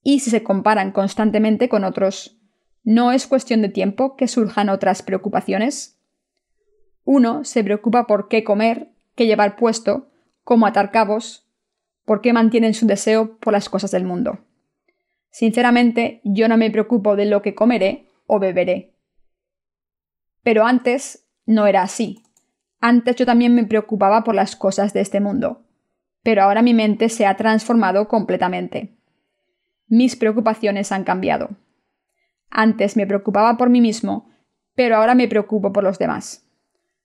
y 0.02 0.22
si 0.22 0.32
se 0.32 0.42
comparan 0.42 0.92
constantemente 0.92 1.70
con 1.70 1.84
otros, 1.84 2.36
¿no 2.84 3.12
es 3.12 3.28
cuestión 3.28 3.62
de 3.62 3.70
tiempo 3.70 4.16
que 4.16 4.28
surjan 4.28 4.70
otras 4.70 5.04
preocupaciones? 5.04 6.00
Uno 7.04 7.44
se 7.44 7.64
preocupa 7.64 8.08
por 8.08 8.28
qué 8.28 8.44
comer, 8.44 8.90
qué 9.14 9.28
llevar 9.28 9.56
puesto, 9.56 10.10
cómo 10.44 10.66
atar 10.66 10.90
cabos, 10.90 11.48
por 12.04 12.22
qué 12.22 12.34
mantienen 12.34 12.74
su 12.74 12.88
deseo 12.88 13.38
por 13.38 13.54
las 13.54 13.70
cosas 13.70 13.92
del 13.92 14.04
mundo. 14.04 14.40
Sinceramente, 15.30 16.22
yo 16.24 16.48
no 16.48 16.58
me 16.58 16.72
preocupo 16.72 17.16
de 17.16 17.26
lo 17.26 17.44
que 17.44 17.54
comeré 17.54 18.08
o 18.26 18.40
beberé. 18.40 18.96
Pero 20.42 20.66
antes 20.66 21.28
no 21.46 21.68
era 21.68 21.84
así. 21.84 22.24
Antes 22.86 23.16
yo 23.16 23.26
también 23.26 23.56
me 23.56 23.64
preocupaba 23.64 24.26
por 24.26 24.36
las 24.36 24.58
cosas 24.58 24.92
de 24.92 25.00
este 25.00 25.22
mundo. 25.22 25.64
Pero 26.22 26.44
ahora 26.44 26.62
mi 26.62 26.74
mente 26.74 27.08
se 27.08 27.26
ha 27.26 27.38
transformado 27.38 28.10
completamente. 28.10 28.98
Mis 29.88 30.18
preocupaciones 30.18 30.92
han 30.92 31.06
cambiado. 31.06 31.52
Antes 32.50 32.98
me 32.98 33.08
preocupaba 33.08 33.56
por 33.56 33.70
mí 33.70 33.80
mismo, 33.80 34.34
pero 34.76 34.98
ahora 34.98 35.16
me 35.16 35.30
preocupo 35.30 35.72
por 35.72 35.86
los 35.86 35.98
demás. 35.98 36.46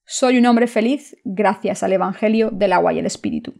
Soy 0.04 0.38
un 0.38 0.46
hombre 0.46 0.66
feliz 0.66 1.16
gracias 1.22 1.84
al 1.84 1.92
Evangelio 1.92 2.50
del 2.50 2.72
agua 2.72 2.92
y 2.92 2.98
el 2.98 3.06
Espíritu. 3.06 3.54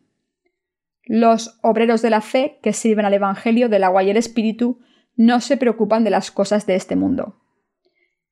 Los 1.05 1.61
obreros 1.63 2.03
de 2.03 2.11
la 2.11 2.21
fe 2.21 2.59
que 2.65 2.73
sirven 2.73 3.07
al 3.07 3.15
Evangelio 3.15 3.69
del 3.69 3.85
agua 3.85 4.03
y 4.03 4.11
el 4.11 4.17
Espíritu 4.17 4.81
no 5.15 5.41
se 5.41 5.57
preocupan 5.57 6.03
de 6.03 6.11
las 6.11 6.33
cosas 6.33 6.67
de 6.67 6.75
este 6.75 6.97
mundo. 6.97 7.41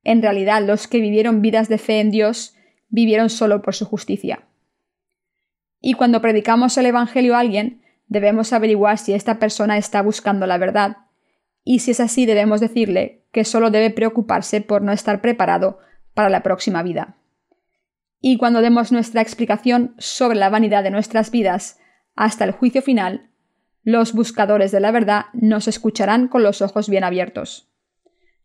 En 0.02 0.22
realidad, 0.22 0.60
los 0.66 0.88
que 0.88 0.98
vivieron 0.98 1.40
vidas 1.40 1.68
de 1.68 1.78
fe 1.78 2.00
en 2.00 2.10
Dios 2.10 2.55
vivieron 2.88 3.30
solo 3.30 3.62
por 3.62 3.74
su 3.74 3.84
justicia. 3.84 4.46
Y 5.80 5.94
cuando 5.94 6.20
predicamos 6.20 6.76
el 6.78 6.86
Evangelio 6.86 7.36
a 7.36 7.40
alguien, 7.40 7.82
debemos 8.08 8.52
averiguar 8.52 8.98
si 8.98 9.12
esta 9.12 9.38
persona 9.38 9.78
está 9.78 10.02
buscando 10.02 10.46
la 10.46 10.58
verdad, 10.58 10.96
y 11.64 11.80
si 11.80 11.90
es 11.90 12.00
así 12.00 12.26
debemos 12.26 12.60
decirle 12.60 13.24
que 13.32 13.44
solo 13.44 13.70
debe 13.70 13.90
preocuparse 13.90 14.60
por 14.60 14.82
no 14.82 14.92
estar 14.92 15.20
preparado 15.20 15.78
para 16.14 16.30
la 16.30 16.42
próxima 16.42 16.82
vida 16.82 17.16
y 18.28 18.38
cuando 18.38 18.60
demos 18.60 18.90
nuestra 18.90 19.20
explicación 19.20 19.94
sobre 19.98 20.36
la 20.36 20.48
vanidad 20.50 20.82
de 20.82 20.90
nuestras 20.90 21.30
vidas 21.30 21.78
hasta 22.14 22.44
el 22.44 22.50
juicio 22.50 22.82
final, 22.82 23.30
los 23.84 24.14
buscadores 24.14 24.72
de 24.72 24.80
la 24.80 24.90
verdad 24.90 25.26
nos 25.32 25.68
escucharán 25.68 26.26
con 26.26 26.42
los 26.42 26.60
ojos 26.60 26.88
bien 26.88 27.04
abiertos. 27.04 27.68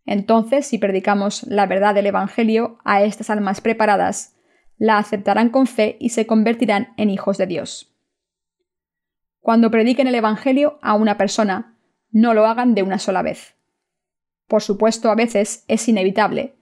Entonces, 0.06 0.66
si 0.66 0.78
predicamos 0.78 1.44
la 1.44 1.66
verdad 1.68 1.94
del 1.96 2.08
Evangelio 2.08 2.80
a 2.84 3.04
estas 3.04 3.30
almas 3.30 3.62
preparadas, 3.62 4.36
la 4.78 4.98
aceptarán 4.98 5.50
con 5.50 5.68
fe 5.68 5.98
y 6.00 6.10
se 6.10 6.26
convertirán 6.26 6.94
en 6.98 7.10
hijos 7.10 7.38
de 7.38 7.46
Dios. 7.46 7.96
Cuando 9.40 9.72
prediquen 9.72 10.08
el 10.08 10.16
Evangelio 10.16 10.80
a 10.82 10.96
una 10.96 11.18
persona, 11.18 11.78
no 12.12 12.34
lo 12.34 12.46
hagan 12.46 12.76
de 12.76 12.84
una 12.84 13.00
sola 13.00 13.22
vez. 13.22 13.56
Por 14.48 14.62
supuesto, 14.62 15.12
a 15.12 15.16
veces 15.16 15.66
es 15.68 15.88
inevitable, 15.88 16.56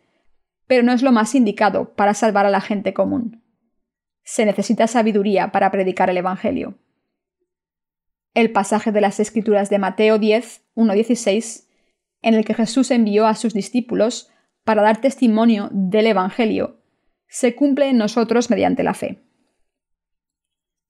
pero 0.68 0.84
no 0.84 0.92
es 0.92 1.02
lo 1.02 1.12
más 1.12 1.34
indicado 1.34 1.94
para 1.96 2.14
salvar 2.14 2.46
a 2.46 2.52
la 2.52 2.62
gente 2.62 2.94
común. 2.94 3.44
Se 4.24 4.46
necesita 4.46 4.86
sabiduría 4.88 5.52
para 5.52 5.72
predicar 5.72 6.10
el 6.10 6.18
Evangelio. 6.18 6.78
El 8.34 8.52
pasaje 8.52 8.92
de 8.92 9.02
las 9.02 9.20
Escrituras 9.20 9.70
de 9.70 9.80
Mateo 9.80 10.20
10, 10.20 10.62
1-16, 10.76 11.69
en 12.22 12.34
el 12.34 12.46
que 12.46 12.54
Jesús 12.54 12.92
envió 12.92 13.28
a 13.28 13.36
sus 13.36 13.54
discípulos 13.54 14.30
para 14.64 14.82
dar 14.82 15.02
testimonio 15.02 15.70
del 15.72 16.08
Evangelio, 16.08 16.82
se 17.28 17.56
cumple 17.56 17.90
en 17.90 17.98
nosotros 17.98 18.50
mediante 18.50 18.84
la 18.84 18.94
fe. 18.94 19.24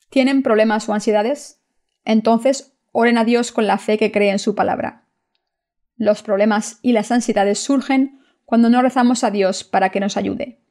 ¿Tienen 0.10 0.42
problemas 0.42 0.90
o 0.90 0.94
ansiedades? 0.94 1.62
Entonces 2.04 2.78
oren 2.92 3.18
a 3.18 3.26
Dios 3.26 3.52
con 3.52 3.68
la 3.68 3.78
fe 3.78 3.98
que 3.98 4.12
cree 4.12 4.32
en 4.32 4.40
su 4.40 4.56
palabra. 4.56 5.08
Los 5.96 6.24
problemas 6.24 6.80
y 6.82 6.94
las 6.94 7.12
ansiedades 7.12 7.60
surgen 7.60 8.20
cuando 8.46 8.70
no 8.70 8.82
rezamos 8.82 9.24
a 9.24 9.32
Dios 9.32 9.64
para 9.64 9.90
que 9.90 10.00
nos 10.00 10.18
ayude. 10.18 10.64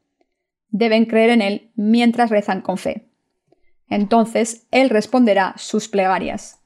Deben 0.69 1.05
creer 1.05 1.31
en 1.31 1.43
Él 1.43 1.71
mientras 1.77 2.31
rezan 2.31 2.61
con 2.61 2.79
fe. 2.79 3.11
Entonces 3.89 4.67
Él 4.71 4.91
responderá 4.91 5.55
sus 5.57 5.89
plegarias. 5.89 6.61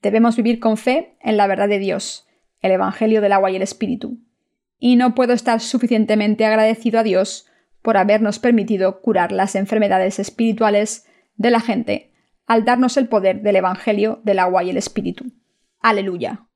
Debemos 0.00 0.36
vivir 0.36 0.58
con 0.58 0.76
fe 0.76 1.16
en 1.20 1.36
la 1.36 1.46
verdad 1.46 1.68
de 1.68 1.78
Dios, 1.78 2.26
el 2.62 2.72
Evangelio 2.72 3.20
del 3.20 3.32
agua 3.32 3.50
y 3.50 3.56
el 3.56 3.62
Espíritu. 3.62 4.18
Y 4.78 4.96
no 4.96 5.14
puedo 5.14 5.32
estar 5.32 5.60
suficientemente 5.60 6.46
agradecido 6.46 7.00
a 7.00 7.02
Dios 7.02 7.46
por 7.82 7.96
habernos 7.96 8.38
permitido 8.38 9.00
curar 9.00 9.32
las 9.32 9.54
enfermedades 9.54 10.18
espirituales 10.18 11.06
de 11.36 11.50
la 11.50 11.60
gente 11.60 12.12
al 12.46 12.64
darnos 12.64 12.96
el 12.96 13.08
poder 13.08 13.42
del 13.42 13.56
Evangelio 13.56 14.20
del 14.24 14.38
agua 14.38 14.64
y 14.64 14.70
el 14.70 14.76
Espíritu. 14.76 15.32
Aleluya. 15.80 16.46